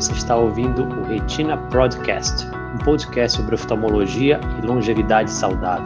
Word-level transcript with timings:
Você 0.00 0.12
está 0.12 0.34
ouvindo 0.34 0.82
o 0.82 1.02
Retina 1.02 1.58
Podcast, 1.68 2.46
um 2.46 2.82
podcast 2.82 3.36
sobre 3.36 3.54
oftalmologia 3.54 4.40
e 4.58 4.66
longevidade 4.66 5.30
saudável. 5.30 5.84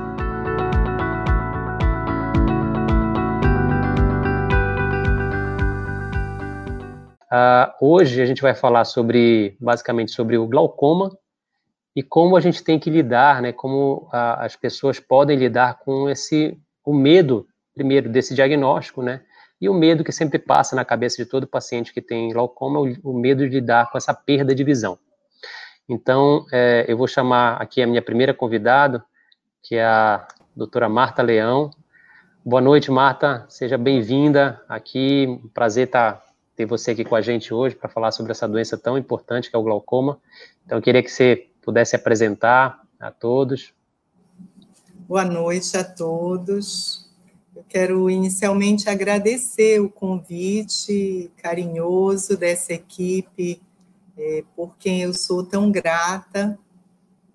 Uh, 7.26 7.74
hoje 7.80 8.22
a 8.22 8.24
gente 8.24 8.40
vai 8.40 8.54
falar 8.54 8.84
sobre, 8.84 9.56
basicamente, 9.60 10.12
sobre 10.12 10.38
o 10.38 10.46
glaucoma 10.46 11.10
e 11.96 12.00
como 12.00 12.36
a 12.36 12.40
gente 12.40 12.62
tem 12.62 12.78
que 12.78 12.90
lidar, 12.90 13.42
né, 13.42 13.50
como 13.52 14.08
uh, 14.12 14.38
as 14.38 14.54
pessoas 14.54 15.00
podem 15.00 15.36
lidar 15.36 15.80
com 15.80 16.08
esse, 16.08 16.56
o 16.84 16.94
medo, 16.94 17.48
primeiro, 17.74 18.08
desse 18.08 18.32
diagnóstico, 18.32 19.02
né, 19.02 19.22
e 19.64 19.68
o 19.68 19.72
medo 19.72 20.04
que 20.04 20.12
sempre 20.12 20.38
passa 20.38 20.76
na 20.76 20.84
cabeça 20.84 21.16
de 21.16 21.24
todo 21.24 21.46
paciente 21.46 21.90
que 21.90 22.02
tem 22.02 22.30
glaucoma 22.30 22.80
é 22.80 22.98
o, 23.02 23.12
o 23.12 23.18
medo 23.18 23.48
de 23.48 23.54
lidar 23.54 23.90
com 23.90 23.96
essa 23.96 24.12
perda 24.12 24.54
de 24.54 24.62
visão. 24.62 24.98
Então, 25.88 26.44
é, 26.52 26.84
eu 26.86 26.98
vou 26.98 27.06
chamar 27.06 27.56
aqui 27.56 27.80
a 27.80 27.86
minha 27.86 28.02
primeira 28.02 28.34
convidada, 28.34 29.02
que 29.62 29.76
é 29.76 29.84
a 29.86 30.28
doutora 30.54 30.86
Marta 30.86 31.22
Leão. 31.22 31.70
Boa 32.44 32.60
noite, 32.60 32.90
Marta. 32.90 33.46
Seja 33.48 33.78
bem-vinda 33.78 34.62
aqui. 34.68 35.24
Um 35.26 35.48
prazer 35.48 35.86
estar, 35.86 36.22
ter 36.54 36.66
você 36.66 36.90
aqui 36.90 37.02
com 37.02 37.16
a 37.16 37.22
gente 37.22 37.54
hoje 37.54 37.74
para 37.74 37.88
falar 37.88 38.12
sobre 38.12 38.32
essa 38.32 38.46
doença 38.46 38.76
tão 38.76 38.98
importante 38.98 39.48
que 39.48 39.56
é 39.56 39.58
o 39.58 39.62
glaucoma. 39.62 40.18
Então, 40.66 40.76
eu 40.76 40.82
queria 40.82 41.02
que 41.02 41.10
você 41.10 41.48
pudesse 41.62 41.96
apresentar 41.96 42.82
a 43.00 43.10
todos. 43.10 43.72
Boa 45.08 45.24
noite 45.24 45.74
a 45.74 45.84
todos. 45.84 47.03
Quero 47.74 48.08
inicialmente 48.08 48.88
agradecer 48.88 49.80
o 49.80 49.90
convite 49.90 51.28
carinhoso 51.42 52.36
dessa 52.36 52.72
equipe, 52.72 53.60
é, 54.16 54.44
por 54.54 54.76
quem 54.78 55.02
eu 55.02 55.12
sou 55.12 55.42
tão 55.42 55.72
grata. 55.72 56.56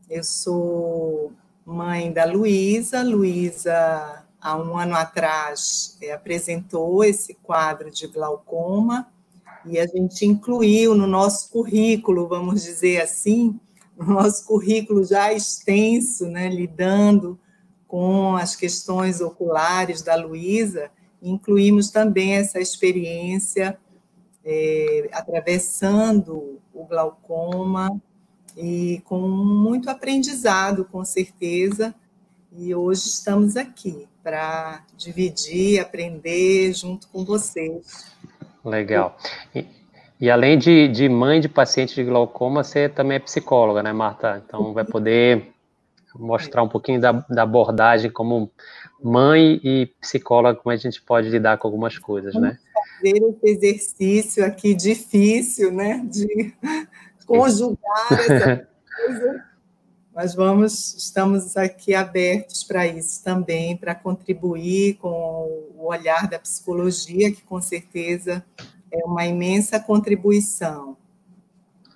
Eu 0.10 0.23
sou 0.23 1.34
mãe 1.66 2.10
da 2.14 2.23
Luísa. 2.23 3.04
Luísa, 3.04 4.23
há 4.40 4.56
um 4.56 4.78
ano 4.78 4.95
atrás, 4.95 5.98
é, 6.02 6.14
apresentou 6.14 7.04
esse 7.04 7.34
quadro 7.34 7.92
de 7.92 8.08
glaucoma 8.08 9.12
e 9.66 9.78
a 9.78 9.86
gente 9.86 10.26
incluiu 10.26 10.95
no 10.95 11.06
nosso 11.06 11.50
currículo, 11.50 12.30
vamos 12.30 12.64
dizer 12.64 13.02
assim, 13.02 13.60
no 13.98 14.06
nosso 14.14 14.45
currículo 14.45 15.04
já 15.04 15.34
extenso, 15.34 16.28
né, 16.28 16.48
lidando 16.48 17.38
com 17.90 18.36
as 18.36 18.56
questões 18.56 19.20
oculares 19.20 20.04
da 20.04 20.16
Luísa, 20.16 20.92
incluímos 21.22 21.90
também 21.90 22.36
essa 22.36 22.59
experiência 22.59 23.78
é, 24.45 25.09
atravessando 25.12 26.60
o 26.72 26.86
glaucoma 26.86 28.00
e 28.56 29.02
com 29.06 29.20
muito 29.28 29.90
aprendizado, 29.90 30.86
com 30.86 31.04
certeza. 31.04 31.94
E 32.56 32.73
hoje 32.76 33.08
estamos 33.08 33.58
aqui 33.58 34.08
para 34.23 34.84
dividir, 34.95 35.80
aprender 35.80 36.72
junto 36.73 37.08
com 37.08 37.26
vocês. 37.26 38.06
Legal. 38.64 39.17
E, 39.56 39.66
e 40.22 40.30
além 40.30 40.60
de, 40.60 40.88
de 40.90 41.10
mãe 41.10 41.42
de 41.42 41.50
paciente 41.50 41.95
de 41.95 42.04
glaucoma, 42.04 42.64
você 42.64 42.88
também 42.88 43.16
é 43.16 43.20
psicóloga, 43.20 43.82
né, 43.82 43.92
Marta? 43.92 44.44
Então 44.45 44.73
vai 44.73 44.86
poder 44.86 45.54
mostrar 46.16 46.64
um 46.64 46.70
pouquinho 46.70 47.00
da, 47.00 47.12
da, 47.30 47.44
abordagem 47.44 48.10
como 48.10 48.52
mãe 49.02 49.60
e 49.64 49.88
psicóloga, 50.00 50.60
como 50.60 50.74
a 50.74 50.78
gente 50.78 51.02
pode 51.02 51.30
lidar 51.30 51.58
com 51.58 51.68
algumas 51.68 51.98
coisas, 51.98 52.34
Vamos 52.34 52.50
né? 52.50 52.60
Fazer 52.74 53.18
esse 53.18 53.50
exercício 53.50 54.46
aqui 54.46 54.74
difícil, 54.74 55.72
né? 55.72 56.06
De 56.06 56.54
conjugar 57.26 58.08
essa 58.12 58.68
coisa. 59.06 59.50
Mas 60.14 60.36
vamos, 60.36 60.95
estamos 60.95 61.56
aqui 61.56 61.94
abertos 61.94 62.64
para 62.64 62.86
isso 62.86 63.23
também, 63.23 63.78
para 63.78 63.95
contribuir 63.95 64.95
com 64.95 65.70
o 65.78 65.88
olhar 65.88 66.28
da 66.28 66.38
psicologia, 66.38 67.32
que 67.32 67.42
com 67.44 67.62
certeza 67.62 68.44
é 68.92 69.06
uma 69.06 69.26
imensa 69.26 69.80
contribuição. 69.80 70.98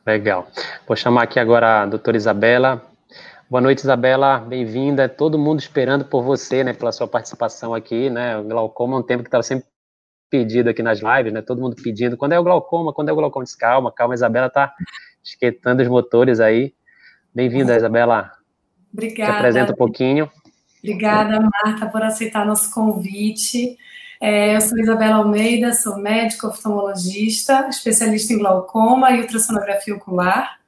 Legal. 0.06 0.48
Vou 0.88 0.96
chamar 0.96 1.24
aqui 1.24 1.40
agora 1.40 1.82
a 1.82 1.86
doutora 1.86 2.16
Isabela 2.16 2.93
Boa 3.50 3.62
noite, 3.62 3.80
Isabela. 3.80 4.40
Bem-vinda. 4.40 5.08
Todo 5.08 5.38
mundo 5.38 5.60
esperando 5.60 6.06
por 6.06 6.24
você, 6.24 6.64
né, 6.64 6.74
pela 6.74 6.92
sua 6.92 7.08
participação 7.08 7.74
aqui, 7.74 8.10
né? 8.10 8.38
O 8.38 8.44
glaucoma 8.44 8.96
é 8.96 9.00
um 9.00 9.04
tempo 9.04 9.22
que 9.22 9.28
estava 9.28 9.44
sempre 9.44 9.66
pedido 10.30 10.70
aqui 10.70 10.82
nas 10.82 11.00
lives, 11.00 11.32
né? 11.32 11.42
Todo 11.42 11.62
mundo 11.62 11.76
pedindo. 11.76 12.18
Quando 12.18 12.32
é 12.32 12.40
o 12.40 12.44
glaucoma? 12.44 12.94
Quando 12.94 13.10
é 13.10 13.12
o 13.12 13.16
glaucoma? 13.16 13.46
Diz, 13.46 13.56
calma, 13.56 13.92
calma. 13.92 14.16
Isabela 14.16 14.48
está 14.48 14.74
esquentando 15.24 15.84
os 15.84 15.88
motores 15.88 16.40
aí. 16.40 16.74
Bem-vinda, 17.36 17.76
Isabela. 17.76 18.32
Obrigada. 18.92 19.32
Se 19.32 19.38
apresenta 19.38 19.74
um 19.74 19.76
pouquinho. 19.76 20.32
Obrigada, 20.80 21.40
Marta, 21.40 21.86
por 21.88 22.02
aceitar 22.02 22.46
nosso 22.46 22.74
convite. 22.74 23.78
É, 24.20 24.56
eu 24.56 24.62
sou 24.62 24.80
Isabela 24.80 25.16
Almeida, 25.16 25.74
sou 25.74 25.98
médica 25.98 26.48
oftalmologista, 26.48 27.68
especialista 27.70 28.34
em 28.34 28.40
glaucoma 28.40 29.12
e 29.12 29.22
ultrassonografia 29.22 29.96
ocular. 29.96 30.63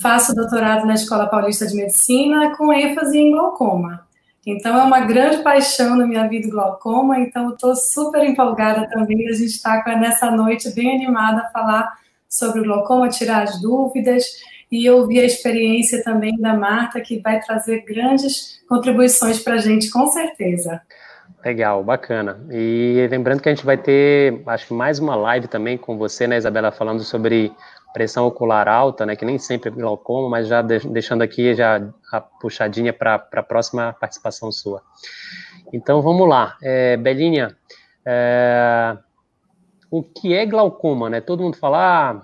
Faço 0.00 0.34
doutorado 0.34 0.86
na 0.86 0.94
Escola 0.94 1.26
Paulista 1.26 1.66
de 1.66 1.74
Medicina 1.74 2.56
com 2.56 2.72
ênfase 2.72 3.18
em 3.18 3.30
glaucoma. 3.30 4.06
Então, 4.44 4.78
é 4.78 4.82
uma 4.82 5.00
grande 5.00 5.38
paixão 5.38 5.96
na 5.96 6.06
minha 6.06 6.28
vida 6.28 6.50
glaucoma, 6.50 7.20
então 7.20 7.50
estou 7.50 7.76
super 7.76 8.24
empolgada 8.24 8.88
também 8.88 9.28
a 9.28 9.32
gente 9.32 9.50
estar 9.50 9.84
tá 9.84 9.96
nessa 9.96 10.30
noite 10.30 10.74
bem 10.74 10.96
animada 10.96 11.42
a 11.42 11.50
falar 11.50 11.92
sobre 12.28 12.60
o 12.60 12.64
glaucoma, 12.64 13.08
tirar 13.08 13.42
as 13.42 13.60
dúvidas 13.60 14.24
e 14.70 14.88
ouvir 14.90 15.20
a 15.20 15.24
experiência 15.24 16.02
também 16.02 16.36
da 16.38 16.54
Marta, 16.54 17.00
que 17.00 17.20
vai 17.20 17.38
trazer 17.38 17.84
grandes 17.84 18.60
contribuições 18.68 19.38
para 19.38 19.54
a 19.54 19.58
gente, 19.58 19.90
com 19.90 20.06
certeza. 20.08 20.80
Legal, 21.44 21.84
bacana. 21.84 22.40
E 22.50 23.06
lembrando 23.10 23.42
que 23.42 23.48
a 23.48 23.54
gente 23.54 23.66
vai 23.66 23.76
ter, 23.76 24.42
acho 24.46 24.68
que 24.68 24.74
mais 24.74 24.98
uma 24.98 25.14
live 25.14 25.46
também 25.46 25.76
com 25.76 25.98
você, 25.98 26.26
né, 26.26 26.36
Isabela, 26.36 26.72
falando 26.72 27.02
sobre 27.02 27.52
pressão 27.92 28.26
ocular 28.26 28.68
alta, 28.68 29.04
né, 29.04 29.14
que 29.14 29.24
nem 29.24 29.38
sempre 29.38 29.70
é 29.70 29.72
glaucoma, 29.72 30.28
mas 30.28 30.48
já 30.48 30.62
deixando 30.62 31.22
aqui 31.22 31.54
já 31.54 31.80
a 32.12 32.20
puxadinha 32.20 32.92
para 32.92 33.14
a 33.14 33.42
próxima 33.42 33.92
participação 33.98 34.50
sua. 34.50 34.82
Então 35.72 36.02
vamos 36.02 36.28
lá, 36.28 36.56
é, 36.62 36.96
Belinha, 36.96 37.56
é, 38.04 38.96
o 39.90 40.02
que 40.02 40.34
é 40.34 40.46
glaucoma, 40.46 41.10
né? 41.10 41.20
Todo 41.20 41.42
mundo 41.42 41.56
fala, 41.56 42.10
ah, 42.10 42.22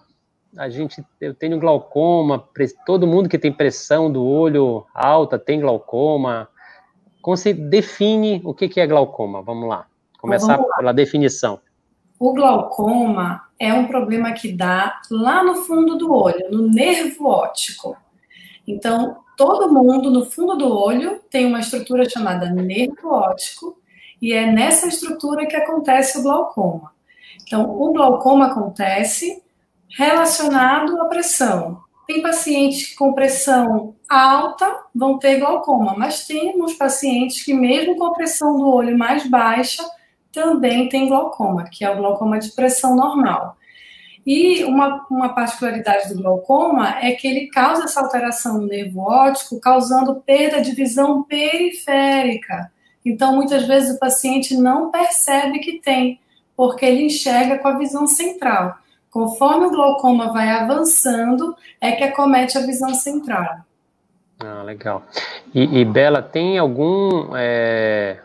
a 0.56 0.68
gente, 0.70 1.04
eu 1.20 1.34
tenho 1.34 1.58
glaucoma, 1.58 2.42
todo 2.86 3.06
mundo 3.06 3.28
que 3.28 3.38
tem 3.38 3.52
pressão 3.52 4.10
do 4.10 4.24
olho 4.24 4.86
alta 4.94 5.38
tem 5.38 5.60
glaucoma. 5.60 6.48
Como 7.20 7.36
se 7.36 7.52
define 7.52 8.40
o 8.44 8.54
que, 8.54 8.68
que 8.68 8.80
é 8.80 8.86
glaucoma? 8.86 9.42
Vamos 9.42 9.68
lá, 9.68 9.86
começar 10.18 10.56
vamos 10.56 10.70
lá. 10.70 10.76
pela 10.76 10.92
definição. 10.92 11.60
O 12.18 12.32
glaucoma 12.32 13.42
é 13.58 13.72
um 13.72 13.86
problema 13.86 14.32
que 14.32 14.52
dá 14.52 15.00
lá 15.10 15.42
no 15.44 15.56
fundo 15.64 15.96
do 15.96 16.12
olho, 16.12 16.50
no 16.50 16.68
nervo 16.68 17.26
óptico. 17.26 17.96
Então, 18.66 19.18
todo 19.36 19.72
mundo 19.72 20.10
no 20.10 20.26
fundo 20.26 20.56
do 20.56 20.76
olho 20.76 21.20
tem 21.30 21.46
uma 21.46 21.60
estrutura 21.60 22.08
chamada 22.08 22.50
nervo 22.50 23.08
óptico 23.12 23.78
e 24.20 24.32
é 24.32 24.50
nessa 24.50 24.88
estrutura 24.88 25.46
que 25.46 25.56
acontece 25.56 26.18
o 26.18 26.22
glaucoma. 26.22 26.92
Então, 27.46 27.70
o 27.70 27.92
glaucoma 27.92 28.46
acontece 28.46 29.42
relacionado 29.96 31.00
à 31.00 31.06
pressão. 31.06 31.80
Tem 32.06 32.20
pacientes 32.20 32.94
com 32.94 33.12
pressão 33.12 33.94
alta 34.08 34.84
vão 34.94 35.18
ter 35.18 35.38
glaucoma, 35.38 35.94
mas 35.96 36.26
temos 36.26 36.74
pacientes 36.74 37.44
que 37.44 37.54
mesmo 37.54 37.96
com 37.96 38.06
a 38.06 38.14
pressão 38.14 38.56
do 38.56 38.68
olho 38.68 38.96
mais 38.96 39.28
baixa 39.28 39.84
também 40.32 40.88
tem 40.88 41.08
glaucoma, 41.08 41.64
que 41.64 41.84
é 41.84 41.90
o 41.90 41.96
glaucoma 41.96 42.38
de 42.38 42.50
pressão 42.52 42.94
normal. 42.94 43.56
E 44.26 44.62
uma, 44.64 45.06
uma 45.10 45.30
particularidade 45.30 46.12
do 46.12 46.22
glaucoma 46.22 46.98
é 47.00 47.12
que 47.12 47.26
ele 47.26 47.46
causa 47.46 47.84
essa 47.84 48.00
alteração 48.00 48.58
no 48.58 48.66
nervo 48.66 49.00
óptico, 49.00 49.58
causando 49.58 50.16
perda 50.16 50.60
de 50.60 50.72
visão 50.72 51.22
periférica. 51.22 52.70
Então, 53.04 53.34
muitas 53.34 53.66
vezes 53.66 53.96
o 53.96 53.98
paciente 53.98 54.54
não 54.54 54.90
percebe 54.90 55.60
que 55.60 55.80
tem, 55.80 56.20
porque 56.54 56.84
ele 56.84 57.04
enxerga 57.04 57.58
com 57.58 57.68
a 57.68 57.78
visão 57.78 58.06
central. 58.06 58.76
Conforme 59.10 59.66
o 59.66 59.70
glaucoma 59.70 60.30
vai 60.30 60.50
avançando, 60.50 61.56
é 61.80 61.92
que 61.92 62.04
acomete 62.04 62.58
a 62.58 62.66
visão 62.66 62.92
central. 62.92 63.60
Ah, 64.40 64.62
legal. 64.62 65.04
E, 65.54 65.80
e 65.80 65.84
Bela, 65.86 66.20
tem 66.20 66.58
algum 66.58 67.34
é, 67.34 68.18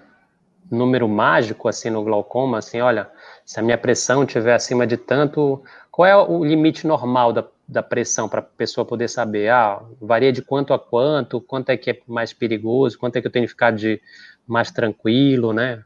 número 0.70 1.08
mágico 1.08 1.68
assim 1.68 1.90
no 1.90 2.04
glaucoma, 2.04 2.60
assim, 2.60 2.82
olha, 2.82 3.10
se 3.46 3.60
a 3.60 3.64
minha 3.64 3.78
pressão 3.78 4.24
estiver 4.24 4.54
acima 4.54 4.88
de 4.88 4.98
tanto, 4.98 5.62
qual 5.92 6.06
é 6.08 6.16
o 6.16 6.44
limite 6.44 6.88
normal 6.88 7.32
da, 7.32 7.46
da 7.68 7.84
pressão 7.84 8.28
para 8.28 8.40
a 8.40 8.44
pessoa 8.44 8.86
poder 8.86 9.08
saber? 9.08 9.50
Ah, 9.50 9.82
varia 10.02 10.32
de 10.32 10.42
quanto 10.42 10.74
a 10.74 10.80
quanto, 10.80 11.40
quanto 11.42 11.70
é 11.70 11.78
que 11.78 11.92
é 11.92 12.00
mais 12.08 12.34
perigoso, 12.34 12.98
quanto 12.98 13.18
é 13.18 13.22
que 13.22 13.28
eu 13.28 13.32
tenho 13.32 13.46
que 13.46 13.52
ficar 13.52 13.72
de 13.72 14.02
mais 14.48 14.72
tranquilo, 14.72 15.54
né? 15.54 15.84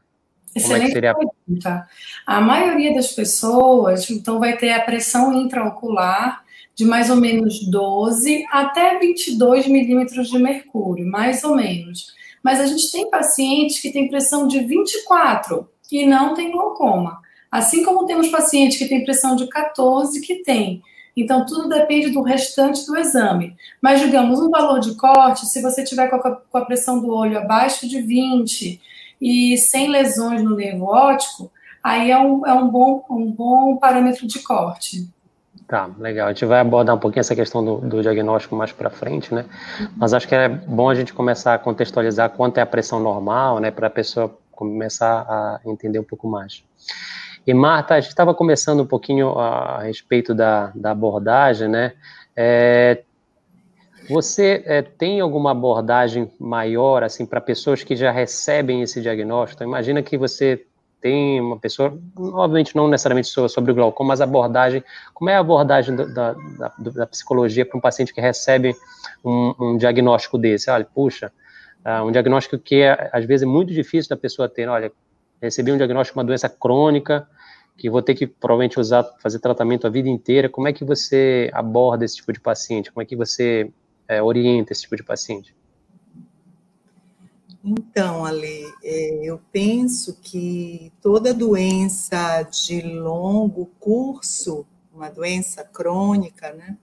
É 0.56 0.80
que 0.80 0.92
seria? 0.92 1.14
Pergunta. 1.14 1.88
A 2.26 2.40
maioria 2.40 2.94
das 2.94 3.12
pessoas, 3.12 4.10
então, 4.10 4.38
vai 4.38 4.56
ter 4.56 4.70
a 4.70 4.80
pressão 4.80 5.32
intraocular 5.32 6.42
de 6.74 6.84
mais 6.84 7.10
ou 7.10 7.16
menos 7.16 7.68
12 7.68 8.46
até 8.50 8.98
22 8.98 9.66
milímetros 9.66 10.28
de 10.30 10.38
mercúrio, 10.38 11.06
mais 11.06 11.42
ou 11.44 11.56
menos. 11.56 12.14
Mas 12.42 12.60
a 12.60 12.66
gente 12.66 12.90
tem 12.90 13.10
pacientes 13.10 13.80
que 13.80 13.92
têm 13.92 14.08
pressão 14.08 14.46
de 14.46 14.60
24 14.60 15.68
e 15.90 16.06
não 16.06 16.34
tem 16.34 16.50
glaucoma. 16.50 17.20
Assim 17.50 17.82
como 17.82 18.06
temos 18.06 18.28
pacientes 18.28 18.78
que 18.78 18.88
têm 18.88 19.04
pressão 19.04 19.34
de 19.34 19.48
14 19.48 20.20
que 20.20 20.42
tem. 20.42 20.82
Então, 21.16 21.44
tudo 21.44 21.68
depende 21.68 22.10
do 22.10 22.22
restante 22.22 22.86
do 22.86 22.96
exame. 22.96 23.56
Mas, 23.82 24.00
digamos, 24.00 24.38
um 24.38 24.50
valor 24.50 24.78
de 24.78 24.94
corte, 24.94 25.46
se 25.46 25.60
você 25.60 25.82
tiver 25.82 26.08
com 26.08 26.16
a, 26.16 26.36
com 26.36 26.58
a 26.58 26.64
pressão 26.64 27.00
do 27.00 27.12
olho 27.12 27.38
abaixo 27.38 27.88
de 27.88 28.00
20 28.00 28.80
e 29.20 29.58
sem 29.58 29.88
lesões 29.88 30.44
no 30.44 30.54
nervo 30.54 30.84
óptico, 30.84 31.50
aí 31.82 32.10
é 32.10 32.18
um, 32.18 32.46
é 32.46 32.54
um, 32.54 32.68
bom, 32.68 33.04
um 33.10 33.32
bom 33.32 33.76
parâmetro 33.78 34.28
de 34.28 34.38
corte. 34.40 35.08
Tá, 35.68 35.90
legal. 35.98 36.28
A 36.28 36.32
gente 36.32 36.46
vai 36.46 36.60
abordar 36.60 36.96
um 36.96 36.98
pouquinho 36.98 37.20
essa 37.20 37.36
questão 37.36 37.62
do, 37.62 37.76
do 37.76 38.00
diagnóstico 38.00 38.56
mais 38.56 38.72
para 38.72 38.88
frente, 38.88 39.34
né? 39.34 39.44
Mas 39.98 40.14
acho 40.14 40.26
que 40.26 40.34
é 40.34 40.48
bom 40.48 40.88
a 40.88 40.94
gente 40.94 41.12
começar 41.12 41.52
a 41.52 41.58
contextualizar 41.58 42.30
quanto 42.30 42.56
é 42.56 42.62
a 42.62 42.66
pressão 42.66 42.98
normal, 42.98 43.60
né? 43.60 43.70
Para 43.70 43.88
a 43.88 43.90
pessoa 43.90 44.34
começar 44.50 45.26
a 45.28 45.60
entender 45.66 45.98
um 45.98 46.04
pouco 46.04 46.26
mais. 46.26 46.64
E 47.46 47.52
Marta, 47.52 47.94
a 47.94 48.00
gente 48.00 48.08
estava 48.08 48.34
começando 48.34 48.80
um 48.80 48.86
pouquinho 48.86 49.38
a, 49.38 49.82
respeito 49.82 50.34
da, 50.34 50.72
da 50.74 50.92
abordagem, 50.92 51.68
né? 51.68 51.92
É, 52.34 53.02
você 54.08 54.62
é, 54.64 54.80
tem 54.80 55.20
alguma 55.20 55.50
abordagem 55.50 56.32
maior, 56.40 57.04
assim, 57.04 57.26
para 57.26 57.42
pessoas 57.42 57.82
que 57.82 57.94
já 57.94 58.10
recebem 58.10 58.80
esse 58.80 59.02
diagnóstico? 59.02 59.62
Então, 59.62 59.68
imagina 59.68 60.02
que 60.02 60.16
você 60.16 60.64
tem 61.00 61.40
uma 61.40 61.58
pessoa, 61.58 61.98
obviamente 62.16 62.74
não 62.74 62.88
necessariamente 62.88 63.28
sobre 63.28 63.72
o 63.72 63.74
glaucoma, 63.74 64.08
mas 64.08 64.20
abordagem, 64.20 64.82
como 65.14 65.30
é 65.30 65.36
a 65.36 65.40
abordagem 65.40 65.94
da, 65.94 66.04
da, 66.04 66.34
da 66.78 67.06
psicologia 67.06 67.64
para 67.64 67.78
um 67.78 67.80
paciente 67.80 68.12
que 68.12 68.20
recebe 68.20 68.74
um, 69.24 69.54
um 69.58 69.76
diagnóstico 69.76 70.36
desse? 70.38 70.70
Olha, 70.70 70.84
puxa, 70.84 71.32
uh, 71.84 72.04
um 72.04 72.10
diagnóstico 72.10 72.58
que 72.58 72.82
é, 72.82 73.10
às 73.12 73.24
vezes 73.24 73.44
é 73.44 73.46
muito 73.46 73.72
difícil 73.72 74.08
da 74.08 74.16
pessoa 74.16 74.48
ter, 74.48 74.68
olha, 74.68 74.92
recebi 75.40 75.70
um 75.70 75.76
diagnóstico 75.76 76.14
de 76.14 76.18
uma 76.18 76.26
doença 76.26 76.48
crônica, 76.48 77.28
que 77.76 77.88
vou 77.88 78.02
ter 78.02 78.14
que 78.14 78.26
provavelmente 78.26 78.80
usar, 78.80 79.04
fazer 79.22 79.38
tratamento 79.38 79.86
a 79.86 79.90
vida 79.90 80.08
inteira, 80.08 80.48
como 80.48 80.66
é 80.66 80.72
que 80.72 80.84
você 80.84 81.48
aborda 81.52 82.04
esse 82.04 82.16
tipo 82.16 82.32
de 82.32 82.40
paciente? 82.40 82.90
Como 82.90 83.02
é 83.02 83.06
que 83.06 83.14
você 83.14 83.70
é, 84.08 84.20
orienta 84.20 84.72
esse 84.72 84.82
tipo 84.82 84.96
de 84.96 85.04
paciente? 85.04 85.54
Então, 87.64 88.24
Ale, 88.24 88.64
é, 88.82 89.20
eu 89.24 89.40
penso 89.50 90.18
que 90.22 90.92
toda 91.02 91.34
doença 91.34 92.42
de 92.42 92.80
longo 92.82 93.66
curso, 93.80 94.64
uma 94.94 95.08
doença 95.10 95.64
crônica, 95.64 96.52
né, 96.52 96.76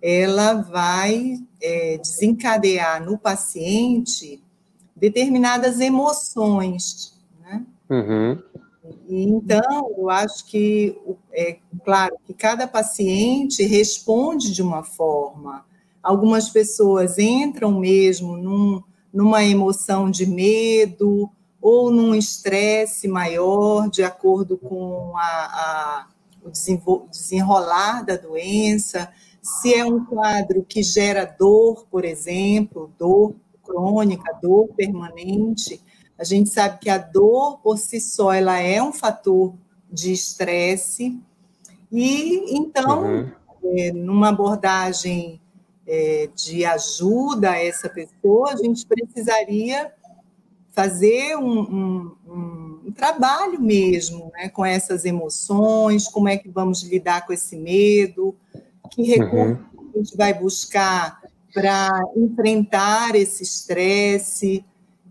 ela 0.00 0.54
vai 0.54 1.38
é, 1.60 1.98
desencadear 1.98 3.04
no 3.04 3.16
paciente 3.16 4.42
determinadas 4.96 5.80
emoções, 5.80 7.14
né? 7.40 7.64
Uhum. 7.88 8.42
Então, 9.08 9.90
eu 9.96 10.10
acho 10.10 10.46
que 10.46 10.98
é 11.32 11.58
claro 11.84 12.16
que 12.26 12.34
cada 12.34 12.66
paciente 12.66 13.62
responde 13.64 14.52
de 14.52 14.62
uma 14.62 14.82
forma. 14.82 15.64
Algumas 16.02 16.48
pessoas 16.48 17.18
entram 17.18 17.78
mesmo 17.78 18.36
num, 18.36 18.82
numa 19.12 19.44
emoção 19.44 20.10
de 20.10 20.26
medo 20.26 21.30
ou 21.60 21.90
num 21.90 22.14
estresse 22.14 23.06
maior, 23.06 23.88
de 23.88 24.02
acordo 24.02 24.56
com 24.58 25.12
a, 25.16 25.20
a, 25.22 26.08
o 26.44 26.50
desenrolar 27.08 28.04
da 28.04 28.16
doença. 28.16 29.12
Se 29.40 29.74
é 29.74 29.84
um 29.84 30.04
quadro 30.04 30.64
que 30.64 30.82
gera 30.82 31.24
dor, 31.24 31.86
por 31.90 32.04
exemplo, 32.04 32.92
dor 32.98 33.34
crônica, 33.62 34.38
dor 34.42 34.68
permanente, 34.76 35.80
a 36.18 36.24
gente 36.24 36.50
sabe 36.50 36.78
que 36.78 36.90
a 36.90 36.98
dor 36.98 37.58
por 37.58 37.78
si 37.78 38.00
só 38.00 38.32
ela 38.32 38.58
é 38.58 38.82
um 38.82 38.92
fator 38.92 39.54
de 39.90 40.12
estresse 40.12 41.20
e 41.90 42.56
então 42.56 43.02
uhum. 43.02 43.32
é, 43.76 43.92
numa 43.92 44.30
abordagem 44.30 45.41
é, 45.94 46.30
de 46.34 46.64
ajuda 46.64 47.50
a 47.50 47.62
essa 47.62 47.86
pessoa, 47.86 48.50
a 48.50 48.56
gente 48.56 48.86
precisaria 48.86 49.92
fazer 50.70 51.36
um, 51.36 51.60
um, 51.60 52.16
um, 52.26 52.80
um 52.86 52.92
trabalho 52.92 53.60
mesmo 53.60 54.32
né, 54.32 54.48
com 54.48 54.64
essas 54.64 55.04
emoções, 55.04 56.08
como 56.08 56.30
é 56.30 56.38
que 56.38 56.48
vamos 56.48 56.82
lidar 56.82 57.26
com 57.26 57.32
esse 57.34 57.56
medo, 57.56 58.34
que 58.90 59.02
recurso 59.02 59.60
uhum. 59.74 59.90
a 59.94 59.98
gente 59.98 60.16
vai 60.16 60.32
buscar 60.32 61.20
para 61.52 61.90
enfrentar 62.16 63.14
esse 63.14 63.42
estresse, 63.42 64.64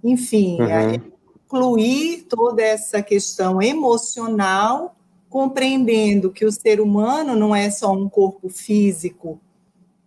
enfim, 0.03 0.57
uhum. 0.59 1.11
incluir 1.45 2.23
toda 2.23 2.63
essa 2.63 3.03
questão 3.03 3.61
emocional, 3.61 4.95
compreendendo 5.29 6.31
que 6.31 6.43
o 6.43 6.51
ser 6.51 6.81
humano 6.81 7.35
não 7.35 7.55
é 7.55 7.69
só 7.69 7.93
um 7.93 8.09
corpo 8.09 8.49
físico 8.49 9.39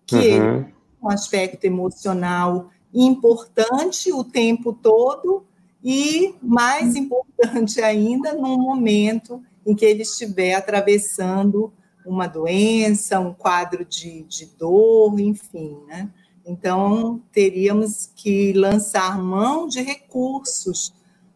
que 0.06 0.38
uhum. 0.38 0.64
um 1.02 1.08
aspecto 1.08 1.64
emocional 1.64 2.70
importante 2.92 4.12
o 4.12 4.22
tempo 4.22 4.72
todo 4.72 5.44
e 5.82 6.34
mais 6.40 6.94
importante 6.96 7.80
ainda 7.80 8.32
no 8.34 8.56
momento 8.56 9.42
em 9.66 9.74
que 9.74 9.84
ele 9.84 10.02
estiver 10.02 10.54
atravessando 10.54 11.72
uma 12.06 12.26
doença, 12.26 13.18
um 13.18 13.32
quadro 13.32 13.84
de, 13.84 14.22
de 14.24 14.46
dor, 14.58 15.18
enfim, 15.18 15.78
né? 15.86 16.10
Então, 16.46 17.22
teríamos 17.32 18.10
que 18.14 18.52
lançar 18.52 19.18
mão 19.18 19.66
de 19.66 19.80
recursos, 19.80 20.92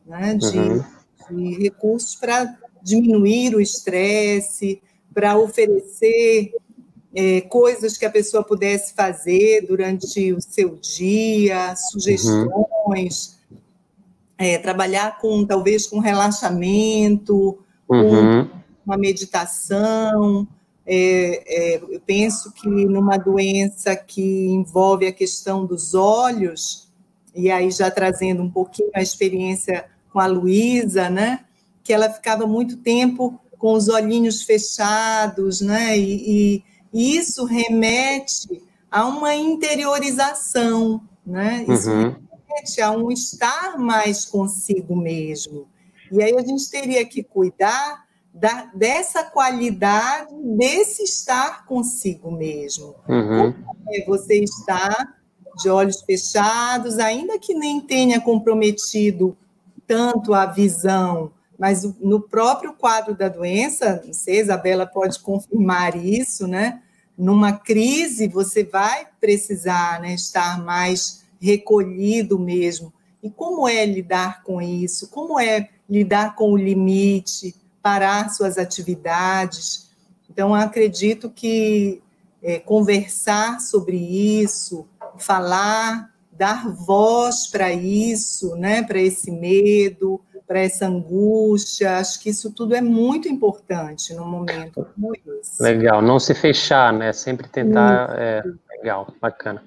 né? 0.07 0.35
de, 0.35 0.59
uhum. 0.59 0.85
de 1.31 1.63
recursos 1.63 2.15
para 2.15 2.59
diminuir 2.83 3.55
o 3.55 3.61
estresse, 3.61 4.83
para 5.15 5.39
oferecer 5.39 6.53
é, 7.15 7.41
coisas 7.43 7.97
que 7.97 8.05
a 8.05 8.11
pessoa 8.11 8.45
pudesse 8.45 8.95
fazer 8.95 9.67
durante 9.67 10.33
o 10.33 10.41
seu 10.41 10.77
dia, 10.77 11.75
sugestões, 11.77 13.39
uhum. 13.51 13.57
é, 14.37 14.59
trabalhar 14.59 15.19
com 15.19 15.45
talvez 15.45 15.87
com 15.87 15.99
relaxamento, 15.99 17.59
uhum. 17.89 18.45
com 18.45 18.51
uma 18.85 18.97
meditação. 18.97 20.47
É, 20.87 21.43
é, 21.47 21.77
eu 21.77 22.01
penso 22.01 22.53
que 22.53 22.69
numa 22.69 23.17
doença 23.17 23.95
que 23.97 24.47
envolve 24.47 25.07
a 25.07 25.13
questão 25.13 25.67
dos 25.67 25.95
olhos, 25.95 26.89
e 27.35 27.51
aí 27.51 27.71
já 27.71 27.91
trazendo 27.91 28.43
um 28.43 28.51
pouquinho 28.51 28.91
a 28.95 29.03
experiência 29.03 29.87
com 30.13 30.19
a 30.19 30.27
Luísa, 30.27 31.11
né? 31.11 31.45
Que 31.83 31.93
ela 31.93 32.11
ficava 32.11 32.47
muito 32.47 32.79
tempo 32.79 33.39
com 33.59 33.73
os 33.73 33.89
olhinhos 33.89 34.43
fechados, 34.43 35.61
né? 35.61 35.99
E, 35.99 36.57
e 36.57 36.65
e 36.65 36.65
isso 36.93 37.45
remete 37.45 38.63
a 38.91 39.07
uma 39.07 39.35
interiorização, 39.35 41.03
né? 41.27 41.65
Isso 41.69 41.91
uhum. 41.91 42.17
remete 42.49 42.81
a 42.81 42.91
um 42.91 43.11
estar 43.11 43.79
mais 43.79 44.25
consigo 44.25 44.97
mesmo. 44.97 45.69
E 46.11 46.23
aí 46.23 46.35
a 46.37 46.43
gente 46.43 46.71
teria 46.71 47.05
que 47.05 47.23
cuidar 47.23 48.07
da, 48.33 48.71
dessa 48.75 49.25
qualidade, 49.25 50.33
desse 50.57 51.03
estar 51.03 51.67
consigo 51.67 52.31
mesmo. 52.31 52.95
Uhum. 53.09 53.55
É 53.91 54.05
você 54.07 54.43
estar 54.43 55.19
de 55.57 55.69
olhos 55.69 56.03
fechados, 56.03 56.99
ainda 56.99 57.39
que 57.39 57.53
nem 57.53 57.81
tenha 57.81 58.21
comprometido 58.21 59.37
tanto 59.87 60.35
a 60.35 60.47
visão, 60.47 61.33
mas 61.59 61.83
no 62.01 62.21
próprio 62.21 62.73
quadro 62.73 63.17
da 63.17 63.29
doença, 63.29 64.01
não 64.07 64.13
sei, 64.13 64.41
Isabela 64.41 64.87
pode 64.87 65.19
confirmar 65.19 65.97
isso, 65.97 66.47
né? 66.47 66.83
Numa 67.17 67.53
crise, 67.53 68.29
você 68.29 68.63
vai 68.63 69.09
precisar 69.21 70.01
né, 70.01 70.15
estar 70.15 70.63
mais 70.63 71.25
recolhido 71.41 72.39
mesmo. 72.39 72.93
E 73.21 73.29
como 73.29 73.69
é 73.69 73.85
lidar 73.85 74.45
com 74.45 74.63
isso? 74.63 75.09
Como 75.09 75.41
é 75.41 75.69
lidar 75.91 76.37
com 76.37 76.53
o 76.53 76.57
limite, 76.57 77.57
parar 77.83 78.29
suas 78.31 78.57
atividades? 78.57 79.91
Então, 80.31 80.55
acredito 80.55 81.29
que 81.29 82.01
é, 82.41 82.61
conversar 82.61 83.61
sobre 83.61 83.97
isso, 83.97 84.87
falar, 85.19 86.15
dar 86.31 86.73
voz 86.73 87.49
para 87.49 87.73
isso, 87.73 88.55
né, 88.55 88.85
para 88.85 89.01
esse 89.01 89.33
medo, 89.33 90.21
para 90.49 90.61
essa 90.61 90.87
angústia. 90.87 91.99
Acho 91.99 92.21
que 92.21 92.31
isso 92.31 92.53
tudo 92.55 92.75
é 92.75 92.81
muito 92.81 93.29
importante 93.29 94.15
no 94.15 94.25
momento 94.25 94.87
como 94.95 95.13
esse. 95.15 95.63
Legal, 95.63 96.01
não 96.01 96.19
se 96.19 96.35
fechar, 96.35 96.91
né? 96.93 97.13
Sempre 97.13 97.47
tentar. 97.47 98.19
É, 98.19 98.43
legal, 98.79 99.13
bacana. 99.21 99.63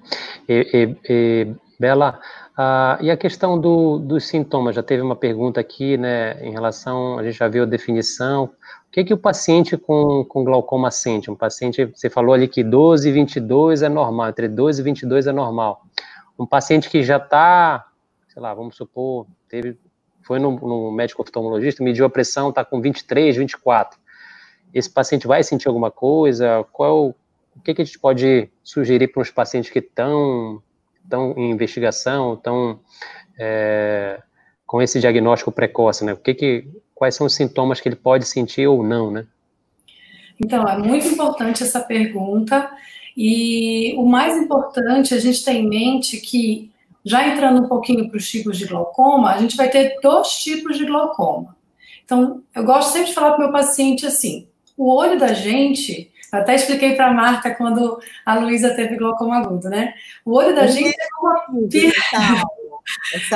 E, 0.49 0.67
e, 0.73 0.97
e, 1.07 1.55
Bela, 1.79 2.19
uh, 2.57 3.03
e 3.03 3.09
a 3.09 3.17
questão 3.17 3.59
do, 3.59 3.97
dos 3.97 4.27
sintomas, 4.27 4.75
já 4.75 4.83
teve 4.83 5.01
uma 5.01 5.15
pergunta 5.15 5.59
aqui, 5.59 5.97
né, 5.97 6.39
em 6.45 6.51
relação, 6.51 7.17
a 7.17 7.23
gente 7.23 7.37
já 7.37 7.47
viu 7.47 7.63
a 7.63 7.65
definição, 7.65 8.43
o 8.43 8.91
que 8.91 9.03
que 9.03 9.13
o 9.13 9.17
paciente 9.17 9.75
com, 9.75 10.23
com 10.23 10.43
glaucoma 10.43 10.91
sente? 10.91 11.31
Um 11.31 11.35
paciente, 11.35 11.85
você 11.85 12.07
falou 12.07 12.35
ali 12.35 12.47
que 12.47 12.63
12 12.63 13.09
e 13.09 13.11
22 13.11 13.81
é 13.81 13.89
normal, 13.89 14.29
entre 14.29 14.47
12 14.47 14.79
e 14.79 14.83
22 14.83 15.25
é 15.25 15.31
normal. 15.31 15.81
Um 16.37 16.45
paciente 16.45 16.87
que 16.87 17.01
já 17.01 17.17
está, 17.17 17.83
sei 18.27 18.41
lá, 18.41 18.53
vamos 18.53 18.75
supor, 18.75 19.25
teve, 19.49 19.75
foi 20.23 20.39
no, 20.39 20.51
no 20.51 20.91
médico 20.91 21.21
oftalmologista, 21.21 21.83
mediu 21.83 22.05
a 22.05 22.09
pressão, 22.09 22.49
está 22.49 22.63
com 22.63 22.81
23, 22.81 23.35
24. 23.35 23.99
Esse 24.73 24.89
paciente 24.89 25.27
vai 25.27 25.43
sentir 25.43 25.67
alguma 25.67 25.91
coisa? 25.91 26.65
Qual 26.71 27.07
o, 27.07 27.15
o 27.55 27.61
que, 27.61 27.73
que 27.73 27.81
a 27.81 27.85
gente 27.85 27.99
pode 27.99 28.49
sugerir 28.63 29.07
para 29.09 29.21
os 29.21 29.29
pacientes 29.29 29.69
que 29.69 29.79
estão 29.79 30.61
estão 31.03 31.33
em 31.35 31.51
investigação, 31.51 32.35
estão 32.35 32.79
é, 33.37 34.21
com 34.65 34.81
esse 34.81 34.99
diagnóstico 34.99 35.51
precoce, 35.51 36.05
né? 36.05 36.13
O 36.13 36.17
que 36.17 36.33
que, 36.33 36.67
quais 36.95 37.15
são 37.15 37.27
os 37.27 37.35
sintomas 37.35 37.81
que 37.81 37.89
ele 37.89 37.95
pode 37.95 38.25
sentir 38.25 38.67
ou 38.67 38.83
não, 38.83 39.11
né? 39.11 39.25
Então, 40.39 40.63
é 40.67 40.77
muito 40.77 41.05
importante 41.07 41.61
essa 41.61 41.81
pergunta 41.81 42.71
e 43.15 43.93
o 43.97 44.05
mais 44.05 44.37
importante 44.37 45.13
a 45.13 45.19
gente 45.19 45.43
tem 45.43 45.65
em 45.65 45.69
mente 45.69 46.17
que, 46.17 46.70
já 47.03 47.27
entrando 47.27 47.63
um 47.63 47.67
pouquinho 47.67 48.09
para 48.09 48.17
os 48.17 48.29
tipos 48.29 48.57
de 48.57 48.65
glaucoma, 48.65 49.31
a 49.31 49.37
gente 49.37 49.57
vai 49.57 49.69
ter 49.69 49.99
dois 50.01 50.29
tipos 50.29 50.77
de 50.77 50.85
glaucoma. 50.85 51.55
Então, 52.05 52.43
eu 52.53 52.63
gosto 52.63 52.91
sempre 52.91 53.09
de 53.09 53.13
falar 53.13 53.31
para 53.31 53.37
o 53.37 53.41
meu 53.43 53.51
paciente 53.51 54.05
assim: 54.05 54.47
o 54.77 54.93
olho 54.93 55.19
da 55.19 55.33
gente 55.33 56.11
até 56.31 56.55
expliquei 56.55 56.95
para 56.95 57.07
a 57.07 57.13
Marta 57.13 57.53
quando 57.53 57.99
a 58.25 58.35
Luísa 58.35 58.73
teve 58.73 58.95
glaucoma 58.95 59.37
agudo, 59.37 59.69
né? 59.69 59.93
O 60.23 60.33
olho 60.37 60.55
da 60.55 60.65
gente 60.65 60.89
é 60.89 61.07
como 61.15 61.33
uma 61.33 61.69
pia, 61.69 61.91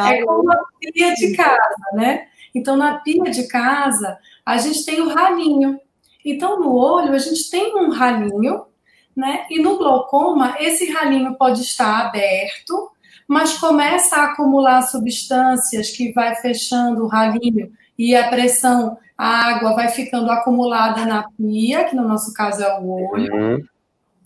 é 0.09 0.23
como 0.23 0.43
uma 0.43 0.65
pia 0.79 1.13
de 1.13 1.35
casa, 1.35 1.75
né? 1.93 2.27
Então, 2.53 2.77
na 2.77 2.99
pia 2.99 3.29
de 3.31 3.47
casa, 3.47 4.17
a 4.45 4.57
gente 4.57 4.85
tem 4.85 5.01
o 5.01 5.09
ralinho. 5.09 5.77
Então, 6.23 6.57
no 6.57 6.73
olho, 6.73 7.13
a 7.13 7.17
gente 7.17 7.49
tem 7.49 7.75
um 7.75 7.89
ralinho, 7.89 8.65
né? 9.13 9.45
E 9.49 9.61
no 9.61 9.77
glaucoma, 9.77 10.55
esse 10.59 10.89
ralinho 10.89 11.35
pode 11.35 11.61
estar 11.61 12.07
aberto, 12.07 12.91
mas 13.27 13.57
começa 13.57 14.15
a 14.15 14.25
acumular 14.25 14.81
substâncias 14.83 15.91
que 15.91 16.11
vai 16.11 16.35
fechando 16.35 17.03
o 17.03 17.07
ralinho 17.07 17.71
e 17.97 18.15
a 18.15 18.29
pressão 18.29 18.97
a 19.17 19.49
água 19.49 19.73
vai 19.73 19.87
ficando 19.89 20.29
acumulada 20.29 21.05
na 21.05 21.23
pia, 21.37 21.85
que 21.85 21.95
no 21.95 22.07
nosso 22.07 22.33
caso 22.33 22.61
é 22.61 22.79
o 22.79 22.89
olho, 22.89 23.33
uhum. 23.33 23.63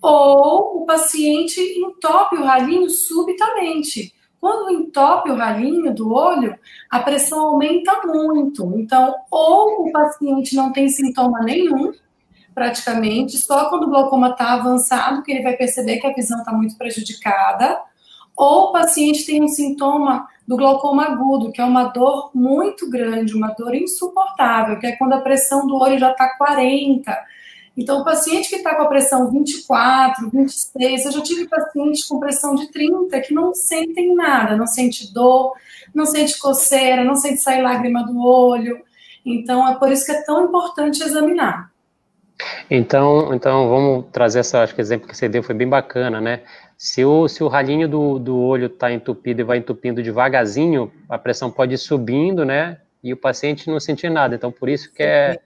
ou 0.01 0.81
o 0.81 0.85
paciente 0.85 1.59
entope 1.61 2.37
o 2.37 2.43
ralinho 2.43 2.89
subitamente. 2.89 4.13
Quando 4.41 4.71
entope 4.71 5.29
o 5.29 5.35
ralinho 5.35 5.93
do 5.93 6.13
olho, 6.13 6.57
a 6.89 6.99
pressão 6.99 7.39
aumenta 7.39 8.01
muito. 8.05 8.73
Então, 8.77 9.13
ou 9.29 9.85
o 9.85 9.91
paciente 9.91 10.55
não 10.55 10.71
tem 10.71 10.87
sintoma 10.87 11.41
nenhum, 11.41 11.91
praticamente, 12.55 13.37
só 13.37 13.69
quando 13.69 13.83
o 13.83 13.89
glaucoma 13.89 14.29
está 14.29 14.53
avançado 14.53 15.21
que 15.23 15.31
ele 15.31 15.43
vai 15.43 15.55
perceber 15.55 15.97
que 15.97 16.07
a 16.07 16.13
visão 16.13 16.39
está 16.39 16.53
muito 16.53 16.77
prejudicada, 16.77 17.79
ou 18.39 18.69
o 18.69 18.71
paciente 18.71 19.25
tem 19.25 19.43
um 19.43 19.49
sintoma 19.49 20.25
do 20.47 20.55
glaucoma 20.55 21.03
agudo, 21.07 21.51
que 21.51 21.59
é 21.59 21.65
uma 21.65 21.89
dor 21.89 22.31
muito 22.33 22.89
grande, 22.89 23.35
uma 23.35 23.49
dor 23.49 23.75
insuportável, 23.75 24.79
que 24.79 24.87
é 24.87 24.95
quando 24.95 25.11
a 25.11 25.19
pressão 25.19 25.67
do 25.67 25.75
olho 25.75 25.99
já 25.99 26.11
está 26.11 26.37
40. 26.37 27.13
Então, 27.75 27.99
o 27.99 28.05
paciente 28.05 28.47
que 28.47 28.55
está 28.55 28.75
com 28.75 28.83
a 28.83 28.87
pressão 28.87 29.29
24, 29.29 30.29
26, 30.29 31.05
eu 31.05 31.11
já 31.11 31.21
tive 31.21 31.49
pacientes 31.49 32.05
com 32.05 32.17
pressão 32.17 32.55
de 32.55 32.71
30 32.71 33.19
que 33.19 33.33
não 33.33 33.53
sentem 33.53 34.15
nada, 34.15 34.55
não 34.55 34.65
sente 34.65 35.13
dor, 35.13 35.53
não 35.93 36.05
sente 36.05 36.39
coceira, 36.39 37.03
não 37.03 37.15
sente 37.15 37.41
sair 37.41 37.61
lágrima 37.61 38.05
do 38.05 38.25
olho. 38.25 38.79
Então, 39.25 39.67
é 39.67 39.75
por 39.75 39.91
isso 39.91 40.05
que 40.05 40.13
é 40.13 40.21
tão 40.23 40.45
importante 40.45 41.03
examinar. 41.03 41.69
Então, 42.71 43.33
então 43.33 43.67
vamos 43.67 44.05
trazer 44.13 44.39
essa, 44.39 44.63
acho 44.63 44.73
que 44.73 44.79
exemplo 44.79 45.09
que 45.09 45.17
você 45.17 45.27
deu 45.27 45.43
foi 45.43 45.55
bem 45.55 45.67
bacana, 45.67 46.21
né? 46.21 46.43
Se 46.79 47.03
o, 47.03 47.27
se 47.27 47.43
o 47.43 47.49
ralinho 47.49 47.89
do, 47.89 48.17
do 48.17 48.37
olho 48.39 48.67
está 48.67 48.89
entupido 48.89 49.41
e 49.41 49.43
vai 49.43 49.57
entupindo 49.57 50.01
devagarzinho, 50.01 50.89
a 51.09 51.17
pressão 51.17 51.51
pode 51.51 51.73
ir 51.75 51.77
subindo, 51.77 52.45
né? 52.45 52.77
E 53.03 53.11
o 53.11 53.17
paciente 53.17 53.67
não 53.67 53.81
sentir 53.81 54.09
nada. 54.09 54.33
Então, 54.33 54.49
por 54.49 54.69
isso 54.69 54.89
que 54.93 55.03
é 55.03 55.41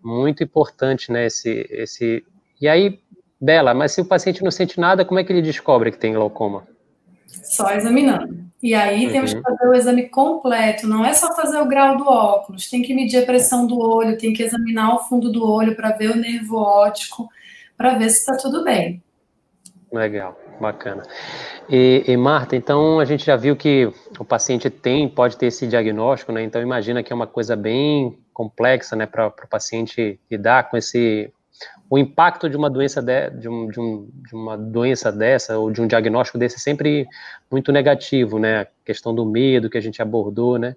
muito 0.00 0.44
importante, 0.44 1.10
né? 1.10 1.26
Esse, 1.26 1.66
esse... 1.68 2.24
E 2.60 2.68
aí, 2.68 3.00
Bela, 3.40 3.74
mas 3.74 3.90
se 3.90 4.00
o 4.00 4.04
paciente 4.04 4.44
não 4.44 4.52
sente 4.52 4.78
nada, 4.78 5.04
como 5.04 5.18
é 5.18 5.24
que 5.24 5.32
ele 5.32 5.42
descobre 5.42 5.90
que 5.90 5.98
tem 5.98 6.12
glaucoma? 6.12 6.64
Só 7.26 7.72
examinando. 7.72 8.38
E 8.62 8.72
aí 8.72 9.06
uhum. 9.06 9.12
temos 9.12 9.34
que 9.34 9.40
fazer 9.40 9.68
o 9.68 9.74
exame 9.74 10.08
completo, 10.10 10.86
não 10.86 11.04
é 11.04 11.12
só 11.12 11.34
fazer 11.34 11.58
o 11.58 11.66
grau 11.66 11.96
do 11.96 12.06
óculos, 12.06 12.70
tem 12.70 12.82
que 12.82 12.94
medir 12.94 13.20
a 13.20 13.26
pressão 13.26 13.66
do 13.66 13.80
olho, 13.80 14.16
tem 14.16 14.32
que 14.32 14.44
examinar 14.44 14.94
o 14.94 15.00
fundo 15.00 15.32
do 15.32 15.44
olho 15.44 15.74
para 15.74 15.90
ver 15.90 16.12
o 16.12 16.16
nervo 16.16 16.56
óptico, 16.56 17.28
para 17.76 17.98
ver 17.98 18.10
se 18.10 18.20
está 18.20 18.36
tudo 18.36 18.62
bem. 18.62 19.02
Legal. 19.92 20.38
Bacana. 20.60 21.02
E, 21.68 22.04
e, 22.06 22.16
Marta, 22.16 22.54
então 22.54 23.00
a 23.00 23.04
gente 23.04 23.26
já 23.26 23.36
viu 23.36 23.56
que 23.56 23.92
o 24.18 24.24
paciente 24.24 24.70
tem, 24.70 25.08
pode 25.08 25.36
ter 25.36 25.46
esse 25.46 25.66
diagnóstico, 25.66 26.32
né? 26.32 26.42
Então 26.42 26.62
imagina 26.62 27.02
que 27.02 27.12
é 27.12 27.16
uma 27.16 27.26
coisa 27.26 27.56
bem 27.56 28.16
complexa, 28.32 28.96
né, 28.96 29.06
para 29.06 29.26
o 29.26 29.48
paciente 29.48 30.18
lidar 30.30 30.70
com 30.70 30.76
esse 30.76 31.32
o 31.90 31.98
impacto 31.98 32.48
de 32.48 32.56
uma 32.56 32.70
doença 32.70 33.02
de, 33.02 33.30
de, 33.30 33.48
um, 33.48 33.68
de, 33.68 33.78
um, 33.78 34.08
de, 34.26 34.34
uma 34.34 34.56
doença 34.56 35.12
dessa 35.12 35.58
ou 35.58 35.70
de 35.70 35.82
um 35.82 35.86
diagnóstico 35.86 36.38
desse 36.38 36.56
é 36.56 36.58
sempre 36.58 37.06
muito 37.50 37.70
negativo, 37.70 38.38
né? 38.38 38.60
A 38.62 38.66
questão 38.84 39.14
do 39.14 39.26
medo 39.26 39.68
que 39.68 39.76
a 39.76 39.80
gente 39.80 40.00
abordou, 40.00 40.58
né? 40.58 40.74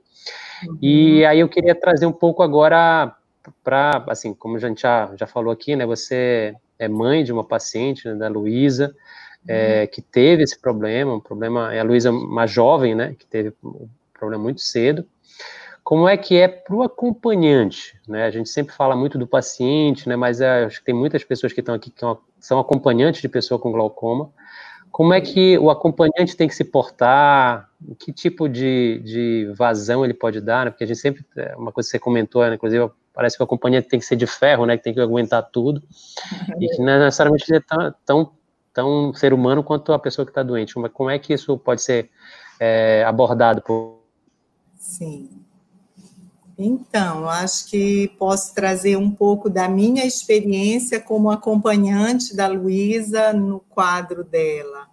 Uhum. 0.68 0.78
E 0.82 1.26
aí 1.26 1.40
eu 1.40 1.48
queria 1.48 1.74
trazer 1.74 2.06
um 2.06 2.12
pouco 2.12 2.44
agora 2.44 3.16
para, 3.64 4.04
assim, 4.10 4.34
como 4.34 4.58
a 4.58 4.60
gente 4.60 4.82
já, 4.82 5.10
já 5.16 5.26
falou 5.26 5.54
aqui, 5.54 5.76
né? 5.76 5.86
Você 5.86 6.54
é 6.78 6.88
mãe 6.88 7.24
de 7.24 7.32
uma 7.32 7.44
paciente, 7.44 8.08
né, 8.08 8.16
da 8.16 8.28
Luísa, 8.28 8.96
é, 9.48 9.82
uhum. 9.82 9.88
que 9.88 10.02
teve 10.02 10.44
esse 10.44 10.60
problema, 10.60 11.14
um 11.14 11.20
problema, 11.20 11.74
é 11.74 11.80
a 11.80 11.84
Luísa 11.84 12.12
uma 12.12 12.48
jovem, 12.48 12.96
né, 12.96 13.16
que 13.18 13.26
teve 13.26 13.54
um 13.64 13.88
problema 14.14 14.44
muito 14.44 14.62
cedo. 14.62 15.06
Como 15.84 16.10
é 16.10 16.18
que 16.18 16.36
é 16.36 16.48
para 16.48 16.76
o 16.76 16.82
acompanhante, 16.82 17.96
né? 18.08 18.26
A 18.26 18.32
gente 18.32 18.50
sempre 18.50 18.74
fala 18.74 18.96
muito 18.96 19.20
do 19.20 19.28
paciente, 19.28 20.10
né, 20.10 20.16
mas 20.16 20.42
é, 20.42 20.66
acho 20.66 20.80
que 20.80 20.86
tem 20.86 20.96
muitas 20.96 21.24
pessoas 21.24 21.54
que 21.54 21.60
estão 21.60 21.76
aqui 21.76 21.92
que 21.92 22.02
são 22.40 22.60
acompanhantes 22.60 23.22
de 23.22 23.30
pessoa 23.30 23.60
com 23.60 23.72
glaucoma. 23.72 24.32
Como 24.96 25.14
é 25.14 25.20
que 25.20 25.58
o 25.58 25.70
acompanhante 25.70 26.38
tem 26.38 26.48
que 26.48 26.56
se 26.56 26.64
portar? 26.64 27.70
Que 28.00 28.14
tipo 28.14 28.48
de, 28.48 29.02
de 29.04 29.54
vazão 29.54 30.06
ele 30.06 30.14
pode 30.14 30.40
dar? 30.40 30.64
Né? 30.64 30.72
Porque 30.72 30.86
a 30.86 30.88
gente 30.88 31.02
sempre, 31.02 31.26
é, 31.36 31.54
uma 31.58 31.70
coisa 31.70 31.86
que 31.86 31.92
você 31.92 32.00
comentou, 32.00 32.42
né, 32.44 32.56
inclusive, 32.56 32.90
parece 33.14 33.36
que 33.36 33.44
o 33.44 33.46
acompanhante 33.46 33.90
tem 33.90 34.00
que 34.00 34.06
ser 34.06 34.16
de 34.16 34.26
ferro, 34.26 34.66
né, 34.66 34.78
que 34.78 34.84
tem 34.86 34.94
que 34.94 35.02
aguentar 35.02 35.44
tudo, 35.52 35.84
e 36.62 36.70
que 36.70 36.82
não 36.82 36.94
é 36.94 37.00
necessariamente 37.00 37.54
é 37.54 37.60
tão, 37.60 37.94
tão 38.06 38.32
tão 38.74 39.14
ser 39.14 39.34
humano 39.34 39.62
quanto 39.62 39.92
a 39.92 40.00
pessoa 40.00 40.26
que 40.26 40.32
está 40.32 40.42
doente. 40.42 40.76
Como 40.94 41.10
é 41.10 41.20
que 41.20 41.34
isso 41.34 41.58
pode 41.58 41.82
ser 41.82 42.10
é, 42.58 43.04
abordado? 43.06 43.62
Por... 43.62 44.00
Sim. 44.78 45.45
Então, 46.58 47.28
acho 47.30 47.68
que 47.68 48.08
posso 48.18 48.54
trazer 48.54 48.98
um 48.98 49.12
pouco 49.12 49.50
da 49.50 49.68
minha 49.68 50.06
experiência 50.06 51.00
como 51.00 51.30
acompanhante 51.30 52.36
da 52.36 52.48
Luísa 52.48 53.34
no 53.34 53.60
quadro 53.70 54.24
dela. 54.24 54.88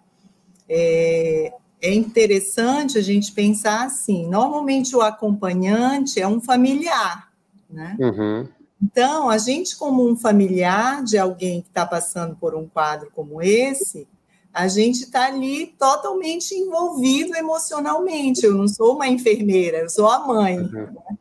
É, 0.67 1.53
é 1.81 1.93
interessante 1.93 2.97
a 2.97 3.01
gente 3.01 3.31
pensar 3.31 3.85
assim: 3.85 4.27
normalmente 4.27 4.95
o 4.95 5.01
acompanhante 5.01 6.19
é 6.19 6.27
um 6.27 6.41
familiar, 6.41 7.31
né? 7.69 7.95
Uhum. 7.99 8.47
Então, 8.81 9.29
a 9.29 9.37
gente, 9.37 9.77
como 9.77 10.05
um 10.05 10.17
familiar 10.17 11.01
de 11.03 11.17
alguém 11.17 11.61
que 11.61 11.69
está 11.69 11.85
passando 11.85 12.35
por 12.35 12.53
um 12.53 12.67
quadro 12.67 13.09
como 13.15 13.41
esse, 13.41 14.05
a 14.53 14.67
gente 14.67 15.03
está 15.03 15.27
ali 15.27 15.67
totalmente 15.79 16.53
envolvido 16.53 17.33
emocionalmente. 17.35 18.45
Eu 18.45 18.53
não 18.53 18.67
sou 18.67 18.95
uma 18.95 19.07
enfermeira, 19.07 19.77
eu 19.77 19.89
sou 19.89 20.09
a 20.09 20.27
mãe. 20.27 20.59
Uhum. 20.59 21.17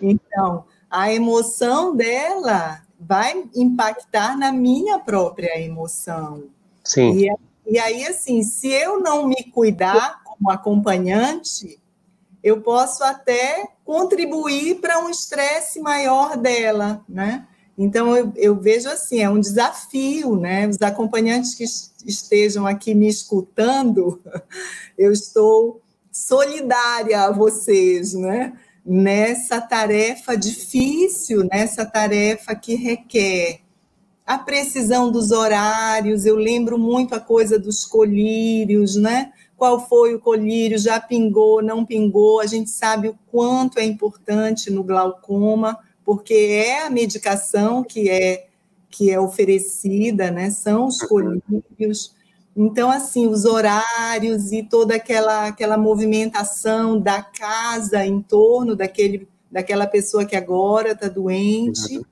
Então, 0.00 0.64
a 0.90 1.12
emoção 1.12 1.96
dela 1.96 2.82
vai 3.00 3.44
impactar 3.54 4.36
na 4.38 4.52
minha 4.52 4.98
própria 4.98 5.60
emoção. 5.60 6.44
Sim. 6.84 7.12
E, 7.12 7.36
e 7.66 7.78
aí, 7.78 8.06
assim, 8.06 8.42
se 8.42 8.68
eu 8.68 9.00
não 9.00 9.26
me 9.26 9.44
cuidar 9.52 10.22
como 10.24 10.50
acompanhante, 10.50 11.80
eu 12.42 12.60
posso 12.60 13.02
até 13.04 13.68
contribuir 13.84 14.80
para 14.80 14.98
um 15.00 15.08
estresse 15.08 15.80
maior 15.80 16.36
dela, 16.36 17.04
né? 17.08 17.46
Então, 17.76 18.14
eu, 18.14 18.32
eu, 18.36 18.54
vejo 18.54 18.88
assim, 18.88 19.20
é 19.20 19.30
um 19.30 19.40
desafio, 19.40 20.36
né? 20.36 20.68
Os 20.68 20.80
acompanhantes 20.82 21.54
que 21.54 21.64
estejam 22.06 22.66
aqui 22.66 22.94
me 22.94 23.08
escutando, 23.08 24.20
eu 24.98 25.12
estou 25.12 25.80
solidária 26.10 27.22
a 27.22 27.32
vocês, 27.32 28.12
né? 28.12 28.52
Nessa 28.84 29.60
tarefa 29.60 30.36
difícil, 30.36 31.48
nessa 31.50 31.84
tarefa 31.86 32.54
que 32.54 32.74
requer 32.74 33.60
a 34.26 34.38
precisão 34.38 35.10
dos 35.10 35.30
horários. 35.30 36.26
Eu 36.26 36.36
lembro 36.36 36.78
muito 36.78 37.14
a 37.14 37.20
coisa 37.20 37.58
dos 37.58 37.84
colírios, 37.84 38.96
né? 38.96 39.32
qual 39.62 39.78
foi 39.86 40.12
o 40.12 40.18
colírio, 40.18 40.76
já 40.76 40.98
pingou, 40.98 41.62
não 41.62 41.86
pingou. 41.86 42.40
A 42.40 42.46
gente 42.46 42.68
sabe 42.68 43.10
o 43.10 43.18
quanto 43.30 43.78
é 43.78 43.84
importante 43.84 44.72
no 44.72 44.82
glaucoma, 44.82 45.78
porque 46.04 46.34
é 46.34 46.84
a 46.84 46.90
medicação 46.90 47.84
que 47.84 48.10
é 48.10 48.48
que 48.90 49.08
é 49.08 49.20
oferecida, 49.20 50.32
né? 50.32 50.50
São 50.50 50.86
os 50.86 50.98
colírios. 50.98 52.12
Então, 52.54 52.90
assim, 52.90 53.26
os 53.26 53.44
horários 53.44 54.52
e 54.52 54.62
toda 54.62 54.96
aquela, 54.96 55.46
aquela 55.46 55.78
movimentação 55.78 57.00
da 57.00 57.22
casa 57.22 58.04
em 58.04 58.20
torno 58.20 58.76
daquele, 58.76 59.26
daquela 59.50 59.86
pessoa 59.86 60.24
que 60.24 60.36
agora 60.36 60.92
está 60.92 61.08
doente. 61.08 61.96
Uhum. 61.96 62.04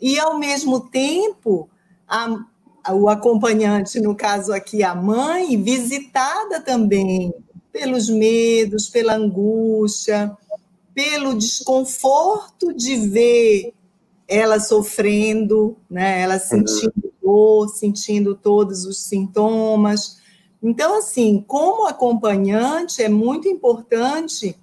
E, 0.00 0.18
ao 0.18 0.38
mesmo 0.38 0.80
tempo, 0.88 1.70
a, 2.06 2.36
a, 2.82 2.94
o 2.94 3.08
acompanhante, 3.08 4.00
no 4.00 4.14
caso 4.14 4.52
aqui, 4.52 4.82
a 4.82 4.94
mãe, 4.94 5.60
visitada 5.62 6.60
também 6.60 7.32
pelos 7.72 8.08
medos, 8.08 8.88
pela 8.88 9.14
angústia, 9.14 10.36
pelo 10.92 11.34
desconforto 11.34 12.72
de 12.72 12.96
ver 12.96 13.72
ela 14.26 14.58
sofrendo, 14.58 15.76
né? 15.88 16.22
ela 16.22 16.38
sentindo 16.38 17.05
dor, 17.26 17.68
sentindo 17.68 18.36
todos 18.36 18.84
os 18.84 19.02
sintomas. 19.02 20.18
Então, 20.62 20.96
assim, 20.98 21.44
como 21.46 21.88
acompanhante, 21.88 23.02
é 23.02 23.08
muito 23.08 23.48
importante 23.48 24.56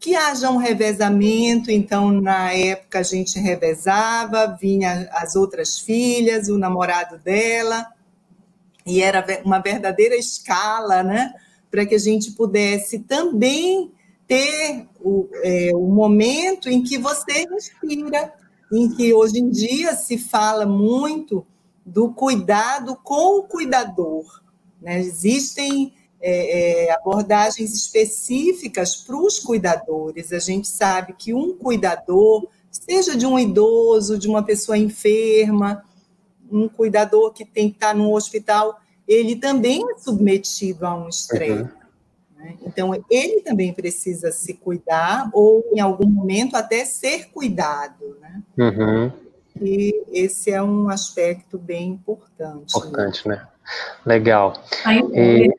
que 0.00 0.14
haja 0.14 0.50
um 0.50 0.56
revezamento. 0.56 1.70
Então, 1.70 2.10
na 2.10 2.52
época, 2.52 3.00
a 3.00 3.02
gente 3.02 3.38
revezava, 3.38 4.56
vinha 4.58 5.08
as 5.12 5.36
outras 5.36 5.78
filhas, 5.78 6.48
o 6.48 6.56
namorado 6.56 7.18
dela, 7.18 7.86
e 8.86 9.02
era 9.02 9.24
uma 9.44 9.58
verdadeira 9.58 10.16
escala, 10.16 11.02
né? 11.02 11.34
Para 11.70 11.84
que 11.84 11.94
a 11.94 11.98
gente 11.98 12.30
pudesse 12.32 13.00
também 13.00 13.92
ter 14.26 14.86
o, 14.98 15.28
é, 15.42 15.72
o 15.74 15.86
momento 15.88 16.70
em 16.70 16.82
que 16.82 16.96
você 16.96 17.46
respira, 17.50 18.32
em 18.72 18.88
que 18.94 19.12
hoje 19.12 19.40
em 19.40 19.50
dia 19.50 19.94
se 19.94 20.16
fala 20.16 20.64
muito 20.64 21.46
do 21.88 22.12
cuidado 22.12 22.96
com 23.02 23.38
o 23.38 23.42
cuidador. 23.44 24.42
Né? 24.80 25.00
Existem 25.00 25.94
é, 26.20 26.86
é, 26.86 26.92
abordagens 26.92 27.74
específicas 27.74 28.96
para 28.96 29.16
os 29.16 29.38
cuidadores. 29.38 30.32
A 30.32 30.38
gente 30.38 30.68
sabe 30.68 31.14
que 31.16 31.32
um 31.32 31.56
cuidador, 31.56 32.46
seja 32.70 33.16
de 33.16 33.26
um 33.26 33.38
idoso, 33.38 34.18
de 34.18 34.28
uma 34.28 34.42
pessoa 34.42 34.76
enferma, 34.76 35.82
um 36.50 36.68
cuidador 36.68 37.32
que 37.32 37.44
tem 37.44 37.68
que 37.70 37.76
estar 37.76 37.94
no 37.94 38.14
hospital, 38.14 38.80
ele 39.06 39.36
também 39.36 39.82
é 39.90 39.98
submetido 39.98 40.86
a 40.86 40.94
um 40.94 41.08
estresse. 41.08 41.62
Uhum. 41.62 41.68
Né? 42.36 42.56
Então, 42.66 43.04
ele 43.10 43.40
também 43.40 43.72
precisa 43.72 44.30
se 44.30 44.54
cuidar, 44.54 45.30
ou 45.32 45.64
em 45.72 45.80
algum 45.80 46.08
momento 46.08 46.54
até 46.54 46.84
ser 46.84 47.30
cuidado. 47.30 48.16
Né? 48.20 48.42
Uhum. 48.58 49.27
E 49.62 50.04
esse 50.12 50.50
é 50.50 50.62
um 50.62 50.88
aspecto 50.88 51.58
bem 51.58 51.90
importante. 51.90 52.76
Importante, 52.76 53.26
né? 53.28 53.46
Legal. 54.04 54.54
Aí, 54.84 55.00
e... 55.14 55.54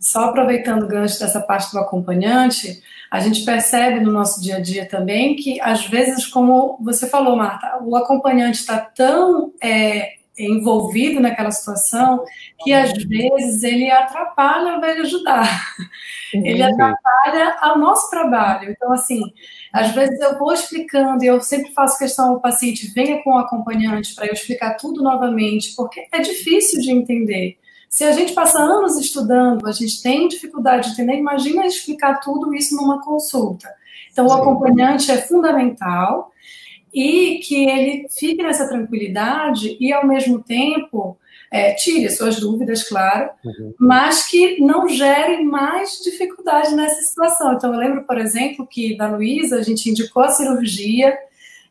Só 0.00 0.26
aproveitando 0.26 0.82
o 0.82 0.86
gancho 0.86 1.18
dessa 1.18 1.40
parte 1.40 1.72
do 1.72 1.78
acompanhante, 1.78 2.82
a 3.10 3.20
gente 3.20 3.44
percebe 3.44 4.00
no 4.00 4.12
nosso 4.12 4.42
dia 4.42 4.56
a 4.56 4.60
dia 4.60 4.86
também 4.86 5.34
que, 5.34 5.58
às 5.60 5.86
vezes, 5.86 6.26
como 6.26 6.78
você 6.82 7.08
falou, 7.08 7.36
Marta, 7.36 7.78
o 7.82 7.96
acompanhante 7.96 8.58
está 8.58 8.78
tão 8.78 9.52
é, 9.62 10.14
envolvido 10.38 11.20
naquela 11.20 11.50
situação 11.50 12.24
que 12.62 12.72
às 12.72 12.92
vezes 13.04 13.62
ele 13.62 13.90
atrapalha 13.90 14.72
ao 14.72 14.78
invés 14.78 14.96
de 14.96 15.02
ajudar. 15.02 15.74
Ele 16.32 16.62
atrapalha 16.62 17.56
o 17.74 17.78
nosso 17.78 18.10
trabalho. 18.10 18.70
Então, 18.70 18.92
assim, 18.92 19.22
às 19.72 19.92
vezes 19.92 20.18
eu 20.20 20.36
vou 20.38 20.52
explicando 20.52 21.22
e 21.22 21.28
eu 21.28 21.40
sempre 21.40 21.72
faço 21.72 21.98
questão 21.98 22.30
ao 22.30 22.40
paciente 22.40 22.92
venha 22.92 23.22
com 23.22 23.30
o 23.30 23.38
acompanhante 23.38 24.14
para 24.14 24.26
eu 24.26 24.32
explicar 24.32 24.74
tudo 24.74 25.02
novamente, 25.02 25.74
porque 25.76 26.08
é 26.10 26.20
difícil 26.20 26.80
de 26.80 26.90
entender. 26.90 27.56
Se 27.88 28.02
a 28.02 28.10
gente 28.10 28.32
passa 28.32 28.58
anos 28.58 28.98
estudando, 28.98 29.68
a 29.68 29.72
gente 29.72 30.02
tem 30.02 30.26
dificuldade 30.26 30.88
de 30.88 30.94
entender, 30.94 31.16
imagina 31.16 31.64
explicar 31.64 32.18
tudo 32.18 32.52
isso 32.52 32.74
numa 32.74 33.00
consulta. 33.00 33.72
Então, 34.10 34.26
o 34.26 34.32
acompanhante 34.32 35.12
é 35.12 35.18
fundamental 35.18 36.32
e 36.94 37.40
que 37.40 37.68
ele 37.68 38.06
fique 38.08 38.42
nessa 38.42 38.68
tranquilidade 38.68 39.76
e, 39.80 39.92
ao 39.92 40.06
mesmo 40.06 40.40
tempo, 40.40 41.18
é, 41.50 41.72
tire 41.74 42.08
suas 42.10 42.38
dúvidas, 42.38 42.82
claro, 42.88 43.30
uhum. 43.44 43.74
mas 43.78 44.26
que 44.26 44.60
não 44.60 44.88
gere 44.88 45.42
mais 45.42 46.00
dificuldade 46.02 46.74
nessa 46.74 47.02
situação. 47.02 47.54
Então, 47.54 47.72
eu 47.72 47.78
lembro, 47.78 48.04
por 48.04 48.18
exemplo, 48.18 48.66
que 48.66 48.96
da 48.96 49.08
Luísa 49.08 49.58
a 49.58 49.62
gente 49.62 49.90
indicou 49.90 50.22
a 50.22 50.30
cirurgia 50.30 51.16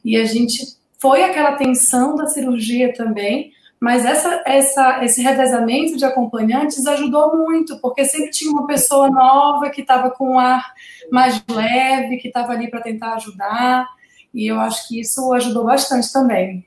e 0.03 0.17
a 0.17 0.25
gente 0.25 0.75
foi 0.99 1.23
aquela 1.23 1.53
tensão 1.53 2.15
da 2.15 2.27
cirurgia 2.27 2.93
também, 2.93 3.51
mas 3.77 4.05
essa, 4.05 4.41
essa, 4.45 5.03
esse 5.03 5.21
revezamento 5.21 5.97
de 5.97 6.05
acompanhantes 6.05 6.85
ajudou 6.85 7.35
muito, 7.35 7.77
porque 7.79 8.05
sempre 8.05 8.31
tinha 8.31 8.51
uma 8.51 8.65
pessoa 8.65 9.09
nova 9.09 9.69
que 9.69 9.81
estava 9.81 10.09
com 10.11 10.35
um 10.35 10.39
ar 10.39 10.73
mais 11.11 11.43
leve, 11.49 12.15
que 12.17 12.29
estava 12.29 12.53
ali 12.53 12.69
para 12.69 12.79
tentar 12.79 13.15
ajudar. 13.15 13.85
E 14.33 14.47
eu 14.47 14.59
acho 14.59 14.87
que 14.87 14.99
isso 14.99 15.31
ajudou 15.33 15.65
bastante 15.65 16.11
também. 16.11 16.65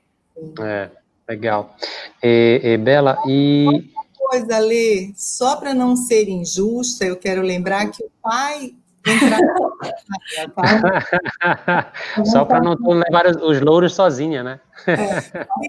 É, 0.61 0.89
legal. 1.27 1.75
E, 2.23 2.61
e 2.63 2.77
Bela, 2.77 3.21
e. 3.25 3.65
Uma 3.67 4.05
coisa, 4.17 4.59
Lê, 4.59 5.11
só 5.15 5.57
para 5.57 5.73
não 5.73 5.95
ser 5.95 6.29
injusta, 6.29 7.05
eu 7.05 7.17
quero 7.17 7.41
lembrar 7.41 7.91
que 7.91 8.03
o 8.03 8.11
pai 8.21 8.73
só 12.25 12.43
para 12.45 12.61
não 12.61 12.75
levar 12.89 13.27
os 13.27 13.61
louros 13.61 13.95
sozinha, 13.95 14.43
né? 14.43 14.59
É. 14.85 14.97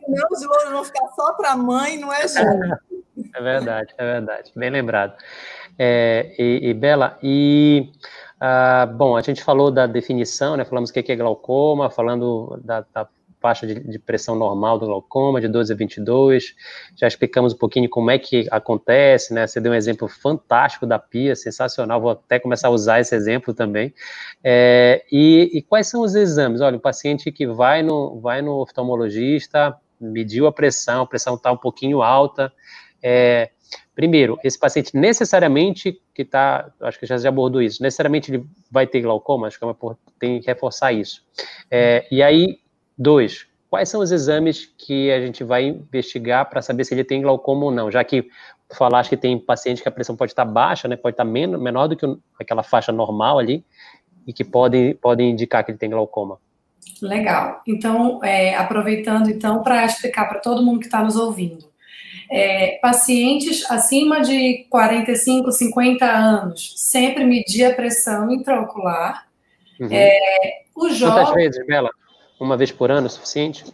Não, 0.08 0.26
os 0.30 0.44
louros 0.44 0.70
vão 0.70 0.84
ficar 0.84 1.06
só 1.14 1.32
para 1.34 1.52
a 1.52 1.56
mãe, 1.56 1.96
não 1.98 2.12
é 2.12 2.22
justo. 2.22 2.40
É 3.34 3.42
verdade, 3.42 3.94
é 3.96 4.04
verdade. 4.04 4.52
Bem 4.54 4.70
lembrado. 4.70 5.14
É, 5.78 6.34
e, 6.38 6.70
e 6.70 6.74
Bela, 6.74 7.18
e 7.22 7.90
ah, 8.40 8.86
bom, 8.86 9.16
a 9.16 9.20
gente 9.20 9.42
falou 9.42 9.70
da 9.70 9.86
definição, 9.86 10.56
né? 10.56 10.64
Falamos 10.64 10.90
o 10.90 10.92
que 10.92 11.10
é 11.10 11.16
glaucoma, 11.16 11.90
falando 11.90 12.60
da, 12.64 12.84
da 12.92 13.08
faixa 13.40 13.66
de, 13.66 13.74
de, 13.80 13.98
pressão 13.98 14.34
normal 14.34 14.78
do 14.78 14.86
glaucoma, 14.86 15.40
de 15.40 15.48
12 15.48 15.72
a 15.72 15.76
22. 15.76 16.54
Já 16.96 17.06
explicamos 17.06 17.52
um 17.52 17.56
pouquinho 17.56 17.88
como 17.88 18.10
é 18.10 18.18
que 18.18 18.46
acontece, 18.50 19.32
né? 19.34 19.46
Você 19.46 19.60
deu 19.60 19.72
um 19.72 19.74
exemplo 19.74 20.08
fantástico 20.08 20.86
da 20.86 20.98
pia, 20.98 21.34
sensacional. 21.34 22.00
Vou 22.00 22.10
até 22.10 22.38
começar 22.38 22.68
a 22.68 22.70
usar 22.70 23.00
esse 23.00 23.14
exemplo 23.14 23.54
também. 23.54 23.92
É, 24.42 25.04
e, 25.10 25.50
e, 25.54 25.62
quais 25.62 25.88
são 25.88 26.02
os 26.02 26.14
exames? 26.14 26.60
Olha, 26.60 26.76
o 26.76 26.80
paciente 26.80 27.32
que 27.32 27.46
vai 27.46 27.82
no, 27.82 28.20
vai 28.20 28.42
no 28.42 28.60
oftalmologista, 28.60 29.76
mediu 30.00 30.46
a 30.46 30.52
pressão, 30.52 31.02
a 31.02 31.06
pressão 31.06 31.34
está 31.34 31.50
um 31.50 31.56
pouquinho 31.56 32.02
alta. 32.02 32.52
É, 33.02 33.50
Primeiro, 33.98 34.38
esse 34.44 34.56
paciente 34.56 34.96
necessariamente 34.96 36.00
que 36.14 36.22
está, 36.22 36.70
acho 36.82 37.00
que 37.00 37.04
já, 37.04 37.16
abordou 37.28 37.60
isso, 37.60 37.82
necessariamente 37.82 38.30
ele 38.30 38.46
vai 38.70 38.86
ter 38.86 39.00
glaucoma, 39.00 39.48
acho 39.48 39.58
que 39.58 39.64
é 39.64 39.66
uma, 39.66 39.98
tem 40.20 40.38
que 40.38 40.46
reforçar 40.46 40.92
isso. 40.92 41.20
É, 41.68 42.06
e 42.08 42.22
aí, 42.22 42.60
dois, 42.96 43.48
quais 43.68 43.88
são 43.88 44.00
os 44.00 44.12
exames 44.12 44.72
que 44.78 45.10
a 45.10 45.20
gente 45.20 45.42
vai 45.42 45.64
investigar 45.64 46.48
para 46.48 46.62
saber 46.62 46.84
se 46.84 46.94
ele 46.94 47.02
tem 47.02 47.20
glaucoma 47.20 47.64
ou 47.64 47.70
não, 47.72 47.90
já 47.90 48.04
que 48.04 48.28
falaste 48.72 49.08
que 49.08 49.16
tem 49.16 49.36
paciente 49.36 49.82
que 49.82 49.88
a 49.88 49.90
pressão 49.90 50.14
pode 50.14 50.30
estar 50.30 50.44
baixa, 50.44 50.86
né, 50.86 50.94
pode 50.94 51.14
estar 51.14 51.24
menor, 51.24 51.58
menor 51.58 51.88
do 51.88 51.96
que 51.96 52.06
aquela 52.38 52.62
faixa 52.62 52.92
normal 52.92 53.40
ali, 53.40 53.64
e 54.24 54.32
que 54.32 54.44
podem, 54.44 54.94
podem 54.94 55.30
indicar 55.30 55.64
que 55.64 55.72
ele 55.72 55.78
tem 55.78 55.90
glaucoma. 55.90 56.38
Legal. 57.02 57.62
Então, 57.66 58.22
é, 58.22 58.54
aproveitando 58.54 59.28
então 59.28 59.60
para 59.60 59.84
explicar 59.84 60.28
para 60.28 60.38
todo 60.38 60.62
mundo 60.62 60.78
que 60.78 60.86
está 60.86 61.02
nos 61.02 61.16
ouvindo 61.16 61.66
é, 62.30 62.78
pacientes 62.80 63.68
acima 63.70 64.20
de 64.20 64.66
45, 64.70 65.50
50 65.50 66.04
anos, 66.04 66.74
sempre 66.76 67.24
medir 67.24 67.64
a 67.64 67.74
pressão 67.74 68.30
intraocular. 68.30 69.26
Uhum. 69.80 69.88
É, 69.90 70.18
o 70.74 70.90
jovem, 70.90 71.24
Quantas 71.24 71.34
vezes, 71.34 71.66
Bela? 71.66 71.90
Uma 72.38 72.56
vez 72.56 72.70
por 72.70 72.90
ano 72.90 73.06
é 73.06 73.10
suficiente? 73.10 73.64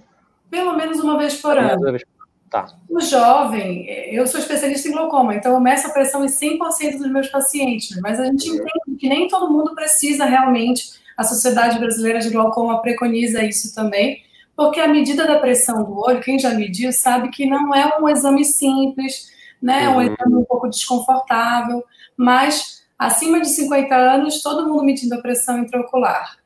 Pelo 0.50 0.74
menos 0.76 1.00
uma 1.00 1.18
vez 1.18 1.36
por 1.36 1.58
ano. 1.58 1.92
Vez. 1.92 2.02
Tá. 2.50 2.68
O 2.88 3.00
jovem, 3.00 3.84
eu 4.14 4.26
sou 4.28 4.38
especialista 4.38 4.88
em 4.88 4.92
glaucoma, 4.92 5.34
então 5.34 5.52
eu 5.54 5.60
meço 5.60 5.88
a 5.88 5.90
pressão 5.90 6.24
em 6.24 6.28
100% 6.28 6.98
dos 6.98 7.10
meus 7.10 7.26
pacientes, 7.26 7.98
mas 8.00 8.20
a 8.20 8.26
gente 8.26 8.48
entende 8.48 8.96
que 8.96 9.08
nem 9.08 9.26
todo 9.26 9.52
mundo 9.52 9.74
precisa 9.74 10.24
realmente, 10.24 10.92
a 11.16 11.24
Sociedade 11.24 11.80
Brasileira 11.80 12.20
de 12.20 12.30
Glaucoma 12.30 12.80
preconiza 12.80 13.42
isso 13.42 13.74
também, 13.74 14.22
porque 14.56 14.80
a 14.80 14.88
medida 14.88 15.26
da 15.26 15.38
pressão 15.38 15.84
do 15.84 15.98
olho, 15.98 16.20
quem 16.20 16.38
já 16.38 16.50
mediu 16.50 16.92
sabe 16.92 17.30
que 17.30 17.46
não 17.46 17.74
é 17.74 17.98
um 18.00 18.08
exame 18.08 18.44
simples, 18.44 19.32
né? 19.60 19.84
É 19.84 19.88
um 19.88 19.94
uhum. 19.94 20.02
exame 20.02 20.36
um 20.36 20.44
pouco 20.44 20.68
desconfortável, 20.68 21.82
mas 22.16 22.84
acima 22.98 23.40
de 23.40 23.48
50 23.48 23.94
anos, 23.94 24.42
todo 24.42 24.68
mundo 24.68 24.84
medindo 24.84 25.14
a 25.14 25.20
pressão 25.20 25.58
intraocular. 25.58 26.36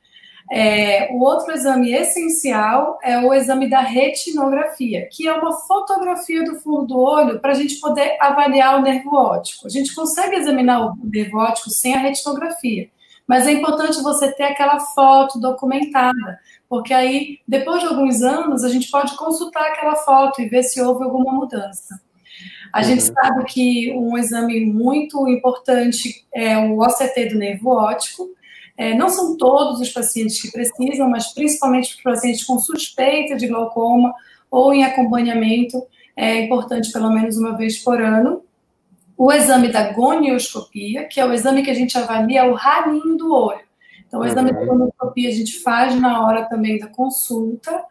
É, 0.50 1.12
o 1.12 1.20
outro 1.20 1.52
exame 1.52 1.92
essencial 1.92 2.98
é 3.02 3.18
o 3.18 3.34
exame 3.34 3.68
da 3.68 3.80
retinografia, 3.80 5.06
que 5.12 5.28
é 5.28 5.32
uma 5.34 5.52
fotografia 5.52 6.42
do 6.42 6.58
fundo 6.60 6.86
do 6.86 6.98
olho 6.98 7.38
para 7.38 7.50
a 7.50 7.54
gente 7.54 7.78
poder 7.78 8.16
avaliar 8.18 8.78
o 8.78 8.82
nervo 8.82 9.14
óptico. 9.14 9.66
A 9.66 9.70
gente 9.70 9.94
consegue 9.94 10.36
examinar 10.36 10.86
o 10.86 10.96
nervo 11.04 11.38
óptico 11.38 11.68
sem 11.68 11.94
a 11.94 11.98
retinografia, 11.98 12.88
mas 13.26 13.46
é 13.46 13.52
importante 13.52 14.02
você 14.02 14.32
ter 14.32 14.44
aquela 14.44 14.80
foto 14.80 15.38
documentada, 15.38 16.38
porque 16.68 16.92
aí, 16.92 17.38
depois 17.46 17.80
de 17.80 17.86
alguns 17.86 18.22
anos, 18.22 18.62
a 18.62 18.68
gente 18.68 18.90
pode 18.90 19.16
consultar 19.16 19.62
aquela 19.68 19.96
foto 19.96 20.42
e 20.42 20.48
ver 20.48 20.62
se 20.62 20.80
houve 20.80 21.02
alguma 21.02 21.32
mudança. 21.32 22.00
A 22.72 22.80
uhum. 22.80 22.84
gente 22.84 23.02
sabe 23.02 23.44
que 23.46 23.92
um 23.94 24.18
exame 24.18 24.66
muito 24.66 25.26
importante 25.28 26.26
é 26.32 26.58
o 26.58 26.78
OCT 26.80 27.30
do 27.30 27.38
nervo 27.38 27.70
óptico, 27.70 28.28
é, 28.76 28.94
não 28.94 29.08
são 29.08 29.36
todos 29.36 29.80
os 29.80 29.90
pacientes 29.90 30.40
que 30.40 30.52
precisam, 30.52 31.08
mas 31.08 31.32
principalmente 31.32 31.96
os 31.96 32.02
pacientes 32.02 32.44
com 32.44 32.58
suspeita 32.58 33.34
de 33.34 33.48
glaucoma 33.48 34.14
ou 34.48 34.72
em 34.72 34.84
acompanhamento, 34.84 35.82
é 36.14 36.44
importante 36.44 36.92
pelo 36.92 37.10
menos 37.10 37.36
uma 37.36 37.56
vez 37.56 37.78
por 37.78 38.00
ano. 38.00 38.42
O 39.16 39.32
exame 39.32 39.68
da 39.68 39.92
gonioscopia, 39.92 41.04
que 41.06 41.18
é 41.18 41.26
o 41.26 41.32
exame 41.32 41.62
que 41.62 41.70
a 41.70 41.74
gente 41.74 41.98
avalia 41.98 42.44
o 42.44 42.54
ralinho 42.54 43.16
do 43.16 43.34
olho. 43.34 43.67
Então, 44.08 44.20
o 44.20 44.24
exame 44.24 44.52
da 44.52 44.60
uhum. 44.60 44.66
gonioscopia 44.66 45.28
a 45.28 45.32
gente 45.32 45.60
faz 45.60 45.94
na 45.94 46.26
hora 46.26 46.48
também 46.48 46.78
da 46.78 46.88
consulta. 46.88 47.84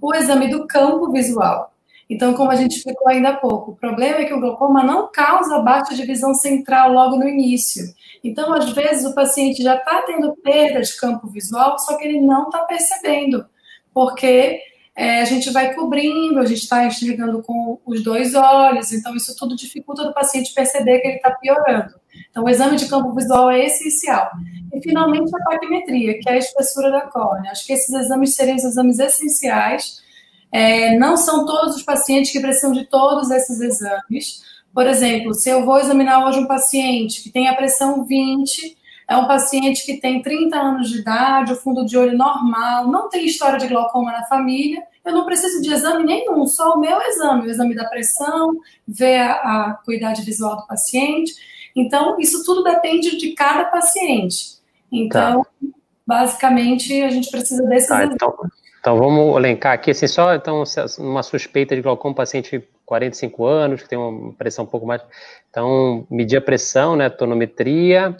O 0.00 0.14
exame 0.14 0.48
do 0.48 0.66
campo 0.66 1.10
visual. 1.10 1.72
Então, 2.08 2.34
como 2.34 2.50
a 2.50 2.56
gente 2.56 2.76
explicou 2.76 3.08
ainda 3.08 3.30
há 3.30 3.36
pouco, 3.36 3.70
o 3.70 3.76
problema 3.76 4.18
é 4.18 4.24
que 4.26 4.34
o 4.34 4.40
glaucoma 4.40 4.84
não 4.84 5.10
causa 5.10 5.60
baixa 5.60 5.94
de 5.94 6.04
visão 6.04 6.34
central 6.34 6.92
logo 6.92 7.16
no 7.16 7.26
início. 7.26 7.82
Então, 8.22 8.52
às 8.52 8.70
vezes, 8.70 9.06
o 9.06 9.14
paciente 9.14 9.62
já 9.62 9.76
está 9.76 10.02
tendo 10.02 10.36
perda 10.36 10.82
de 10.82 10.94
campo 10.96 11.26
visual, 11.28 11.78
só 11.78 11.96
que 11.96 12.04
ele 12.04 12.20
não 12.20 12.44
está 12.44 12.58
percebendo, 12.64 13.46
porque 13.94 14.60
é, 14.94 15.22
a 15.22 15.24
gente 15.24 15.50
vai 15.50 15.74
cobrindo, 15.74 16.38
a 16.38 16.44
gente 16.44 16.62
está 16.62 16.84
enxergando 16.84 17.42
com 17.42 17.80
os 17.86 18.02
dois 18.02 18.34
olhos, 18.34 18.92
então 18.92 19.14
isso 19.16 19.34
tudo 19.36 19.56
dificulta 19.56 20.02
o 20.02 20.14
paciente 20.14 20.54
perceber 20.54 21.00
que 21.00 21.08
ele 21.08 21.16
está 21.16 21.30
piorando. 21.30 21.94
Então, 22.30 22.44
o 22.44 22.48
exame 22.48 22.76
de 22.76 22.86
campo 22.86 23.14
visual 23.14 23.50
é 23.50 23.64
essencial. 23.64 24.30
E, 24.72 24.82
finalmente, 24.82 25.34
a 25.34 25.44
paquimetria, 25.44 26.18
que 26.18 26.28
é 26.28 26.32
a 26.32 26.38
espessura 26.38 26.90
da 26.90 27.02
córnea. 27.02 27.52
Acho 27.52 27.66
que 27.66 27.72
esses 27.72 27.92
exames 27.94 28.34
seriam 28.34 28.56
os 28.56 28.64
exames 28.64 28.98
essenciais. 28.98 30.02
É, 30.50 30.96
não 30.98 31.16
são 31.16 31.46
todos 31.46 31.76
os 31.76 31.82
pacientes 31.82 32.30
que 32.30 32.40
precisam 32.40 32.72
de 32.72 32.84
todos 32.84 33.30
esses 33.30 33.60
exames, 33.60 34.42
por 34.72 34.86
exemplo, 34.86 35.34
se 35.34 35.50
eu 35.50 35.64
vou 35.64 35.78
examinar 35.78 36.26
hoje 36.26 36.38
um 36.38 36.46
paciente 36.46 37.22
que 37.22 37.30
tem 37.30 37.46
a 37.48 37.54
pressão 37.54 38.04
20, 38.04 38.76
é 39.08 39.16
um 39.16 39.26
paciente 39.26 39.84
que 39.84 39.98
tem 39.98 40.22
30 40.22 40.56
anos 40.56 40.90
de 40.90 40.98
idade, 41.00 41.52
o 41.52 41.56
fundo 41.56 41.84
de 41.84 41.96
olho 41.96 42.16
normal, 42.16 42.88
não 42.88 43.08
tem 43.08 43.26
história 43.26 43.58
de 43.58 43.66
glaucoma 43.66 44.12
na 44.12 44.24
família, 44.24 44.82
eu 45.04 45.12
não 45.12 45.24
preciso 45.24 45.60
de 45.60 45.72
exame 45.72 46.04
nenhum, 46.04 46.46
só 46.46 46.74
o 46.74 46.80
meu 46.80 47.00
exame, 47.00 47.46
o 47.46 47.50
exame 47.50 47.74
da 47.74 47.84
pressão, 47.84 48.56
ver 48.86 49.18
a, 49.18 49.32
a 49.32 49.70
acuidade 49.70 50.22
visual 50.22 50.56
do 50.56 50.66
paciente. 50.66 51.32
Então, 51.74 52.16
isso 52.20 52.44
tudo 52.44 52.62
depende 52.62 53.16
de 53.16 53.32
cada 53.32 53.64
paciente. 53.64 54.58
Então, 54.90 55.42
tá. 55.42 55.68
basicamente, 56.06 57.02
a 57.02 57.10
gente 57.10 57.30
precisa 57.30 57.64
desses 57.64 57.88
tá, 57.88 58.04
então, 58.04 58.34
então, 58.82 58.98
vamos 58.98 59.36
elencar 59.36 59.72
aqui, 59.74 59.92
assim, 59.92 60.08
só 60.08 60.34
então, 60.34 60.64
uma 60.98 61.22
suspeita 61.22 61.76
de 61.76 61.82
glaucoma, 61.82 62.16
paciente 62.16 62.62
45 62.84 63.46
anos, 63.46 63.82
que 63.82 63.88
tem 63.88 63.96
uma 63.96 64.32
pressão 64.32 64.64
um 64.64 64.68
pouco 64.68 64.84
mais. 64.84 65.00
Então, 65.48 66.04
medir 66.10 66.36
a 66.36 66.40
pressão, 66.40 66.96
né, 66.96 67.08
tonometria, 67.08 68.16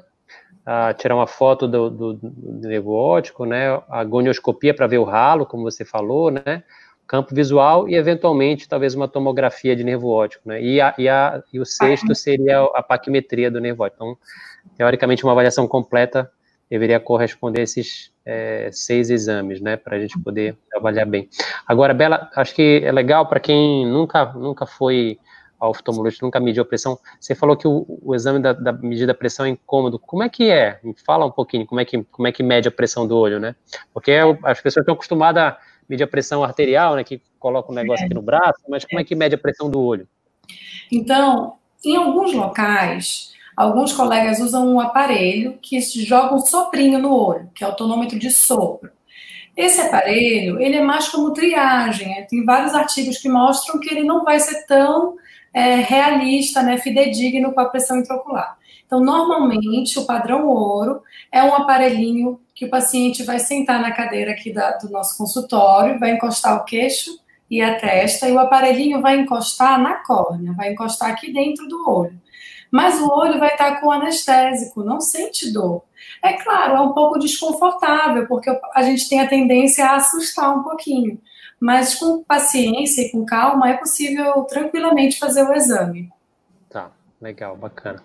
uh, 0.66 0.94
tirar 0.96 1.14
uma 1.14 1.26
foto 1.26 1.66
do, 1.68 1.90
do, 1.90 2.14
do 2.14 2.68
nervo 2.68 2.92
óptico, 2.92 3.44
né, 3.44 3.80
a 3.88 4.04
gonioscopia 4.04 4.74
para 4.74 4.86
ver 4.86 4.98
o 4.98 5.04
ralo, 5.04 5.46
como 5.46 5.62
você 5.62 5.84
falou, 5.84 6.30
né, 6.30 6.62
campo 7.06 7.34
visual 7.34 7.88
e, 7.88 7.94
eventualmente, 7.94 8.68
talvez 8.68 8.94
uma 8.94 9.08
tomografia 9.08 9.76
de 9.76 9.84
nervo 9.84 10.08
óptico, 10.08 10.48
né, 10.48 10.62
e, 10.62 10.80
a, 10.80 10.94
e, 10.96 11.08
a, 11.08 11.42
e 11.52 11.60
o 11.60 11.66
sexto 11.66 12.14
seria 12.14 12.62
a 12.74 12.82
paquimetria 12.82 13.50
do 13.50 13.60
nervo 13.60 13.84
óptico. 13.84 14.04
Então, 14.04 14.18
teoricamente, 14.76 15.24
uma 15.24 15.32
avaliação 15.32 15.66
completa 15.66 16.30
deveria 16.70 16.98
corresponder 16.98 17.60
a 17.60 17.64
esses 17.64 18.10
é, 18.24 18.70
seis 18.72 19.10
exames, 19.10 19.60
né, 19.60 19.76
para 19.76 19.96
a 19.96 20.00
gente 20.00 20.18
poder 20.18 20.56
avaliar 20.74 21.04
bem. 21.04 21.28
Agora, 21.66 21.92
Bela, 21.92 22.30
acho 22.34 22.54
que 22.54 22.80
é 22.82 22.90
legal 22.90 23.26
para 23.26 23.40
quem 23.40 23.84
nunca, 23.86 24.32
nunca 24.32 24.64
foi 24.64 25.18
ao 25.62 25.70
oftalmologista, 25.70 26.26
nunca 26.26 26.40
mediu 26.40 26.62
a 26.62 26.66
pressão. 26.66 26.98
Você 27.20 27.36
falou 27.36 27.56
que 27.56 27.68
o, 27.68 27.86
o 28.02 28.14
exame 28.14 28.40
da, 28.40 28.52
da, 28.52 28.72
medida 28.72 29.06
da 29.06 29.14
pressão 29.14 29.46
é 29.46 29.50
incômodo. 29.50 29.96
Como 29.96 30.22
é 30.22 30.28
que 30.28 30.50
é? 30.50 30.80
Me 30.82 30.92
fala 31.06 31.24
um 31.24 31.30
pouquinho 31.30 31.64
como 31.64 31.80
é 31.80 31.84
que, 31.84 32.02
como 32.04 32.26
é 32.26 32.32
que 32.32 32.42
mede 32.42 32.66
a 32.66 32.70
pressão 32.70 33.06
do 33.06 33.16
olho, 33.16 33.38
né? 33.38 33.54
Porque 33.94 34.12
as 34.42 34.60
pessoas 34.60 34.82
estão 34.82 34.94
acostumadas 34.94 35.42
a 35.42 35.58
medir 35.88 36.02
a 36.02 36.08
pressão 36.08 36.42
arterial, 36.42 36.96
né, 36.96 37.04
que 37.04 37.20
coloca 37.38 37.70
um 37.70 37.74
negócio 37.74 38.04
aqui 38.04 38.14
no 38.14 38.22
braço, 38.22 38.60
mas 38.68 38.84
como 38.84 39.00
é 39.00 39.04
que 39.04 39.14
mede 39.14 39.34
a 39.34 39.38
pressão 39.38 39.70
do 39.70 39.80
olho? 39.80 40.08
Então, 40.90 41.54
em 41.84 41.96
alguns 41.96 42.32
locais, 42.32 43.32
Alguns 43.54 43.92
colegas 43.92 44.40
usam 44.40 44.66
um 44.66 44.80
aparelho 44.80 45.58
que 45.60 45.78
joga 45.80 46.34
um 46.34 46.38
soprinho 46.38 46.98
no 46.98 47.14
olho, 47.14 47.50
que 47.54 47.62
é 47.62 47.68
o 47.68 47.74
tonômetro 47.74 48.18
de 48.18 48.30
sopro. 48.30 48.90
Esse 49.54 49.82
aparelho, 49.82 50.58
ele 50.58 50.76
é 50.76 50.82
mais 50.82 51.08
como 51.08 51.34
triagem. 51.34 52.08
Né? 52.08 52.26
Tem 52.28 52.44
vários 52.44 52.74
artigos 52.74 53.18
que 53.18 53.28
mostram 53.28 53.78
que 53.78 53.92
ele 53.92 54.04
não 54.04 54.24
vai 54.24 54.40
ser 54.40 54.66
tão 54.66 55.16
é, 55.52 55.76
realista, 55.76 56.62
né, 56.62 56.78
fidedigno 56.78 57.52
com 57.52 57.60
a 57.60 57.66
pressão 57.66 57.98
intraocular. 57.98 58.56
Então, 58.86 59.00
normalmente, 59.00 59.98
o 59.98 60.04
padrão 60.04 60.46
ouro 60.48 61.02
é 61.30 61.42
um 61.42 61.54
aparelhinho 61.54 62.40
que 62.54 62.66
o 62.66 62.70
paciente 62.70 63.22
vai 63.22 63.38
sentar 63.38 63.80
na 63.80 63.92
cadeira 63.92 64.32
aqui 64.32 64.52
da, 64.52 64.72
do 64.72 64.90
nosso 64.90 65.16
consultório, 65.16 65.98
vai 65.98 66.12
encostar 66.12 66.56
o 66.56 66.64
queixo 66.64 67.18
e 67.50 67.60
a 67.60 67.78
testa, 67.78 68.28
e 68.28 68.32
o 68.32 68.38
aparelhinho 68.38 69.00
vai 69.00 69.18
encostar 69.18 69.80
na 69.80 70.02
córnea, 70.04 70.52
vai 70.52 70.72
encostar 70.72 71.10
aqui 71.10 71.32
dentro 71.32 71.66
do 71.68 71.88
olho 71.88 72.22
mas 72.72 72.98
o 72.98 73.06
olho 73.06 73.38
vai 73.38 73.50
estar 73.50 73.82
com 73.82 73.92
anestésico, 73.92 74.82
não 74.82 74.98
sente 74.98 75.52
dor. 75.52 75.82
É 76.24 76.32
claro, 76.32 76.74
é 76.74 76.80
um 76.80 76.94
pouco 76.94 77.18
desconfortável, 77.18 78.26
porque 78.26 78.48
a 78.74 78.82
gente 78.82 79.06
tem 79.10 79.20
a 79.20 79.28
tendência 79.28 79.84
a 79.84 79.96
assustar 79.96 80.56
um 80.56 80.62
pouquinho, 80.62 81.20
mas 81.62 81.94
com 81.94 82.24
paciência 82.24 83.02
e 83.02 83.10
com 83.12 83.24
calma 83.24 83.70
é 83.70 83.74
possível 83.74 84.42
tranquilamente 84.42 85.16
fazer 85.16 85.44
o 85.44 85.52
exame. 85.52 86.10
Tá, 86.68 86.90
legal, 87.20 87.56
bacana. 87.56 88.02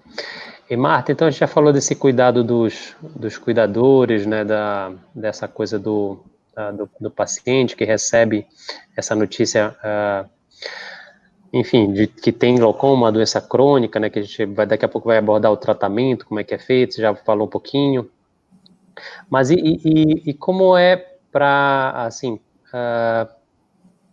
E 0.70 0.78
Marta, 0.78 1.12
então 1.12 1.28
a 1.28 1.32
gente 1.32 1.40
já 1.40 1.48
falou 1.48 1.74
desse 1.74 1.96
cuidado 1.96 2.44
dos, 2.44 2.96
dos 3.02 3.36
cuidadores, 3.40 4.28
né, 4.28 4.46
da, 4.46 4.92
dessa 5.14 5.48
coisa 5.48 5.80
do, 5.80 6.20
da, 6.56 6.70
do, 6.70 6.88
do, 7.02 7.10
paciente 7.10 7.76
que 7.76 7.84
recebe 7.84 8.46
essa 8.96 9.16
notícia. 9.16 9.76
Uh, 9.84 10.30
enfim, 11.52 11.92
de 11.92 12.06
que 12.06 12.32
tem 12.32 12.58
glaucoma, 12.58 13.06
uma 13.06 13.12
doença 13.12 13.42
crônica, 13.42 14.00
né, 14.00 14.12
que 14.12 14.20
a 14.20 14.22
gente 14.22 14.46
vai, 14.46 14.68
daqui 14.68 14.86
a 14.86 14.90
pouco 14.90 15.08
vai 15.08 15.18
abordar 15.18 15.52
o 15.52 15.58
tratamento, 15.58 16.28
como 16.28 16.40
é 16.40 16.44
que 16.44 16.54
é 16.54 16.60
feito, 16.60 16.94
você 16.94 17.02
já 17.02 17.16
falou 17.16 17.48
um 17.48 17.50
pouquinho. 17.50 18.08
Mas 19.28 19.50
e, 19.50 19.56
e, 19.56 20.30
e 20.30 20.34
como 20.36 20.78
é 20.78 20.96
para, 21.32 22.06
assim, 22.06 22.40
uh, 22.68 23.37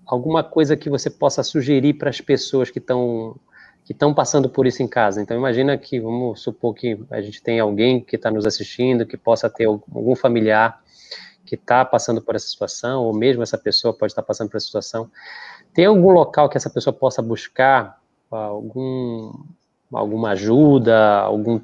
alguma 0.06 0.42
coisa 0.42 0.76
que 0.76 0.90
você 0.90 1.10
possa 1.10 1.42
sugerir 1.42 1.94
para 1.94 2.10
as 2.10 2.20
pessoas 2.20 2.70
que 2.70 2.78
estão 2.78 3.36
que 3.84 3.92
estão 3.92 4.14
passando 4.14 4.48
por 4.48 4.66
isso 4.66 4.82
em 4.82 4.88
casa. 4.88 5.20
Então, 5.20 5.36
imagina 5.36 5.76
que, 5.76 6.00
vamos 6.00 6.40
supor 6.40 6.74
que 6.74 6.98
a 7.10 7.20
gente 7.20 7.42
tem 7.42 7.60
alguém 7.60 8.00
que 8.00 8.16
está 8.16 8.30
nos 8.30 8.46
assistindo, 8.46 9.04
que 9.04 9.14
possa 9.14 9.50
ter 9.50 9.66
algum 9.66 10.16
familiar 10.16 10.82
que 11.44 11.54
está 11.54 11.84
passando 11.84 12.22
por 12.22 12.34
essa 12.34 12.46
situação, 12.46 13.04
ou 13.04 13.14
mesmo 13.14 13.42
essa 13.42 13.58
pessoa 13.58 13.92
pode 13.92 14.12
estar 14.12 14.22
passando 14.22 14.48
por 14.48 14.56
essa 14.56 14.64
situação. 14.64 15.10
Tem 15.74 15.84
algum 15.84 16.10
local 16.10 16.48
que 16.48 16.56
essa 16.56 16.70
pessoa 16.70 16.94
possa 16.94 17.20
buscar 17.20 18.00
algum, 18.30 19.32
alguma 19.92 20.30
ajuda, 20.30 21.20
algum 21.20 21.60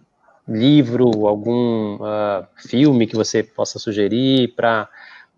livro, 0.46 1.26
algum 1.26 1.94
uh, 1.94 2.46
filme 2.57 3.07
que 3.07 3.16
você 3.16 3.42
possa 3.42 3.79
sugerir 3.79 4.55
para 4.55 4.88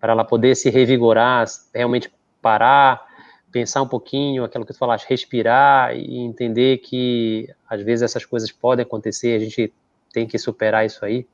ela 0.02 0.24
poder 0.24 0.56
se 0.56 0.68
revigorar, 0.68 1.46
realmente 1.72 2.10
parar, 2.42 3.06
pensar 3.50 3.80
um 3.82 3.88
pouquinho, 3.88 4.44
aquilo 4.44 4.66
que 4.66 4.72
tu 4.72 4.78
falaste, 4.78 5.08
respirar 5.08 5.96
e 5.96 6.18
entender 6.18 6.78
que 6.78 7.48
às 7.68 7.80
vezes 7.82 8.02
essas 8.02 8.24
coisas 8.24 8.50
podem 8.50 8.82
acontecer, 8.82 9.36
a 9.36 9.38
gente 9.38 9.72
tem 10.12 10.26
que 10.26 10.38
superar 10.38 10.84
isso 10.84 11.04
aí? 11.04 11.26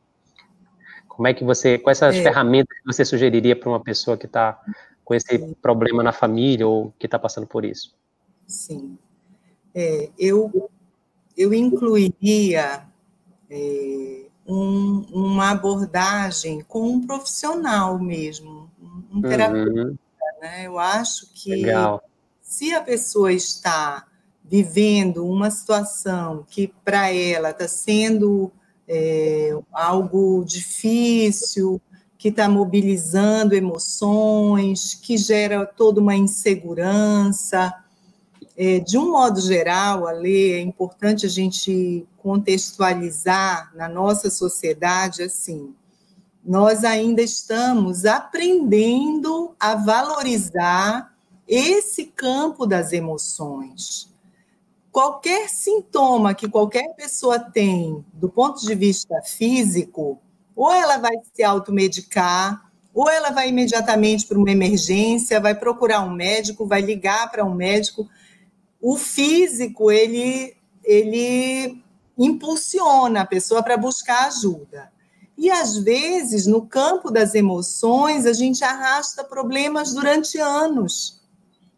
Como 1.08 1.26
é 1.26 1.34
que 1.34 1.42
você, 1.42 1.78
quais 1.78 1.98
essas 2.00 2.16
é. 2.16 2.22
ferramentas 2.22 2.78
que 2.78 2.86
você 2.86 3.04
sugeriria 3.04 3.56
para 3.56 3.68
uma 3.68 3.80
pessoa 3.80 4.16
que 4.16 4.26
está 4.26 4.60
com 5.04 5.14
esse 5.14 5.38
problema 5.62 6.02
na 6.02 6.12
família 6.12 6.66
ou 6.66 6.92
que 6.98 7.06
está 7.06 7.18
passando 7.18 7.46
por 7.46 7.64
isso? 7.64 7.96
Sim. 8.46 8.98
É, 9.74 10.10
eu, 10.18 10.70
eu 11.36 11.52
incluiria 11.54 12.84
é, 13.50 14.26
um, 14.46 15.06
uma 15.12 15.50
abordagem 15.50 16.60
com 16.62 16.82
um 16.82 17.06
profissional 17.06 17.98
mesmo, 17.98 18.70
um 19.12 19.20
terapeuta. 19.20 19.70
Uhum. 19.70 19.98
Né? 20.40 20.66
Eu 20.66 20.78
acho 20.78 21.32
que 21.34 21.50
Legal. 21.50 22.02
se 22.40 22.72
a 22.74 22.80
pessoa 22.80 23.32
está 23.32 24.06
vivendo 24.44 25.26
uma 25.26 25.50
situação 25.50 26.44
que 26.48 26.72
para 26.84 27.12
ela 27.12 27.50
está 27.50 27.68
sendo 27.68 28.50
é, 28.88 29.50
algo 29.70 30.42
difícil, 30.44 31.80
que 32.16 32.28
está 32.28 32.48
mobilizando 32.48 33.54
emoções, 33.54 34.94
que 34.94 35.16
gera 35.16 35.64
toda 35.64 36.00
uma 36.00 36.16
insegurança. 36.16 37.72
É, 38.56 38.80
de 38.80 38.98
um 38.98 39.12
modo 39.12 39.40
geral, 39.40 40.08
a 40.08 40.10
lei 40.10 40.54
é 40.54 40.60
importante 40.60 41.26
a 41.26 41.28
gente 41.28 42.04
contextualizar 42.16 43.70
na 43.76 43.88
nossa 43.88 44.30
sociedade 44.30 45.22
assim. 45.22 45.74
Nós 46.48 46.82
ainda 46.82 47.20
estamos 47.20 48.06
aprendendo 48.06 49.54
a 49.60 49.74
valorizar 49.74 51.14
esse 51.46 52.06
campo 52.06 52.64
das 52.64 52.90
emoções. 52.90 54.10
Qualquer 54.90 55.50
sintoma 55.50 56.32
que 56.32 56.48
qualquer 56.48 56.94
pessoa 56.94 57.38
tem 57.38 58.02
do 58.14 58.30
ponto 58.30 58.62
de 58.62 58.74
vista 58.74 59.20
físico, 59.22 60.18
ou 60.56 60.72
ela 60.72 60.96
vai 60.96 61.12
se 61.34 61.42
automedicar, 61.42 62.72
ou 62.94 63.10
ela 63.10 63.28
vai 63.28 63.50
imediatamente 63.50 64.26
para 64.26 64.38
uma 64.38 64.50
emergência, 64.50 65.38
vai 65.38 65.54
procurar 65.54 66.00
um 66.00 66.14
médico, 66.14 66.66
vai 66.66 66.80
ligar 66.80 67.30
para 67.30 67.44
um 67.44 67.54
médico. 67.54 68.08
O 68.80 68.96
físico, 68.96 69.90
ele, 69.90 70.56
ele 70.82 71.84
impulsiona 72.16 73.20
a 73.20 73.26
pessoa 73.26 73.62
para 73.62 73.76
buscar 73.76 74.28
ajuda. 74.28 74.90
E 75.38 75.52
às 75.52 75.76
vezes, 75.76 76.48
no 76.48 76.66
campo 76.66 77.12
das 77.12 77.32
emoções, 77.32 78.26
a 78.26 78.32
gente 78.32 78.64
arrasta 78.64 79.22
problemas 79.22 79.94
durante 79.94 80.36
anos. 80.36 81.22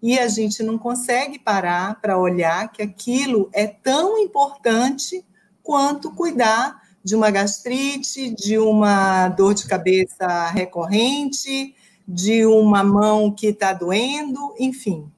E 0.03 0.19
a 0.19 0.29
gente 0.29 0.63
não 0.63 0.79
consegue 0.79 1.39
parar 1.39 2.01
para 2.01 2.19
olhar 2.19 2.73
que 2.73 2.81
aquilo 2.81 3.51
é 3.53 3.67
tão 3.67 4.19
importante 4.19 5.23
quanto 5.63 6.11
cuidar 6.11 6.81
de 7.05 7.15
uma 7.15 7.31
gastrite, 7.31 8.31
de 8.31 8.59
uma 8.59 9.29
dor 9.29 9.53
de 9.53 9.67
cabeça 9.67 10.49
recorrente, 10.49 11.75
de 12.09 12.47
uma 12.47 12.83
mão 12.83 13.31
que 13.31 13.49
está 13.49 13.75
doendo, 13.75 14.55
enfim. 14.59 15.13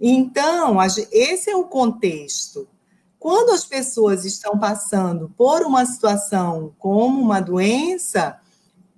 Então, 0.00 0.78
esse 1.12 1.50
é 1.50 1.56
o 1.56 1.64
contexto. 1.64 2.66
Quando 3.20 3.50
as 3.50 3.64
pessoas 3.64 4.24
estão 4.24 4.58
passando 4.58 5.32
por 5.36 5.62
uma 5.62 5.86
situação 5.86 6.74
como 6.76 7.20
uma 7.20 7.38
doença, 7.38 8.40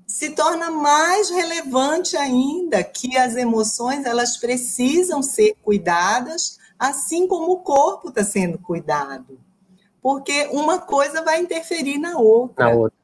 se 0.06 0.30
torna 0.30 0.70
mais 0.70 1.28
relevante 1.28 2.16
ainda 2.16 2.82
que 2.82 3.18
as 3.18 3.36
emoções 3.36 4.06
elas 4.06 4.38
precisam 4.38 5.22
ser 5.22 5.54
cuidadas, 5.62 6.58
assim 6.78 7.26
como 7.26 7.52
o 7.52 7.60
corpo 7.60 8.08
está 8.08 8.24
sendo 8.24 8.58
cuidado 8.58 9.38
porque 10.02 10.48
uma 10.50 10.80
coisa 10.80 11.22
vai 11.22 11.40
interferir 11.40 11.96
na 11.96 12.18
outra. 12.18 12.66
Na 12.66 12.72
outra. 12.72 12.98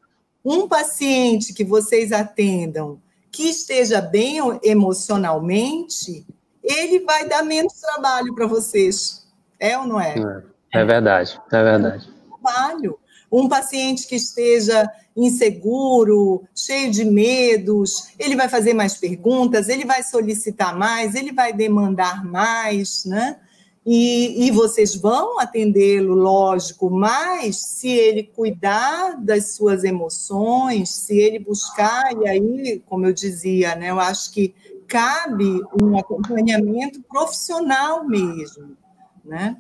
Um 0.45 0.67
paciente 0.67 1.55
que 1.55 1.65
vocês 1.65 2.11
atendam 2.11 3.01
que 3.31 3.45
esteja 3.45 4.01
bem 4.01 4.39
emocionalmente, 4.65 6.27
ele 6.63 7.01
vai 7.01 7.29
dar 7.29 7.45
menos 7.45 7.75
trabalho 7.75 8.35
para 8.35 8.47
vocês. 8.47 9.29
É 9.61 9.79
ou 9.79 9.87
não 9.87 10.01
é? 10.01 10.19
É, 10.19 10.43
é 10.73 10.85
verdade, 10.85 11.41
é 11.51 11.63
verdade. 11.63 12.09
Trabalho. 12.43 12.99
Um 13.31 13.49
paciente 13.49 14.07
que 14.07 14.17
esteja 14.17 14.91
inseguro, 15.17 16.45
cheio 16.55 16.91
de 16.91 17.05
medos, 17.05 18.09
ele 18.19 18.37
vai 18.37 18.49
fazer 18.49 18.73
mais 18.73 18.95
perguntas, 18.95 19.69
ele 19.69 19.85
vai 19.85 20.03
solicitar 20.03 20.77
mais, 20.77 21.15
ele 21.15 21.33
vai 21.33 21.53
demandar 21.53 22.25
mais, 22.25 23.05
né? 23.05 23.39
E, 23.85 24.47
e 24.47 24.51
vocês 24.51 24.95
vão 24.95 25.41
atendê-lo, 25.41 26.15
lógico, 26.15 26.91
mas 26.91 27.57
se 27.57 27.89
ele 27.89 28.23
cuidar 28.23 29.17
das 29.19 29.53
suas 29.55 29.83
emoções, 29.83 30.91
se 30.91 31.19
ele 31.19 31.39
buscar, 31.39 32.13
e 32.13 32.29
aí, 32.29 32.83
como 32.87 33.07
eu 33.07 33.15
dizia, 33.15 33.75
né, 33.75 33.91
eu 33.91 33.99
acho 33.99 34.31
que 34.31 34.55
cabe 34.87 35.63
um 35.81 35.99
acompanhamento 35.99 37.03
profissional 37.03 38.07
mesmo, 38.07 38.77
né? 39.25 39.57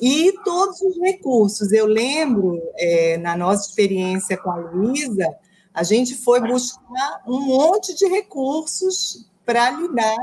E 0.00 0.32
todos 0.44 0.80
os 0.80 0.98
recursos. 1.00 1.72
Eu 1.72 1.86
lembro, 1.86 2.60
é, 2.78 3.16
na 3.18 3.36
nossa 3.36 3.68
experiência 3.68 4.36
com 4.36 4.50
a 4.50 4.56
Luísa, 4.56 5.34
a 5.72 5.82
gente 5.82 6.14
foi 6.14 6.40
buscar 6.40 7.22
um 7.26 7.40
monte 7.40 7.94
de 7.94 8.06
recursos 8.06 9.28
para 9.44 9.70
lidar 9.70 10.16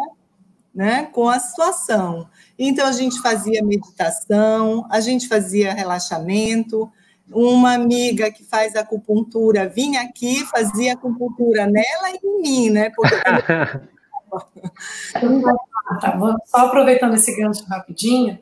né, 0.74 1.04
com 1.12 1.28
a 1.28 1.40
situação. 1.40 2.28
Então, 2.58 2.88
a 2.88 2.92
gente 2.92 3.22
fazia 3.22 3.64
meditação, 3.64 4.86
a 4.90 5.00
gente 5.00 5.28
fazia 5.28 5.74
relaxamento. 5.74 6.92
Uma 7.32 7.74
amiga 7.74 8.32
que 8.32 8.44
faz 8.44 8.76
acupuntura 8.76 9.68
vinha 9.68 10.02
aqui, 10.02 10.46
fazia 10.46 10.94
acupuntura 10.94 11.66
nela 11.66 12.12
e 12.12 12.20
em 12.24 12.42
mim, 12.42 12.70
né? 12.70 12.92
Porque... 12.96 13.16
tá, 16.02 16.18
só 16.46 16.58
aproveitando 16.58 17.16
esse 17.16 17.36
gancho 17.36 17.64
rapidinho, 17.66 18.40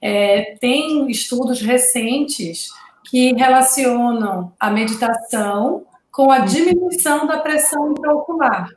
é, 0.00 0.56
tem 0.60 1.10
estudos 1.10 1.60
recentes 1.60 2.68
que 3.10 3.32
relacionam 3.34 4.52
a 4.58 4.70
meditação 4.70 5.84
com 6.10 6.30
a 6.30 6.40
diminuição 6.40 7.26
da 7.26 7.38
pressão 7.38 7.92
intraocular. 7.92 8.68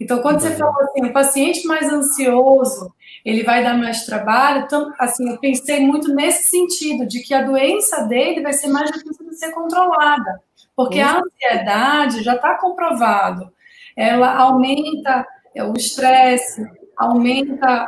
Então, 0.00 0.20
quando 0.20 0.40
você 0.40 0.50
fala 0.50 0.74
assim, 0.82 1.06
o 1.06 1.12
paciente 1.12 1.66
mais 1.66 1.90
ansioso, 1.92 2.92
ele 3.24 3.42
vai 3.42 3.62
dar 3.62 3.78
mais 3.78 4.04
trabalho, 4.04 4.64
então, 4.64 4.92
assim, 4.98 5.30
eu 5.30 5.38
pensei 5.38 5.80
muito 5.80 6.12
nesse 6.14 6.50
sentido, 6.50 7.06
de 7.06 7.20
que 7.20 7.32
a 7.32 7.42
doença 7.42 8.02
dele 8.02 8.42
vai 8.42 8.52
ser 8.52 8.68
mais 8.68 8.90
difícil 8.90 9.28
de 9.28 9.36
ser 9.36 9.52
controlada, 9.52 10.42
porque 10.76 11.00
a 11.00 11.20
ansiedade 11.20 12.22
já 12.22 12.34
está 12.34 12.58
comprovado, 12.58 13.50
ela 13.96 14.36
aumenta 14.36 15.24
é, 15.54 15.64
o 15.64 15.72
estresse, 15.74 16.66
aumenta, 16.96 17.86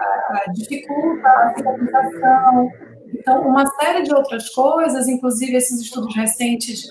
dificulta 0.55 1.29
a 1.29 1.55
cicatrização, 1.57 2.71
então, 3.15 3.47
uma 3.47 3.67
série 3.67 4.03
de 4.03 4.13
outras 4.13 4.49
coisas, 4.51 5.09
inclusive 5.09 5.57
esses 5.57 5.81
estudos 5.81 6.15
recentes 6.15 6.87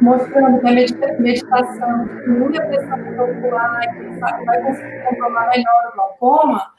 mostrando 0.00 0.60
que 0.60 0.66
a 0.66 1.20
meditação 1.20 2.04
diminui 2.06 2.58
a 2.58 2.66
pressão 2.66 2.98
ocular 2.98 3.82
e 3.96 4.20
vai 4.20 4.62
conseguir 4.62 5.04
controlar 5.08 5.48
melhor 5.48 5.88
o 5.88 5.96
glaucoma, 5.96 6.70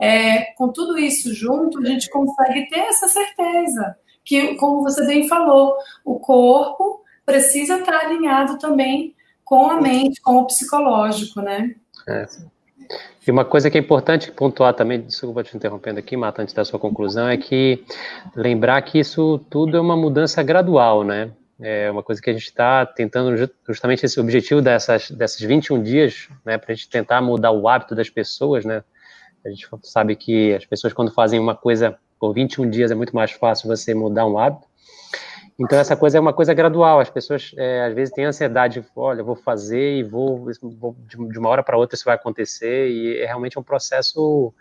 é, 0.00 0.52
com 0.54 0.68
tudo 0.68 0.98
isso 0.98 1.32
junto, 1.34 1.78
a 1.78 1.84
gente 1.84 2.10
consegue 2.10 2.68
ter 2.68 2.80
essa 2.80 3.08
certeza 3.08 3.96
que, 4.24 4.56
como 4.56 4.82
você 4.82 5.06
bem 5.06 5.28
falou, 5.28 5.76
o 6.04 6.18
corpo 6.18 7.02
precisa 7.24 7.78
estar 7.78 8.06
alinhado 8.06 8.58
também 8.58 9.14
com 9.44 9.70
a 9.70 9.80
mente, 9.80 10.20
com 10.20 10.36
o 10.36 10.46
psicológico, 10.46 11.40
né? 11.40 11.74
É. 12.08 12.26
E 13.26 13.30
uma 13.30 13.44
coisa 13.44 13.70
que 13.70 13.78
é 13.78 13.80
importante 13.80 14.32
pontuar 14.32 14.74
também, 14.74 15.00
desculpa 15.00 15.44
te 15.44 15.56
interrompendo 15.56 15.98
aqui, 15.98 16.16
Mata, 16.16 16.42
antes 16.42 16.52
da 16.52 16.64
sua 16.64 16.78
conclusão, 16.78 17.28
é 17.28 17.36
que 17.36 17.84
lembrar 18.34 18.82
que 18.82 18.98
isso 18.98 19.38
tudo 19.48 19.76
é 19.76 19.80
uma 19.80 19.96
mudança 19.96 20.42
gradual, 20.42 21.04
né? 21.04 21.30
É 21.60 21.88
uma 21.90 22.02
coisa 22.02 22.20
que 22.20 22.28
a 22.28 22.32
gente 22.32 22.46
está 22.46 22.84
tentando 22.84 23.48
justamente 23.68 24.04
esse 24.04 24.18
objetivo 24.18 24.60
dessas, 24.60 25.10
dessas 25.12 25.40
21 25.40 25.80
dias, 25.80 26.28
né, 26.44 26.58
para 26.58 26.72
a 26.72 26.74
gente 26.74 26.88
tentar 26.88 27.22
mudar 27.22 27.52
o 27.52 27.68
hábito 27.68 27.94
das 27.94 28.10
pessoas, 28.10 28.64
né? 28.64 28.82
A 29.44 29.48
gente 29.48 29.68
sabe 29.82 30.16
que 30.16 30.54
as 30.54 30.64
pessoas 30.64 30.92
quando 30.92 31.12
fazem 31.12 31.38
uma 31.38 31.54
coisa 31.54 31.96
por 32.18 32.32
21 32.32 32.68
dias 32.70 32.90
é 32.90 32.94
muito 32.94 33.14
mais 33.14 33.30
fácil 33.30 33.68
você 33.68 33.94
mudar 33.94 34.26
um 34.26 34.38
hábito. 34.38 34.66
Então, 35.62 35.78
essa 35.78 35.96
coisa 35.96 36.18
é 36.18 36.20
uma 36.20 36.32
coisa 36.32 36.52
gradual. 36.52 36.98
As 36.98 37.08
pessoas, 37.08 37.52
é, 37.56 37.86
às 37.86 37.94
vezes, 37.94 38.12
têm 38.12 38.24
ansiedade, 38.24 38.84
olha, 38.96 39.22
vou 39.22 39.36
fazer 39.36 39.98
e 39.98 40.02
vou, 40.02 40.48
vou 40.80 40.96
de 41.06 41.38
uma 41.38 41.48
hora 41.48 41.62
para 41.62 41.78
outra 41.78 41.94
isso 41.94 42.04
vai 42.04 42.16
acontecer, 42.16 42.90
e 42.90 43.18
é 43.18 43.26
realmente 43.26 43.58
um 43.58 43.62
processo 43.62 44.52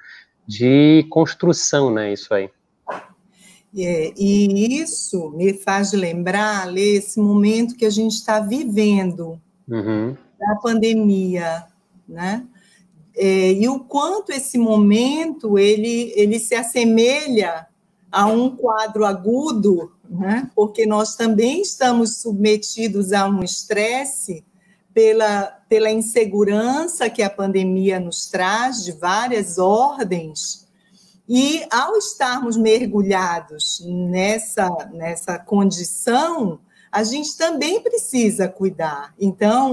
de 0.46 1.06
construção, 1.10 1.92
né, 1.92 2.14
isso 2.14 2.34
aí. 2.34 2.50
É, 3.78 4.14
e 4.18 4.82
isso 4.82 5.32
me 5.32 5.54
faz 5.54 5.94
lembrar, 5.94 6.68
Lê, 6.68 6.98
esse 6.98 7.20
momento 7.20 7.76
que 7.76 7.86
a 7.86 7.90
gente 7.90 8.14
está 8.14 8.40
vivendo, 8.40 9.42
uhum. 9.68 10.16
da 10.38 10.56
pandemia, 10.62 11.66
né? 12.08 12.46
É, 13.16 13.54
e 13.54 13.68
o 13.68 13.80
quanto 13.80 14.32
esse 14.32 14.58
momento 14.58 15.58
ele, 15.58 16.14
ele 16.16 16.40
se 16.40 16.56
assemelha 16.56 17.68
a 18.12 18.26
um 18.26 18.56
quadro 18.56 19.06
agudo, 19.06 19.92
né? 20.12 20.50
porque 20.54 20.86
nós 20.86 21.16
também 21.16 21.62
estamos 21.62 22.18
submetidos 22.18 23.14
a 23.14 23.28
um 23.28 23.44
estresse 23.44 24.44
pela, 24.94 25.58
pela 25.70 25.90
insegurança 25.90 27.10
que 27.10 27.24
a 27.24 27.30
pandemia 27.30 27.98
nos 28.00 28.26
traz, 28.26 28.84
de 28.84 28.92
várias 28.92 29.58
ordens, 29.58 30.68
e 31.30 31.66
ao 31.72 31.96
estarmos 31.96 32.58
mergulhados 32.58 33.82
nessa, 33.88 34.70
nessa 34.92 35.40
condição, 35.40 36.60
a 36.92 37.04
gente 37.06 37.38
também 37.38 37.82
precisa 37.82 38.50
cuidar. 38.50 39.14
Então, 39.18 39.72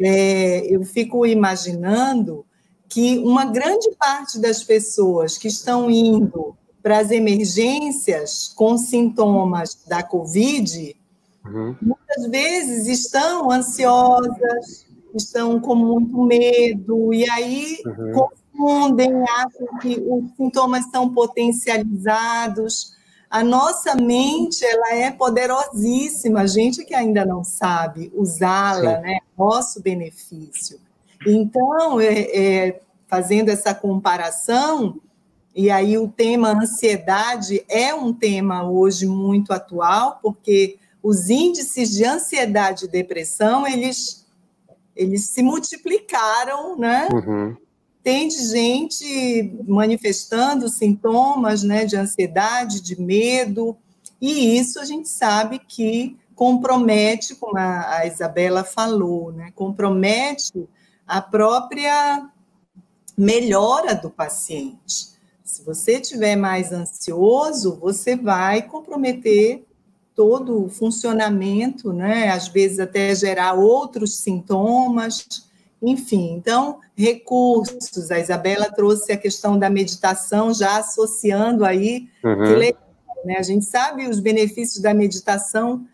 é, 0.00 0.66
eu 0.66 0.82
fico 0.82 1.24
imaginando 1.24 2.44
que 2.88 3.18
uma 3.18 3.44
grande 3.44 3.88
parte 3.96 4.36
das 4.40 4.64
pessoas 4.64 5.38
que 5.38 5.46
estão 5.46 5.88
indo 5.88 6.56
para 6.82 6.98
as 6.98 7.10
emergências 7.10 8.52
com 8.54 8.76
sintomas 8.78 9.78
da 9.86 10.02
Covid, 10.02 10.96
uhum. 11.44 11.76
muitas 11.80 12.26
vezes 12.30 12.86
estão 12.86 13.50
ansiosas, 13.50 14.86
estão 15.14 15.60
com 15.60 15.74
muito 15.74 16.22
medo, 16.22 17.12
e 17.12 17.28
aí 17.28 17.78
uhum. 17.84 18.12
confundem, 18.52 19.12
acham 19.22 19.78
que 19.80 20.02
os 20.06 20.36
sintomas 20.36 20.84
são 20.90 21.12
potencializados. 21.12 22.98
A 23.28 23.44
nossa 23.44 23.94
mente 23.94 24.64
ela 24.64 24.94
é 24.94 25.10
poderosíssima, 25.10 26.40
a 26.40 26.46
gente 26.46 26.84
que 26.84 26.94
ainda 26.94 27.24
não 27.24 27.44
sabe 27.44 28.12
usá-la, 28.14 28.98
né? 29.00 29.18
Nosso 29.38 29.80
benefício. 29.80 30.80
Então, 31.26 32.00
é, 32.00 32.20
é, 32.36 32.80
fazendo 33.06 33.50
essa 33.50 33.74
comparação, 33.74 34.98
e 35.60 35.70
aí 35.70 35.98
o 35.98 36.08
tema 36.08 36.52
ansiedade 36.52 37.64
é 37.68 37.94
um 37.94 38.14
tema 38.14 38.68
hoje 38.68 39.06
muito 39.06 39.52
atual, 39.52 40.18
porque 40.22 40.78
os 41.02 41.28
índices 41.28 41.90
de 41.90 42.04
ansiedade 42.04 42.86
e 42.86 42.88
depressão, 42.88 43.66
eles, 43.66 44.26
eles 44.96 45.28
se 45.28 45.42
multiplicaram, 45.42 46.78
né? 46.78 47.08
Uhum 47.12 47.56
tem 48.02 48.28
de 48.28 48.46
gente 48.48 49.58
manifestando 49.68 50.70
sintomas 50.70 51.62
né, 51.62 51.84
de 51.84 51.96
ansiedade, 51.96 52.80
de 52.80 52.98
medo, 52.98 53.76
e 54.18 54.58
isso 54.58 54.80
a 54.80 54.86
gente 54.86 55.06
sabe 55.06 55.58
que 55.58 56.16
compromete, 56.34 57.34
como 57.34 57.58
a, 57.58 57.98
a 57.98 58.06
Isabela 58.06 58.64
falou, 58.64 59.32
né, 59.32 59.52
compromete 59.54 60.66
a 61.06 61.20
própria 61.20 62.26
melhora 63.18 63.94
do 63.94 64.08
paciente. 64.08 65.09
Se 65.50 65.64
você 65.64 65.98
tiver 66.00 66.36
mais 66.36 66.72
ansioso, 66.72 67.76
você 67.80 68.14
vai 68.14 68.62
comprometer 68.62 69.64
todo 70.14 70.64
o 70.64 70.68
funcionamento, 70.68 71.92
né? 71.92 72.28
Às 72.28 72.46
vezes 72.46 72.78
até 72.78 73.12
gerar 73.14 73.54
outros 73.54 74.16
sintomas 74.18 75.50
enfim, 75.82 76.34
então, 76.34 76.78
recursos. 76.94 78.10
A 78.10 78.18
Isabela 78.18 78.70
trouxe 78.70 79.12
a 79.12 79.16
questão 79.16 79.58
da 79.58 79.70
meditação, 79.70 80.52
já 80.52 80.76
associando 80.76 81.64
aí. 81.64 82.06
Uhum. 82.22 82.44
Que 82.44 82.54
legal, 82.54 82.82
né? 83.24 83.36
A 83.38 83.42
gente 83.42 83.64
sabe 83.64 84.06
os 84.06 84.20
benefícios 84.20 84.82
da 84.82 84.92
meditação 84.92 85.86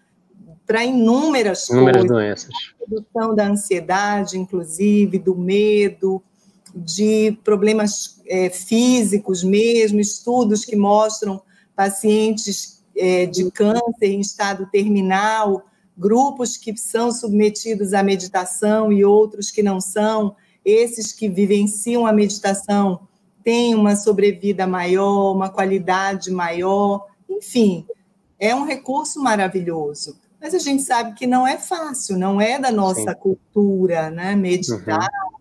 para 0.67 0.85
inúmeras, 0.85 1.69
inúmeras 1.69 2.03
coisas. 2.03 2.17
doenças. 2.17 2.55
Redução 2.81 3.35
da 3.35 3.47
ansiedade, 3.47 4.37
inclusive, 4.37 5.21
do 5.21 5.37
medo, 5.37 6.21
de 6.77 7.33
problemas 7.43 8.21
é, 8.27 8.51
físicos 8.51 9.43
mesmo, 9.43 9.99
estudos 9.99 10.65
que 10.65 10.77
mostram 10.77 11.41
pacientes 11.75 12.83
é, 12.95 13.27
de 13.27 13.51
câncer 13.51 14.07
em 14.07 14.21
estado 14.21 14.69
terminal 14.71 15.65
grupos 15.97 16.57
que 16.57 16.77
são 16.77 17.11
submetidos 17.11 17.95
à 17.95 18.03
meditação 18.03 18.93
e 18.93 19.05
outros 19.05 19.51
que 19.51 19.63
não 19.63 19.81
são. 19.81 20.37
Esses 20.65 21.13
que 21.13 21.29
vivenciam 21.29 22.07
a 22.07 22.13
meditação 22.13 23.01
têm 23.43 23.75
uma 23.75 23.97
sobrevida 23.97 24.67
maior, 24.67 25.33
uma 25.33 25.49
qualidade 25.49 26.31
maior, 26.31 27.07
enfim, 27.29 27.87
é 28.39 28.55
um 28.55 28.65
recurso 28.65 29.23
maravilhoso. 29.23 30.19
Mas 30.41 30.53
a 30.55 30.59
gente 30.59 30.83
sabe 30.83 31.15
que 31.15 31.27
não 31.27 31.47
é 31.47 31.57
fácil, 31.57 32.19
não 32.19 32.41
é 32.41 32.59
da 32.59 32.71
nossa 32.71 33.13
Sim. 33.13 33.19
cultura, 33.19 34.11
né? 34.11 34.35
Meditar, 34.37 34.99
uhum. 34.99 35.36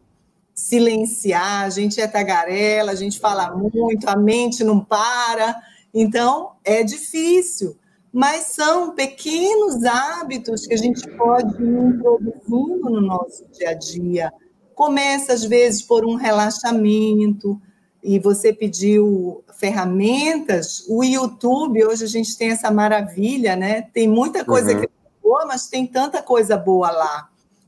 Silenciar, 0.56 1.66
a 1.66 1.70
gente 1.70 2.00
é 2.00 2.08
tagarela, 2.08 2.92
a 2.92 2.96
gente 2.96 3.20
fala 3.20 3.54
muito, 3.56 4.08
a 4.08 4.16
mente 4.16 4.64
não 4.64 4.80
para. 4.80 5.62
Então, 5.94 6.54
é 6.64 6.82
difícil 6.82 7.78
mas 8.16 8.46
são 8.46 8.96
pequenos 8.96 9.84
hábitos 9.84 10.66
que 10.66 10.74
a 10.74 10.78
gente 10.78 11.06
pode 11.18 11.62
ir 11.62 11.68
introduzindo 11.68 12.90
no 12.90 13.02
nosso 13.02 13.44
dia 13.52 13.72
a 13.72 13.74
dia. 13.74 14.34
Começa, 14.74 15.34
às 15.34 15.44
vezes, 15.44 15.82
por 15.82 16.06
um 16.06 16.16
relaxamento, 16.16 17.60
e 18.02 18.18
você 18.18 18.54
pediu 18.54 19.44
ferramentas. 19.60 20.86
O 20.88 21.04
YouTube, 21.04 21.84
hoje 21.84 22.06
a 22.06 22.08
gente 22.08 22.38
tem 22.38 22.52
essa 22.52 22.72
maravilha, 22.72 23.54
né? 23.58 23.82
Tem 23.82 24.08
muita 24.08 24.46
coisa 24.46 24.72
uhum. 24.72 24.80
que 24.80 24.86
é 24.86 24.90
boa, 25.22 25.46
mas 25.46 25.68
tem 25.68 25.86
tanta 25.86 26.22
coisa 26.22 26.56
boa 26.56 26.90
lá. 26.92 27.28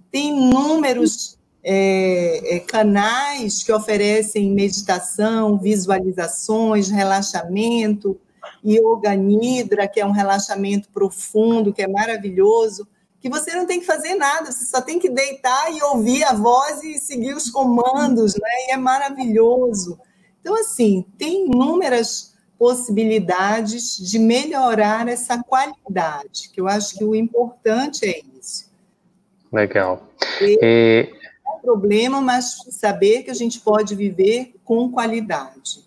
Tem 0.09 0.29
inúmeros 0.29 1.36
é, 1.69 2.55
é, 2.55 2.59
canais 2.61 3.61
que 3.61 3.73
oferecem 3.73 4.53
meditação, 4.53 5.57
visualizações, 5.57 6.89
relaxamento 6.89 8.17
yoga 8.65 9.13
nidra, 9.15 9.85
que 9.85 9.99
é 9.99 10.05
um 10.05 10.11
relaxamento 10.11 10.87
profundo, 10.89 11.73
que 11.73 11.81
é 11.81 11.87
maravilhoso, 11.87 12.87
que 13.19 13.29
você 13.29 13.53
não 13.53 13.65
tem 13.65 13.81
que 13.81 13.85
fazer 13.85 14.15
nada, 14.15 14.49
você 14.49 14.63
só 14.63 14.79
tem 14.79 14.97
que 14.97 15.09
deitar 15.09 15.69
e 15.73 15.83
ouvir 15.83 16.23
a 16.23 16.33
voz 16.33 16.81
e 16.83 16.97
seguir 16.99 17.33
os 17.33 17.49
comandos, 17.49 18.35
né? 18.35 18.49
E 18.69 18.71
é 18.71 18.77
maravilhoso. 18.77 19.99
Então, 20.39 20.55
assim, 20.55 21.05
tem 21.17 21.47
inúmeras 21.47 22.33
possibilidades 22.57 23.97
de 23.97 24.17
melhorar 24.17 25.09
essa 25.09 25.43
qualidade, 25.43 26.49
que 26.53 26.61
eu 26.61 26.67
acho 26.67 26.95
que 26.97 27.03
o 27.03 27.13
importante 27.13 28.05
é 28.05 28.21
isso. 28.39 28.71
Legal. 29.51 30.07
E... 30.41 31.11
problema, 31.67 32.21
mas 32.21 32.55
saber 32.69 33.23
que 33.23 33.31
a 33.31 33.33
gente 33.33 33.59
pode 33.59 33.93
viver 33.93 34.53
com 34.63 34.89
qualidade. 34.89 35.83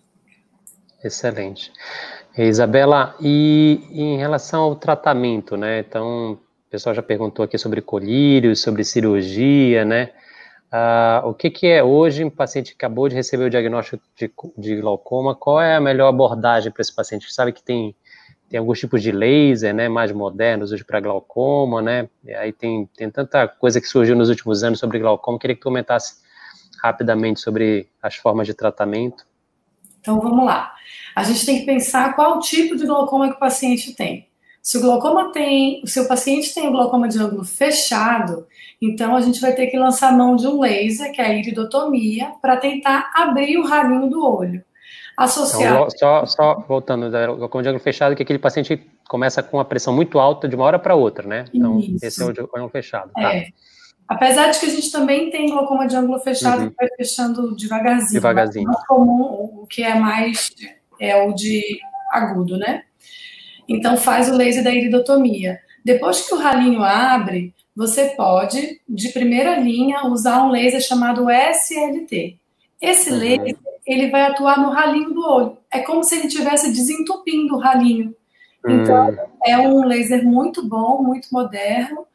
Excelente. 1.03 1.73
Isabela, 2.37 3.17
e 3.19 3.81
em 3.91 4.19
relação 4.19 4.63
ao 4.63 4.77
tratamento, 4.77 5.57
né? 5.57 5.81
Então, 5.81 6.33
o 6.33 6.71
pessoal 6.71 6.95
já 6.95 7.03
perguntou 7.03 7.43
aqui 7.43 7.57
sobre 7.57 7.81
colírios, 7.81 8.61
sobre 8.61 8.85
cirurgia, 8.85 9.85
né? 9.87 10.11
Ah, 10.71 11.23
o 11.25 11.33
que, 11.33 11.51
que 11.51 11.67
é 11.67 11.83
hoje 11.83 12.25
um 12.25 12.31
paciente 12.31 12.71
que 12.71 12.77
acabou 12.77 13.09
de 13.09 13.15
receber 13.15 13.45
o 13.45 13.51
diagnóstico 13.51 14.03
de, 14.17 14.31
de 14.57 14.77
glaucoma? 14.77 15.35
Qual 15.35 15.61
é 15.61 15.77
a 15.77 15.81
melhor 15.81 16.09
abordagem 16.09 16.71
para 16.71 16.83
esse 16.83 16.95
paciente? 16.95 17.33
Sabe 17.33 17.53
que 17.53 17.63
tem, 17.63 17.97
tem 18.51 18.59
alguns 18.59 18.81
tipos 18.81 19.01
de 19.01 19.13
laser, 19.13 19.73
né, 19.73 19.89
mais 19.89 20.11
modernos 20.11 20.73
hoje 20.73 20.85
para 20.85 20.99
glaucoma, 20.99 21.81
né? 21.81 22.09
E 22.25 22.35
aí 22.35 22.53
tem, 22.53 22.91
tem 22.97 23.09
tanta 23.09 23.47
coisa 23.47 23.81
que 23.81 23.87
surgiu 23.87 24.17
nos 24.17 24.29
últimos 24.29 24.65
anos 24.65 24.81
sobre 24.81 24.99
glaucoma. 24.99 25.39
Queria 25.39 25.55
que 25.55 25.61
tu 25.61 25.65
comentasse 25.65 26.17
rapidamente 26.83 27.39
sobre 27.39 27.89
as 28.03 28.17
formas 28.17 28.49
de 28.49 28.55
tratamento. 28.55 29.25
Então 30.01 30.21
vamos 30.21 30.45
lá. 30.45 30.75
A 31.15 31.23
gente 31.23 31.47
tem 31.47 31.61
que 31.61 31.67
pensar 31.67 32.17
qual 32.17 32.41
tipo 32.41 32.75
de 32.75 32.87
glaucoma 32.87 33.29
que 33.29 33.37
o 33.37 33.39
paciente 33.39 33.95
tem. 33.95 34.29
Se 34.61 34.79
o 34.79 34.81
glaucoma 34.81 35.31
tem, 35.31 35.81
se 35.87 36.01
o 36.01 36.09
paciente 36.09 36.53
tem 36.53 36.67
o 36.67 36.73
glaucoma 36.73 37.07
de 37.07 37.21
ângulo 37.21 37.45
fechado, 37.45 38.49
então 38.83 39.15
a 39.15 39.21
gente 39.21 39.41
vai 39.41 39.55
ter 39.55 39.69
que 39.69 39.79
lançar 39.79 40.13
mão 40.13 40.35
de 40.35 40.49
um 40.49 40.61
laser, 40.61 41.13
que 41.13 41.21
é 41.21 41.27
a 41.27 41.35
iridotomia, 41.35 42.33
para 42.43 42.57
tentar 42.57 43.13
abrir 43.15 43.59
o 43.59 43.65
ralinho 43.65 44.11
do 44.11 44.27
olho. 44.27 44.65
Associado. 45.17 45.75
Então, 45.75 45.91
só, 45.91 46.27
só 46.27 46.65
voltando, 46.67 47.07
o 47.07 47.37
glaucoma 47.37 47.63
de 47.63 47.69
ângulo 47.69 47.83
fechado, 47.83 48.17
que 48.17 48.23
aquele 48.23 48.39
paciente 48.39 48.77
começa 49.09 49.43
com 49.43 49.59
uma 49.59 49.65
pressão 49.65 49.95
muito 49.95 50.19
alta 50.19 50.49
de 50.49 50.55
uma 50.57 50.65
hora 50.65 50.79
para 50.79 50.95
outra, 50.95 51.27
né? 51.27 51.45
Então, 51.53 51.79
Isso. 51.79 51.99
esse 52.03 52.23
é 52.23 52.25
o 52.25 52.33
de 52.33 52.41
ângulo 52.41 52.69
fechado. 52.69 53.11
Tá? 53.13 53.35
É. 53.35 53.49
Apesar 54.09 54.51
de 54.51 54.59
que 54.59 54.67
a 54.67 54.71
gente 54.71 54.91
também 54.91 55.31
tem 55.31 55.49
glaucoma 55.49 55.87
de 55.87 55.95
ângulo 55.95 56.19
fechado 56.19 56.63
uhum. 56.63 56.71
que 56.71 56.77
vai 56.77 56.89
fechando 56.97 57.55
devagarzinho. 57.55 58.13
Devagarzinho. 58.13 58.65
Mais 58.67 58.87
comum, 58.87 59.61
o 59.63 59.67
que 59.69 59.85
é 59.85 59.95
mais 59.95 60.51
é 60.99 61.17
o 61.17 61.33
de 61.33 61.79
agudo, 62.13 62.59
né? 62.59 62.83
Então 63.69 63.97
faz 63.97 64.29
o 64.29 64.37
laser 64.37 64.65
da 64.65 64.75
iridotomia. 64.75 65.61
Depois 65.85 66.27
que 66.27 66.35
o 66.35 66.39
ralinho 66.39 66.83
abre, 66.83 67.55
você 67.75 68.07
pode, 68.17 68.81
de 68.89 69.09
primeira 69.11 69.59
linha, 69.61 70.05
usar 70.07 70.43
um 70.43 70.51
laser 70.51 70.81
chamado 70.81 71.31
SLT. 71.31 72.37
Esse 72.83 73.13
uhum. 73.13 73.19
laser, 73.19 73.57
ele 73.93 74.11
vai 74.11 74.23
atuar 74.23 74.59
no 74.59 74.71
ralinho 74.71 75.13
do 75.13 75.21
olho. 75.21 75.59
É 75.73 75.81
como 75.81 76.05
se 76.05 76.17
ele 76.17 76.27
estivesse 76.27 76.71
desentupindo 76.71 77.55
o 77.55 77.59
ralinho. 77.59 78.15
Então, 78.67 79.09
uhum. 79.09 79.17
é 79.45 79.59
um 79.59 79.85
laser 79.85 80.25
muito 80.25 80.67
bom, 80.67 81.03
muito 81.03 81.29
moderno, 81.33 82.07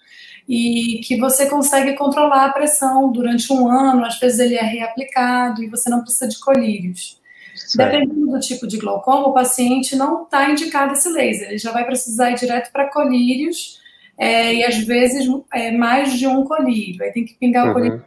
e 0.48 1.02
que 1.04 1.18
você 1.18 1.50
consegue 1.50 1.94
controlar 1.94 2.46
a 2.46 2.54
pressão 2.54 3.12
durante 3.12 3.52
um 3.52 3.68
ano, 3.68 4.06
às 4.06 4.20
vezes 4.20 4.40
ele 4.40 4.56
é 4.56 4.62
reaplicado 4.62 5.64
e 5.64 5.68
você 5.68 5.90
não 5.90 6.02
precisa 6.02 6.28
de 6.28 6.40
colírios. 6.40 7.20
Certo. 7.56 7.92
Dependendo 7.92 8.32
do 8.32 8.40
tipo 8.40 8.68
de 8.68 8.78
glaucoma, 8.78 9.30
o 9.30 9.34
paciente 9.34 9.96
não 9.96 10.24
está 10.24 10.50
indicado 10.50 10.94
esse 10.94 11.10
laser, 11.10 11.50
ele 11.50 11.58
já 11.58 11.72
vai 11.72 11.86
precisar 11.86 12.32
ir 12.32 12.36
direto 12.36 12.72
para 12.72 12.92
colírios 12.92 13.80
é, 14.18 14.54
e 14.54 14.64
às 14.64 14.78
vezes 14.78 15.28
é, 15.54 15.72
mais 15.72 16.14
de 16.14 16.28
um 16.28 16.44
colírio. 16.44 17.04
Aí 17.04 17.12
tem 17.12 17.26
que 17.26 17.34
pingar 17.36 17.66
uhum. 17.66 17.72
o 17.72 17.74
colírio 17.74 18.04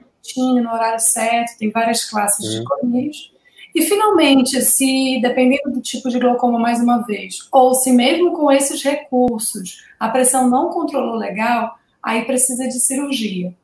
no 0.63 0.73
horário 0.73 1.01
certo, 1.01 1.59
tem 1.59 1.71
várias 1.71 2.05
classes 2.05 2.47
uhum. 2.47 2.61
de 2.61 2.65
colírios. 2.65 3.38
E 3.79 3.83
finalmente, 3.83 4.61
se 4.61 5.21
dependendo 5.23 5.71
do 5.71 5.81
tipo 5.81 6.09
de 6.11 6.19
glaucoma 6.19 6.59
mais 6.59 6.81
uma 6.81 6.99
vez, 7.07 7.47
ou 7.53 7.75
se 7.75 7.93
mesmo 7.93 8.33
com 8.33 8.51
esses 8.51 8.83
recursos 8.83 9.85
a 10.01 10.09
pressão 10.09 10.51
não 10.51 10.71
controlou 10.71 11.15
legal, 11.15 11.79
aí 12.03 12.25
precisa 12.25 12.67
de 12.67 12.81
cirurgia. 12.81 13.55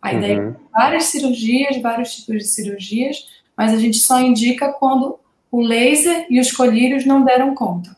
Aí 0.00 0.20
daí 0.20 0.38
uhum. 0.38 0.54
várias 0.72 1.06
cirurgias, 1.06 1.82
vários 1.82 2.14
tipos 2.14 2.36
de 2.36 2.44
cirurgias, 2.44 3.26
mas 3.56 3.72
a 3.72 3.76
gente 3.76 3.96
só 3.96 4.20
indica 4.20 4.72
quando 4.72 5.18
o 5.50 5.60
laser 5.60 6.24
e 6.30 6.38
os 6.38 6.52
colírios 6.52 7.04
não 7.04 7.24
deram 7.24 7.52
conta. 7.52 7.96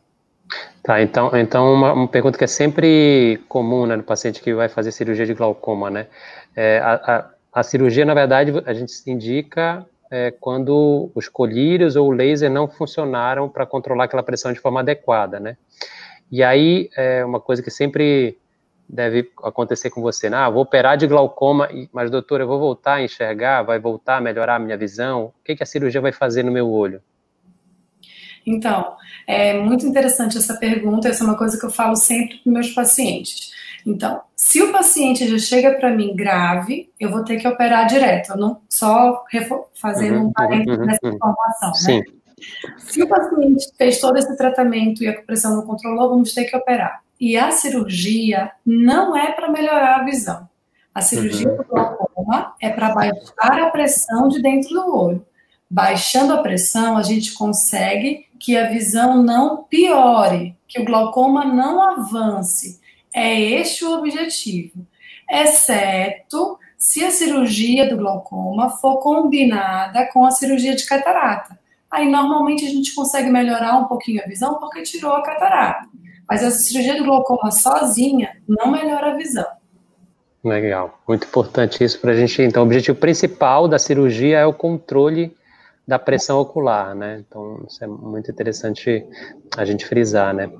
Tá, 0.83 1.03
então, 1.03 1.31
então 1.37 1.75
uma, 1.75 1.93
uma 1.93 2.09
pergunta 2.09 2.39
que 2.39 2.45
é 2.45 2.47
sempre 2.47 3.39
comum 3.51 3.85
né, 3.85 3.97
no 3.97 4.03
paciente 4.03 4.41
que 4.41 4.55
vai 4.55 4.71
fazer 4.71 4.93
cirurgia 4.93 5.27
de 5.27 5.35
glaucoma, 5.35 5.91
né? 5.91 6.07
É, 6.55 6.79
a, 6.79 6.95
a, 6.95 7.61
a 7.61 7.63
cirurgia, 7.63 8.07
na 8.07 8.15
verdade, 8.15 8.51
a 8.65 8.73
gente 8.73 8.95
indica 9.07 9.85
é, 10.11 10.31
quando 10.31 11.11
os 11.15 11.29
colírios 11.29 11.97
ou 11.97 12.09
o 12.09 12.13
laser 12.13 12.51
não 12.51 12.69
funcionaram 12.69 13.49
para 13.49 13.67
controlar 13.67 14.05
aquela 14.05 14.23
pressão 14.23 14.53
de 14.53 14.61
forma 14.61 14.81
adequada, 14.81 15.41
né? 15.41 15.57
E 16.31 16.43
aí, 16.43 16.91
é 16.97 17.25
uma 17.25 17.41
coisa 17.41 17.63
que 17.63 17.71
sempre 17.71 18.39
deve 18.89 19.31
acontecer 19.43 19.91
com 19.91 20.01
você, 20.01 20.31
né? 20.31 20.37
Ah, 20.37 20.51
vou 20.51 20.63
operar 20.63 20.97
de 20.97 21.07
glaucoma, 21.07 21.69
mas 21.93 22.11
doutor, 22.11 22.41
eu 22.41 22.47
vou 22.47 22.59
voltar 22.59 22.95
a 22.95 23.03
enxergar, 23.03 23.63
vai 23.63 23.79
voltar 23.79 24.17
a 24.17 24.21
melhorar 24.21 24.57
a 24.57 24.59
minha 24.59 24.77
visão? 24.77 25.27
O 25.27 25.45
que, 25.45 25.57
que 25.57 25.63
a 25.63 25.67
cirurgia 25.67 26.01
vai 26.01 26.13
fazer 26.13 26.43
no 26.43 26.53
meu 26.53 26.71
olho? 26.71 27.03
Então, 28.47 28.97
é 29.27 29.59
muito 29.59 29.85
interessante 29.85 30.39
essa 30.39 30.55
pergunta, 30.55 31.09
essa 31.09 31.25
é 31.25 31.27
uma 31.27 31.37
coisa 31.37 31.59
que 31.59 31.67
eu 31.67 31.71
falo 31.71 31.97
sempre 31.97 32.37
para 32.39 32.53
meus 32.53 32.71
pacientes. 32.71 33.51
Então, 33.87 34.21
se 34.35 34.61
o 34.61 34.73
paciente 34.73 35.29
já 35.29 35.39
chega 35.39 35.75
para 35.75 35.95
mim 35.95 36.17
grave, 36.17 36.91
eu 36.99 37.09
vou 37.09 37.23
ter 37.23 37.37
que 37.37 37.47
operar 37.47 37.87
direto, 37.87 38.31
eu 38.31 38.37
não 38.37 38.61
só 38.69 39.25
fazendo 39.81 40.19
uhum, 40.19 40.27
um 40.27 40.33
parênteses 40.33 40.81
uhum, 40.81 40.87
nessa 40.87 41.07
uhum. 41.07 41.15
informação? 41.15 41.75
Sim. 41.75 41.99
né? 41.99 42.05
Se 42.79 43.01
o 43.01 43.09
paciente 43.09 43.69
fez 43.79 44.01
todo 44.01 44.19
esse 44.19 44.37
tratamento 44.37 45.05
e 45.05 45.09
a 45.09 45.23
pressão 45.23 45.55
não 45.55 45.63
controlou, 45.63 46.11
vamos 46.11 46.35
ter 46.35 46.45
que 46.45 46.57
operar. 46.57 47.01
E 47.19 47.37
a 47.37 47.53
cirurgia 47.53 48.51
não 48.67 49.17
é 49.17 49.31
para 49.33 49.51
melhorar 49.51 50.01
a 50.01 50.05
visão. 50.05 50.49
A 50.93 51.01
cirurgia 51.01 51.49
uhum. 51.49 51.57
do 51.57 51.65
glaucoma 51.65 52.55
é 52.61 52.71
para 52.71 52.93
baixar 52.93 53.63
a 53.63 53.71
pressão 53.71 54.29
de 54.29 54.43
dentro 54.43 54.71
do 54.71 54.97
olho. 54.97 55.27
Baixando 55.71 56.33
a 56.33 56.43
pressão, 56.43 56.97
a 56.97 57.03
gente 57.03 57.35
consegue 57.35 58.27
que 58.39 58.57
a 58.57 58.69
visão 58.69 59.23
não 59.23 59.63
piore, 59.65 60.57
que 60.67 60.81
o 60.81 60.85
glaucoma 60.85 61.45
não 61.45 61.81
avance. 61.81 62.81
É 63.17 63.41
este 63.41 63.83
o 63.83 63.95
objetivo. 63.95 64.87
Exceto 65.31 66.59
se 66.77 67.03
a 67.03 67.11
cirurgia 67.11 67.89
do 67.89 67.97
glaucoma 67.97 68.69
for 68.69 68.99
combinada 68.99 70.07
com 70.13 70.27
a 70.27 70.31
cirurgia 70.31 70.77
de 70.77 70.85
catarata. 70.85 71.59
Aí, 71.91 72.11
normalmente, 72.11 72.67
a 72.67 72.69
gente 72.69 72.95
consegue 72.95 73.31
melhorar 73.31 73.79
um 73.79 73.85
pouquinho 73.85 74.23
a 74.23 74.27
visão 74.27 74.59
porque 74.59 74.83
tirou 74.83 75.13
a 75.13 75.23
catarata. 75.23 75.89
Mas 76.29 76.45
a 76.45 76.51
cirurgia 76.51 76.99
do 76.99 77.05
glaucoma 77.05 77.51
sozinha 77.51 78.37
não 78.47 78.71
melhora 78.71 79.13
a 79.13 79.17
visão. 79.17 79.47
Legal, 80.45 81.01
muito 81.09 81.27
importante 81.27 81.83
isso 81.83 81.99
para 81.99 82.13
a 82.13 82.15
gente. 82.15 82.43
Então, 82.43 82.63
o 82.63 82.67
objetivo 82.67 82.99
principal 82.99 83.67
da 83.67 83.79
cirurgia 83.79 84.41
é 84.41 84.47
o 84.47 84.53
controle 84.53 85.35
da 85.87 85.99
pressão 85.99 86.41
ocular, 86.41 86.95
né? 86.95 87.25
Então, 87.27 87.65
isso 87.69 87.83
é 87.85 87.87
muito 87.87 88.31
interessante 88.31 89.07
a 89.57 89.65
gente 89.65 89.87
frisar, 89.87 90.35
né? 90.35 90.51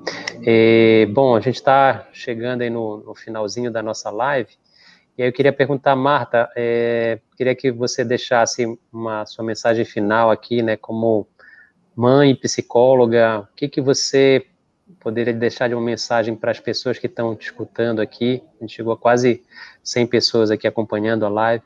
E, 0.41 1.05
bom, 1.13 1.35
a 1.35 1.41
gente 1.41 1.55
está 1.55 2.07
chegando 2.13 2.61
aí 2.61 2.69
no, 2.69 2.97
no, 2.97 3.13
finalzinho 3.13 3.69
da 3.69 3.83
nossa 3.83 4.09
live, 4.09 4.51
e 5.17 5.23
aí 5.23 5.29
eu 5.29 5.33
queria 5.33 5.51
perguntar, 5.51 5.95
Marta, 5.95 6.49
é, 6.55 7.19
queria 7.35 7.55
que 7.55 7.71
você 7.71 8.05
deixasse 8.05 8.79
uma 8.93 9.25
sua 9.25 9.43
mensagem 9.43 9.83
final 9.83 10.31
aqui, 10.31 10.61
né? 10.61 10.77
Como 10.77 11.27
mãe, 11.93 12.33
psicóloga, 12.35 13.39
o 13.39 13.55
que 13.55 13.67
que 13.67 13.81
você 13.81 14.45
poderia 14.99 15.33
deixar 15.33 15.67
de 15.67 15.75
uma 15.75 15.81
mensagem 15.81 16.35
para 16.35 16.51
as 16.51 16.59
pessoas 16.59 16.97
que 16.97 17.07
estão 17.07 17.35
te 17.35 17.47
escutando 17.47 17.99
aqui? 17.99 18.41
A 18.59 18.63
gente 18.63 18.75
chegou 18.75 18.93
a 18.93 18.97
quase 18.97 19.43
100 19.83 20.07
pessoas 20.07 20.51
aqui 20.51 20.67
acompanhando 20.67 21.25
a 21.25 21.29
live, 21.29 21.63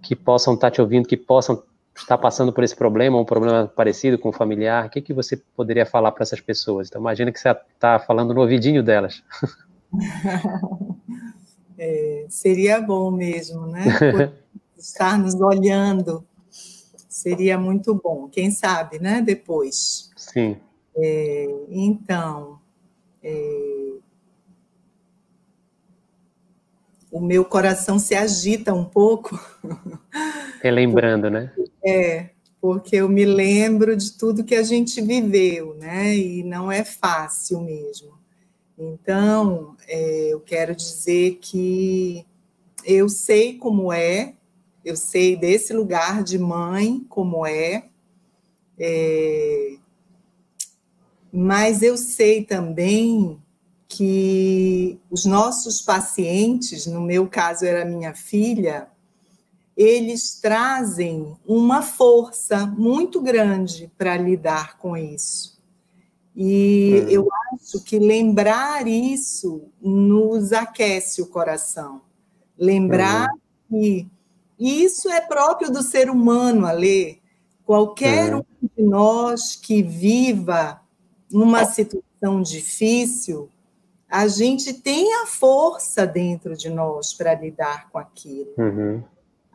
que 0.00 0.16
possam 0.16 0.54
estar 0.54 0.68
tá 0.68 0.74
te 0.74 0.80
ouvindo, 0.80 1.06
que 1.06 1.16
possam 1.16 1.62
está 2.02 2.16
passando 2.16 2.52
por 2.52 2.64
esse 2.64 2.76
problema, 2.76 3.18
um 3.18 3.24
problema 3.24 3.66
parecido 3.66 4.18
com 4.18 4.30
o 4.30 4.32
familiar, 4.32 4.86
o 4.86 4.90
que, 4.90 5.00
que 5.00 5.12
você 5.12 5.36
poderia 5.36 5.86
falar 5.86 6.12
para 6.12 6.22
essas 6.22 6.40
pessoas? 6.40 6.88
Então, 6.88 7.00
imagina 7.00 7.32
que 7.32 7.38
você 7.38 7.50
está 7.50 7.98
falando 7.98 8.34
no 8.34 8.40
ouvidinho 8.40 8.82
delas. 8.82 9.22
É, 11.80 12.26
seria 12.28 12.80
bom 12.80 13.08
mesmo, 13.08 13.68
né? 13.68 13.84
estar 14.76 15.16
nos 15.16 15.36
olhando 15.36 16.26
seria 17.18 17.58
muito 17.58 17.94
bom. 17.94 18.28
Quem 18.28 18.50
sabe, 18.50 18.98
né? 18.98 19.20
Depois. 19.20 20.10
Sim. 20.16 20.56
É, 20.96 21.46
então, 21.68 22.60
é, 23.22 23.92
o 27.10 27.20
meu 27.20 27.44
coração 27.44 27.98
se 27.98 28.14
agita 28.14 28.72
um 28.72 28.84
pouco. 28.84 29.38
Relembrando, 30.62 31.28
né? 31.30 31.52
É, 31.88 32.30
porque 32.60 32.96
eu 32.96 33.08
me 33.08 33.24
lembro 33.24 33.96
de 33.96 34.12
tudo 34.12 34.44
que 34.44 34.54
a 34.54 34.62
gente 34.62 35.00
viveu, 35.00 35.74
né? 35.74 36.16
E 36.16 36.42
não 36.42 36.70
é 36.70 36.84
fácil 36.84 37.60
mesmo. 37.60 38.18
Então, 38.76 39.76
é, 39.86 40.32
eu 40.32 40.40
quero 40.40 40.74
dizer 40.74 41.38
que 41.40 42.26
eu 42.84 43.08
sei 43.08 43.56
como 43.56 43.92
é, 43.92 44.34
eu 44.84 44.96
sei 44.96 45.36
desse 45.36 45.72
lugar 45.72 46.22
de 46.22 46.38
mãe 46.38 47.04
como 47.08 47.46
é, 47.46 47.88
é 48.78 49.76
mas 51.32 51.82
eu 51.82 51.96
sei 51.96 52.42
também 52.42 53.38
que 53.86 54.98
os 55.10 55.24
nossos 55.24 55.82
pacientes, 55.82 56.86
no 56.86 57.00
meu 57.00 57.28
caso 57.28 57.64
era 57.64 57.84
minha 57.84 58.14
filha, 58.14 58.88
eles 59.78 60.34
trazem 60.40 61.36
uma 61.46 61.82
força 61.82 62.66
muito 62.66 63.20
grande 63.20 63.88
para 63.96 64.16
lidar 64.16 64.76
com 64.76 64.96
isso. 64.96 65.56
E 66.34 67.04
é. 67.06 67.12
eu 67.12 67.28
acho 67.52 67.84
que 67.84 67.96
lembrar 67.96 68.88
isso 68.88 69.70
nos 69.80 70.52
aquece 70.52 71.22
o 71.22 71.28
coração. 71.28 72.00
Lembrar 72.58 73.28
é. 73.28 73.38
que 73.68 74.08
isso 74.58 75.08
é 75.10 75.20
próprio 75.20 75.70
do 75.70 75.80
ser 75.80 76.10
humano, 76.10 76.66
Ale. 76.66 77.22
Qualquer 77.64 78.32
é. 78.32 78.36
um 78.36 78.44
de 78.60 78.82
nós 78.82 79.54
que 79.54 79.80
viva 79.80 80.80
uma 81.32 81.64
situação 81.64 82.42
difícil, 82.42 83.48
a 84.08 84.26
gente 84.26 84.72
tem 84.72 85.14
a 85.22 85.26
força 85.26 86.04
dentro 86.04 86.56
de 86.56 86.68
nós 86.68 87.14
para 87.14 87.32
lidar 87.36 87.88
com 87.90 87.98
aquilo. 87.98 88.54
Uhum. 88.58 89.04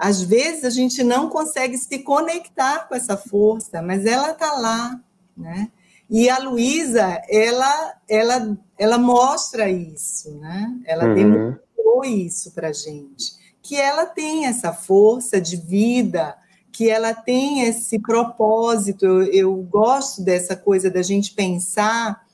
Às 0.03 0.21
vezes 0.21 0.65
a 0.65 0.69
gente 0.69 1.01
não 1.01 1.29
consegue 1.29 1.77
se 1.77 1.99
conectar 1.99 2.89
com 2.89 2.93
essa 2.93 3.15
força, 3.15 3.81
mas 3.81 4.05
ela 4.05 4.31
está 4.31 4.51
lá, 4.51 4.99
né? 5.35 5.71
E 6.09 6.29
a 6.29 6.39
Luísa, 6.39 7.21
ela, 7.29 7.95
ela, 8.09 8.57
ela 8.77 8.97
mostra 8.97 9.69
isso, 9.69 10.37
né? 10.41 10.77
Ela 10.83 11.05
uhum. 11.05 11.15
demonstrou 11.15 12.03
isso 12.03 12.51
para 12.51 12.73
gente, 12.73 13.31
que 13.61 13.77
ela 13.77 14.05
tem 14.05 14.45
essa 14.45 14.73
força 14.73 15.39
de 15.39 15.55
vida, 15.55 16.35
que 16.69 16.89
ela 16.89 17.13
tem 17.13 17.61
esse 17.61 17.97
propósito. 17.97 19.05
Eu, 19.05 19.23
eu 19.23 19.55
gosto 19.55 20.21
dessa 20.21 20.53
coisa 20.53 20.91
da 20.91 21.01
gente 21.01 21.33
pensar 21.33 22.27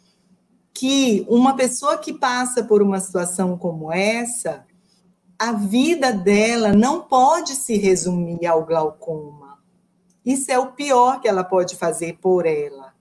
que 0.73 1.23
uma 1.29 1.55
pessoa 1.55 1.99
que 1.99 2.13
passa 2.13 2.63
por 2.63 2.81
uma 2.81 2.99
situação 2.99 3.55
como 3.55 3.93
essa, 3.93 4.65
a 5.39 5.53
vida 5.53 6.11
dela 6.11 6.73
não 6.73 7.01
pode 7.01 7.55
se 7.55 7.77
resumir 7.77 8.45
ao 8.45 8.65
glaucoma. 8.65 9.57
Isso 10.25 10.51
é 10.51 10.59
o 10.59 10.73
pior 10.73 11.21
que 11.21 11.29
ela 11.29 11.45
pode 11.45 11.77
fazer 11.77 12.17
por 12.17 12.45
ela. 12.45 12.93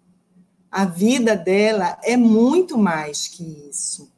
A 0.71 0.85
vida 0.85 1.35
dela 1.37 1.99
é 2.05 2.17
muito 2.17 2.79
mais 2.79 3.27
que 3.27 3.43
isso. 3.69 4.13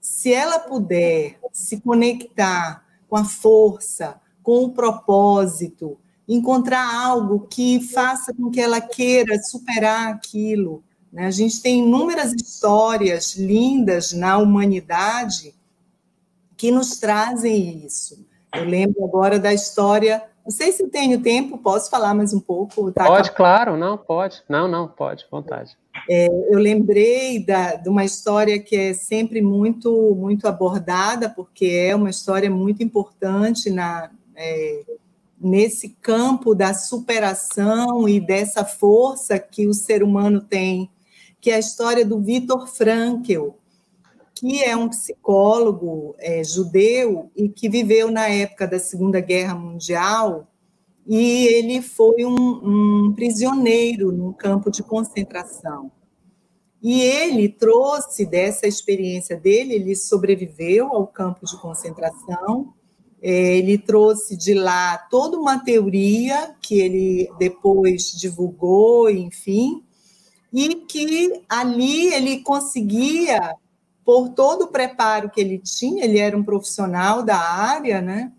Se 0.00 0.32
ela 0.32 0.58
puder 0.58 1.38
se 1.52 1.80
conectar 1.80 2.84
com 3.08 3.16
a 3.16 3.24
força, 3.24 4.20
com 4.42 4.64
o 4.64 4.72
propósito, 4.72 5.96
encontrar 6.26 7.00
algo 7.00 7.46
que 7.46 7.80
faça 7.80 8.34
com 8.34 8.50
que 8.50 8.60
ela 8.60 8.80
queira 8.80 9.40
superar 9.40 10.08
aquilo. 10.08 10.82
Né? 11.12 11.26
A 11.26 11.30
gente 11.30 11.62
tem 11.62 11.78
inúmeras 11.78 12.32
histórias 12.32 13.36
lindas 13.36 14.12
na 14.12 14.36
humanidade 14.36 15.54
que 16.56 16.70
nos 16.70 16.98
trazem 16.98 17.84
isso. 17.84 18.26
Eu 18.54 18.64
lembro 18.64 19.04
agora 19.04 19.38
da 19.38 19.52
história, 19.52 20.22
não 20.44 20.50
sei 20.50 20.72
se 20.72 20.86
tenho 20.88 21.20
tempo, 21.20 21.58
posso 21.58 21.90
falar 21.90 22.14
mais 22.14 22.32
um 22.32 22.40
pouco? 22.40 22.90
Tá? 22.90 23.04
Pode, 23.04 23.32
claro, 23.32 23.76
não, 23.76 23.98
pode. 23.98 24.42
Não, 24.48 24.66
não, 24.66 24.88
pode, 24.88 25.26
vontade. 25.30 25.76
É, 26.08 26.26
eu 26.26 26.58
lembrei 26.58 27.44
da, 27.44 27.74
de 27.74 27.88
uma 27.88 28.04
história 28.04 28.58
que 28.58 28.76
é 28.76 28.94
sempre 28.94 29.42
muito, 29.42 30.14
muito 30.14 30.46
abordada, 30.46 31.28
porque 31.28 31.66
é 31.66 31.94
uma 31.94 32.10
história 32.10 32.50
muito 32.50 32.82
importante 32.82 33.70
na, 33.70 34.10
é, 34.34 34.84
nesse 35.40 35.90
campo 36.00 36.54
da 36.54 36.72
superação 36.72 38.08
e 38.08 38.20
dessa 38.20 38.64
força 38.64 39.38
que 39.38 39.66
o 39.66 39.74
ser 39.74 40.02
humano 40.02 40.40
tem, 40.40 40.90
que 41.40 41.50
é 41.50 41.56
a 41.56 41.60
história 41.60 42.04
do 42.04 42.20
Viktor 42.20 42.66
Frankl, 42.66 43.50
que 44.38 44.62
é 44.62 44.76
um 44.76 44.88
psicólogo 44.88 46.14
é, 46.18 46.44
judeu 46.44 47.30
e 47.34 47.48
que 47.48 47.68
viveu 47.68 48.10
na 48.10 48.28
época 48.28 48.66
da 48.66 48.78
Segunda 48.78 49.18
Guerra 49.20 49.54
Mundial, 49.54 50.46
e 51.06 51.46
ele 51.46 51.80
foi 51.80 52.24
um, 52.24 52.36
um 52.36 53.12
prisioneiro 53.14 54.12
num 54.12 54.32
campo 54.32 54.70
de 54.70 54.82
concentração. 54.82 55.90
E 56.82 57.00
ele 57.00 57.48
trouxe 57.48 58.26
dessa 58.26 58.66
experiência 58.66 59.36
dele, 59.36 59.74
ele 59.74 59.96
sobreviveu 59.96 60.88
ao 60.92 61.06
campo 61.06 61.46
de 61.46 61.56
concentração, 61.60 62.74
É, 63.22 63.56
ele 63.58 63.78
trouxe 63.78 64.36
de 64.36 64.52
lá 64.52 64.98
toda 65.10 65.38
uma 65.38 65.58
teoria 65.58 66.54
que 66.60 66.78
ele 66.78 67.28
depois 67.38 68.12
divulgou, 68.12 69.08
enfim, 69.08 69.82
e 70.52 70.84
que 70.86 71.42
ali 71.48 72.12
ele 72.12 72.42
conseguia, 72.42 73.56
por 74.06 74.28
todo 74.28 74.66
o 74.66 74.68
preparo 74.68 75.28
que 75.28 75.40
ele 75.40 75.58
tinha, 75.58 76.04
ele 76.04 76.20
era 76.20 76.38
um 76.38 76.44
profissional 76.44 77.24
da 77.24 77.36
área, 77.36 78.00
né? 78.00 78.32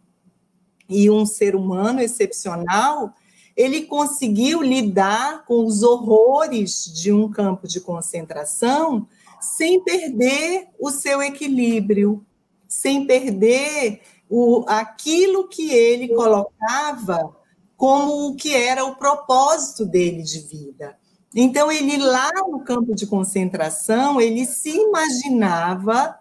E 0.87 1.09
um 1.09 1.25
ser 1.25 1.57
humano 1.57 1.99
excepcional, 1.99 3.13
ele 3.53 3.81
conseguiu 3.81 4.61
lidar 4.61 5.43
com 5.43 5.65
os 5.65 5.83
horrores 5.83 6.85
de 6.85 7.11
um 7.11 7.29
campo 7.29 7.67
de 7.67 7.81
concentração 7.81 9.09
sem 9.41 9.83
perder 9.83 10.69
o 10.79 10.89
seu 10.89 11.21
equilíbrio, 11.21 12.25
sem 12.65 13.05
perder 13.05 13.99
o, 14.29 14.63
aquilo 14.69 15.49
que 15.49 15.69
ele 15.69 16.07
colocava 16.15 17.35
como 17.75 18.29
o 18.29 18.35
que 18.37 18.55
era 18.55 18.85
o 18.85 18.95
propósito 18.95 19.85
dele 19.85 20.23
de 20.23 20.39
vida. 20.39 20.97
Então, 21.39 21.71
ele 21.71 21.97
lá 21.97 22.31
no 22.47 22.61
campo 22.61 22.95
de 22.95 23.05
concentração, 23.05 24.19
ele 24.19 24.43
se 24.43 24.71
imaginava 24.71 26.17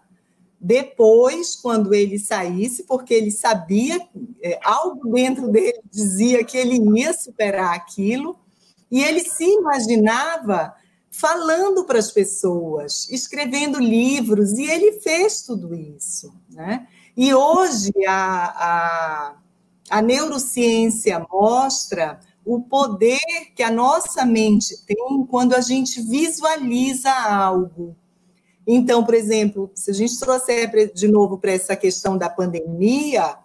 depois, 0.61 1.55
quando 1.55 1.91
ele 1.91 2.19
saísse, 2.19 2.83
porque 2.83 3.15
ele 3.15 3.31
sabia, 3.31 3.99
é, 4.43 4.59
algo 4.63 5.11
dentro 5.11 5.49
dele 5.49 5.79
dizia 5.89 6.43
que 6.43 6.55
ele 6.55 6.79
ia 6.99 7.13
superar 7.13 7.73
aquilo, 7.73 8.37
e 8.91 9.03
ele 9.03 9.21
se 9.21 9.43
imaginava 9.43 10.75
falando 11.09 11.83
para 11.85 11.97
as 11.97 12.11
pessoas, 12.11 13.09
escrevendo 13.09 13.79
livros, 13.79 14.51
e 14.51 14.69
ele 14.69 14.99
fez 14.99 15.41
tudo 15.41 15.73
isso. 15.73 16.31
Né? 16.47 16.85
E 17.15 17.33
hoje 17.33 17.91
a, 18.07 18.45
a, 18.45 19.35
a 19.89 20.01
neurociência 20.03 21.25
mostra 21.27 22.19
o 22.47 22.61
poder 22.61 23.19
que 23.53 23.61
a 23.61 23.69
nossa 23.69 24.25
mente 24.25 24.85
tem 24.85 25.25
quando 25.29 25.53
a 25.53 25.59
gente 25.59 26.01
visualiza 26.01 27.11
algo. 27.11 27.93
Então, 28.65 29.03
por 29.03 29.13
exemplo, 29.13 29.69
se 29.75 29.91
a 29.91 29.93
gente 29.93 30.17
trouxer 30.17 30.93
de 30.93 31.09
novo 31.09 31.37
para 31.37 31.51
essa 31.51 31.75
questão 31.75 32.17
da 32.17 32.29
pandemia, 32.29 33.37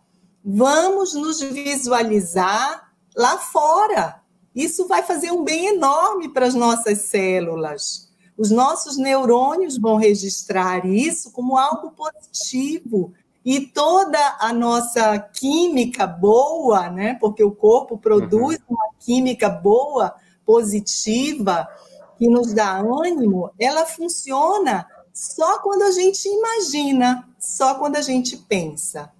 vamos 0.45 1.15
nos 1.15 1.41
visualizar 1.41 2.93
lá 3.17 3.39
fora. 3.39 4.23
Isso 4.55 4.87
vai 4.87 5.03
fazer 5.03 5.33
um 5.33 5.43
bem 5.43 5.75
enorme 5.75 6.29
para 6.29 6.47
as 6.47 6.55
nossas 6.55 7.03
células. 7.03 8.09
Os 8.39 8.53
nossos 8.53 8.97
neurônios 8.97 9.79
vão 9.79 9.97
registrar 9.97 10.87
isso 10.87 11.33
como 11.33 11.57
algo 11.57 11.91
positivo 11.91 13.13
e 13.45 13.61
toda 13.61 14.19
a 14.39 14.53
nossa 14.53 15.19
química 15.19 16.07
boa, 16.07 16.89
né? 16.89 17.17
Porque 17.21 17.43
o 17.43 17.53
corpo 17.53 17.99
produz 17.99 18.59
uhum. 18.69 18.77
uma 18.77 18.91
química 19.01 19.49
boa, 19.49 20.15
positiva, 20.45 21.69
que 22.17 22.29
nos 22.29 22.53
dá 22.53 22.79
ânimo, 22.79 23.51
ela 23.59 23.85
funciona 23.85 24.87
só 25.13 25.59
quando 25.59 25.83
a 25.83 25.91
gente 25.91 26.29
imagina, 26.29 27.29
só 27.39 27.75
quando 27.75 27.97
a 27.97 28.03
gente 28.03 28.37
pensa. 28.37 29.13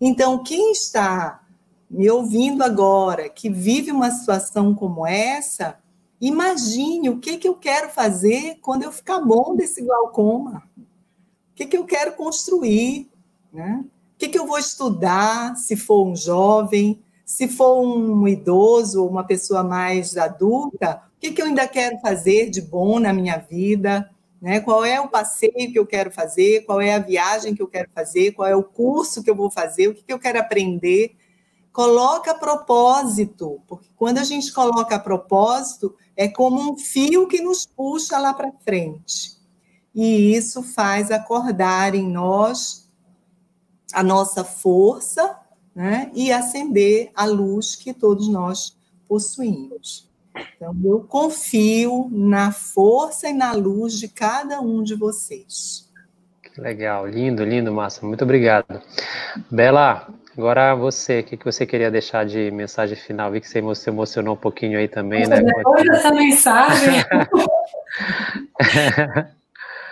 Então, 0.00 0.42
quem 0.42 0.72
está 0.72 1.42
me 1.90 2.10
ouvindo 2.10 2.62
agora, 2.62 3.28
que 3.28 3.50
vive 3.50 3.90
uma 3.90 4.10
situação 4.10 4.74
como 4.74 5.06
essa, 5.06 5.78
imagine 6.20 7.10
o 7.10 7.18
que, 7.18 7.36
que 7.36 7.48
eu 7.48 7.54
quero 7.54 7.90
fazer 7.90 8.58
quando 8.62 8.84
eu 8.84 8.92
ficar 8.92 9.20
bom 9.20 9.54
desse 9.54 9.82
glaucoma. 9.82 10.62
O 10.78 11.54
que, 11.54 11.66
que 11.66 11.76
eu 11.76 11.84
quero 11.84 12.12
construir? 12.14 13.10
Né? 13.54 13.84
O 13.84 14.18
que, 14.18 14.28
que 14.28 14.38
eu 14.38 14.46
vou 14.46 14.58
estudar 14.58 15.56
se 15.56 15.76
for 15.76 16.04
um 16.04 16.16
jovem, 16.16 17.00
se 17.24 17.46
for 17.46 17.80
um 17.80 18.26
idoso 18.26 19.02
ou 19.02 19.08
uma 19.08 19.24
pessoa 19.24 19.62
mais 19.62 20.16
adulta? 20.16 21.02
O 21.16 21.20
que, 21.20 21.30
que 21.30 21.40
eu 21.40 21.46
ainda 21.46 21.66
quero 21.68 21.98
fazer 22.00 22.50
de 22.50 22.60
bom 22.60 22.98
na 22.98 23.12
minha 23.12 23.38
vida? 23.38 24.10
Né? 24.42 24.60
Qual 24.60 24.84
é 24.84 25.00
o 25.00 25.08
passeio 25.08 25.72
que 25.72 25.78
eu 25.78 25.86
quero 25.86 26.10
fazer? 26.10 26.66
Qual 26.66 26.80
é 26.80 26.94
a 26.94 26.98
viagem 26.98 27.54
que 27.54 27.62
eu 27.62 27.68
quero 27.68 27.88
fazer? 27.94 28.32
Qual 28.32 28.46
é 28.46 28.56
o 28.56 28.64
curso 28.64 29.22
que 29.22 29.30
eu 29.30 29.36
vou 29.36 29.50
fazer? 29.50 29.88
O 29.88 29.94
que, 29.94 30.02
que 30.02 30.12
eu 30.12 30.18
quero 30.18 30.40
aprender? 30.40 31.16
Coloca 31.72 32.34
propósito, 32.34 33.60
porque 33.66 33.88
quando 33.96 34.18
a 34.18 34.24
gente 34.24 34.52
coloca 34.52 34.98
propósito, 34.98 35.94
é 36.16 36.28
como 36.28 36.72
um 36.72 36.76
fio 36.76 37.26
que 37.26 37.40
nos 37.40 37.66
puxa 37.66 38.18
lá 38.18 38.32
para 38.32 38.52
frente. 38.64 39.34
E 39.94 40.34
isso 40.34 40.62
faz 40.62 41.10
acordar 41.10 41.94
em 41.94 42.08
nós 42.08 42.83
a 43.94 44.02
nossa 44.02 44.44
força 44.44 45.38
né, 45.74 46.10
e 46.14 46.32
acender 46.32 47.10
a 47.14 47.24
luz 47.24 47.76
que 47.76 47.94
todos 47.94 48.28
nós 48.28 48.76
possuímos. 49.08 50.10
Então, 50.56 50.76
eu 50.84 51.00
confio 51.00 52.08
na 52.10 52.50
força 52.50 53.28
e 53.28 53.32
na 53.32 53.52
luz 53.52 53.98
de 53.98 54.08
cada 54.08 54.60
um 54.60 54.82
de 54.82 54.96
vocês. 54.96 55.88
Que 56.42 56.60
legal, 56.60 57.06
lindo, 57.06 57.44
lindo, 57.44 57.72
Márcia. 57.72 58.06
Muito 58.06 58.24
obrigado. 58.24 58.82
Bela, 59.50 60.08
agora 60.36 60.74
você, 60.74 61.20
o 61.20 61.24
que 61.24 61.44
você 61.44 61.64
queria 61.64 61.90
deixar 61.90 62.26
de 62.26 62.50
mensagem 62.50 62.96
final? 62.96 63.30
Vi 63.30 63.40
que 63.40 63.48
você 63.48 63.62
se 63.74 63.90
emocionou 63.90 64.34
um 64.34 64.38
pouquinho 64.38 64.78
aí 64.78 64.88
também, 64.88 65.26
né? 65.26 65.40
Depois 65.40 65.84
dessa 65.84 66.12
mensagem. 66.12 66.94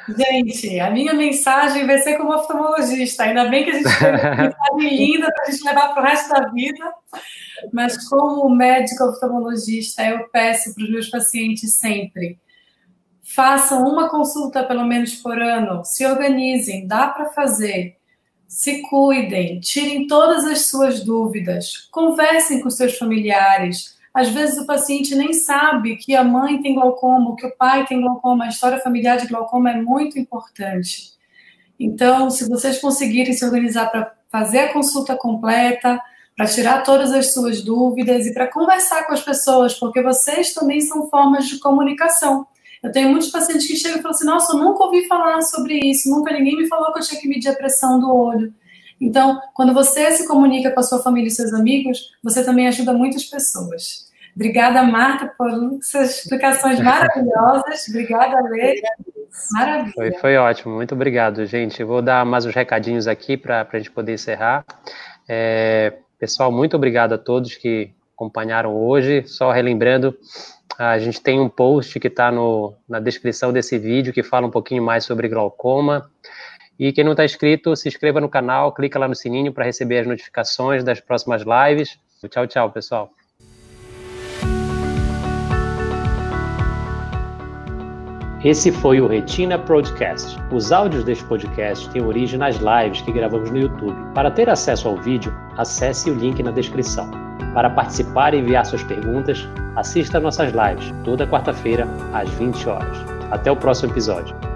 Gente, 0.09 0.80
a 0.80 0.90
minha 0.90 1.14
mensagem 1.14 1.86
vai 1.86 1.98
ser 1.98 2.16
como 2.16 2.34
oftalmologista. 2.34 3.24
Ainda 3.24 3.44
bem 3.48 3.64
que 3.64 3.70
a 3.70 3.74
gente 3.74 3.98
tem 3.98 4.09
uma 4.09 4.34
mensagem 4.36 4.96
linda 4.96 5.32
para 5.32 5.44
a 5.44 5.50
gente 5.50 5.64
levar 5.64 5.88
para 5.94 6.03
o 6.03 6.07
resto 6.07 6.28
da 6.30 6.48
vida. 6.48 6.94
Mas 7.72 8.09
como 8.09 8.55
médico 8.55 9.05
oftalmologista, 9.05 10.03
eu 10.03 10.28
peço 10.30 10.74
para 10.74 10.84
os 10.84 10.90
meus 10.90 11.09
pacientes 11.09 11.74
sempre: 11.74 12.38
façam 13.22 13.84
uma 13.84 14.09
consulta 14.09 14.64
pelo 14.64 14.84
menos 14.84 15.14
por 15.14 15.40
ano, 15.40 15.84
se 15.84 16.05
organizem, 16.05 16.86
dá 16.86 17.09
para 17.09 17.26
fazer. 17.26 17.96
Se 18.48 18.82
cuidem, 18.82 19.61
tirem 19.61 20.07
todas 20.07 20.44
as 20.44 20.66
suas 20.66 21.03
dúvidas, 21.03 21.88
conversem 21.90 22.61
com 22.61 22.68
seus 22.68 22.98
familiares, 22.98 23.96
às 24.14 24.28
vezes 24.28 24.58
o 24.58 24.66
paciente 24.66 25.14
nem 25.14 25.32
sabe 25.32 25.96
que 25.96 26.14
a 26.14 26.22
mãe 26.22 26.60
tem 26.60 26.74
glaucoma, 26.74 27.34
que 27.36 27.46
o 27.46 27.56
pai 27.56 27.86
tem 27.86 28.00
glaucoma, 28.00 28.44
a 28.44 28.48
história 28.48 28.78
familiar 28.78 29.16
de 29.16 29.26
glaucoma 29.26 29.70
é 29.70 29.80
muito 29.80 30.18
importante. 30.18 31.12
Então, 31.80 32.30
se 32.30 32.48
vocês 32.48 32.78
conseguirem 32.78 33.32
se 33.32 33.44
organizar 33.44 33.90
para 33.90 34.12
fazer 34.30 34.60
a 34.60 34.72
consulta 34.72 35.16
completa, 35.16 36.00
para 36.36 36.46
tirar 36.46 36.82
todas 36.82 37.12
as 37.12 37.32
suas 37.32 37.62
dúvidas 37.62 38.26
e 38.26 38.34
para 38.34 38.46
conversar 38.46 39.06
com 39.06 39.12
as 39.12 39.22
pessoas, 39.22 39.74
porque 39.74 40.02
vocês 40.02 40.52
também 40.54 40.80
são 40.80 41.08
formas 41.08 41.46
de 41.46 41.58
comunicação. 41.58 42.46
Eu 42.82 42.90
tenho 42.90 43.10
muitos 43.10 43.30
pacientes 43.30 43.66
que 43.66 43.76
chegam 43.76 43.98
e 43.98 44.02
falam 44.02 44.16
assim: 44.16 44.26
Nossa, 44.26 44.52
eu 44.52 44.58
nunca 44.58 44.84
ouvi 44.84 45.06
falar 45.06 45.40
sobre 45.42 45.78
isso, 45.78 46.10
nunca 46.10 46.32
ninguém 46.32 46.56
me 46.56 46.66
falou 46.66 46.92
que 46.92 46.98
eu 46.98 47.02
tinha 47.02 47.20
que 47.20 47.28
medir 47.28 47.48
a 47.48 47.54
pressão 47.54 48.00
do 48.00 48.12
olho. 48.12 48.52
Então, 49.03 49.40
quando 49.53 49.74
você 49.74 50.12
se 50.12 50.28
comunica 50.28 50.70
com 50.70 50.78
a 50.78 50.82
sua 50.84 51.03
família 51.03 51.26
e 51.26 51.30
seus 51.32 51.53
amigos, 51.53 52.12
você 52.22 52.44
também 52.44 52.68
ajuda 52.68 52.92
muitas 52.92 53.24
pessoas. 53.24 54.09
Obrigada, 54.34 54.80
Marta, 54.84 55.26
por 55.36 55.50
suas 55.82 56.18
explicações 56.20 56.78
maravilhosas. 56.80 57.88
Obrigada, 57.88 58.40
Lê. 58.48 58.80
Maravilha. 59.50 59.92
Foi, 59.92 60.12
foi 60.12 60.36
ótimo, 60.36 60.74
muito 60.74 60.94
obrigado, 60.94 61.44
gente. 61.46 61.82
Vou 61.82 62.00
dar 62.00 62.24
mais 62.24 62.46
uns 62.46 62.55
recadinhos 62.55 63.09
aqui 63.09 63.36
para 63.36 63.66
a 63.70 63.76
gente 63.76 63.90
poder 63.90 64.14
encerrar. 64.14 64.64
É, 65.28 65.94
pessoal, 66.16 66.53
muito 66.53 66.76
obrigado 66.76 67.12
a 67.14 67.18
todos 67.18 67.57
que 67.57 67.90
acompanharam 68.14 68.72
hoje. 68.72 69.24
Só 69.26 69.50
relembrando, 69.50 70.16
a 70.78 70.96
gente 70.98 71.20
tem 71.20 71.40
um 71.40 71.48
post 71.48 71.98
que 71.98 72.07
está 72.07 72.32
na 72.88 73.00
descrição 73.00 73.53
desse 73.53 73.78
vídeo 73.78 74.12
que 74.12 74.22
fala 74.22 74.46
um 74.46 74.50
pouquinho 74.50 74.82
mais 74.82 75.05
sobre 75.05 75.28
glaucoma. 75.28 76.09
E 76.78 76.92
quem 76.92 77.04
não 77.04 77.12
está 77.12 77.24
inscrito, 77.24 77.76
se 77.76 77.88
inscreva 77.88 78.20
no 78.20 78.28
canal, 78.28 78.72
clica 78.72 78.98
lá 78.98 79.06
no 79.06 79.14
sininho 79.14 79.52
para 79.52 79.64
receber 79.64 79.98
as 79.98 80.06
notificações 80.06 80.82
das 80.82 81.00
próximas 81.00 81.42
lives. 81.42 81.98
Tchau, 82.28 82.46
tchau, 82.46 82.70
pessoal. 82.70 83.12
Esse 88.44 88.72
foi 88.72 89.00
o 89.00 89.06
Retina 89.06 89.56
Podcast. 89.56 90.36
Os 90.50 90.72
áudios 90.72 91.04
deste 91.04 91.24
podcast 91.26 91.88
têm 91.90 92.02
origem 92.02 92.40
nas 92.40 92.56
lives 92.56 93.00
que 93.02 93.12
gravamos 93.12 93.48
no 93.52 93.58
YouTube. 93.58 93.94
Para 94.14 94.32
ter 94.32 94.50
acesso 94.50 94.88
ao 94.88 94.96
vídeo, 94.96 95.32
acesse 95.56 96.10
o 96.10 96.14
link 96.14 96.42
na 96.42 96.50
descrição. 96.50 97.08
Para 97.54 97.70
participar 97.70 98.34
e 98.34 98.38
enviar 98.38 98.66
suas 98.66 98.82
perguntas, 98.82 99.46
assista 99.76 100.18
nossas 100.18 100.52
lives 100.52 100.92
toda 101.04 101.24
quarta-feira 101.24 101.86
às 102.12 102.28
20 102.30 102.68
horas. 102.68 102.98
Até 103.30 103.48
o 103.52 103.56
próximo 103.56 103.92
episódio. 103.92 104.51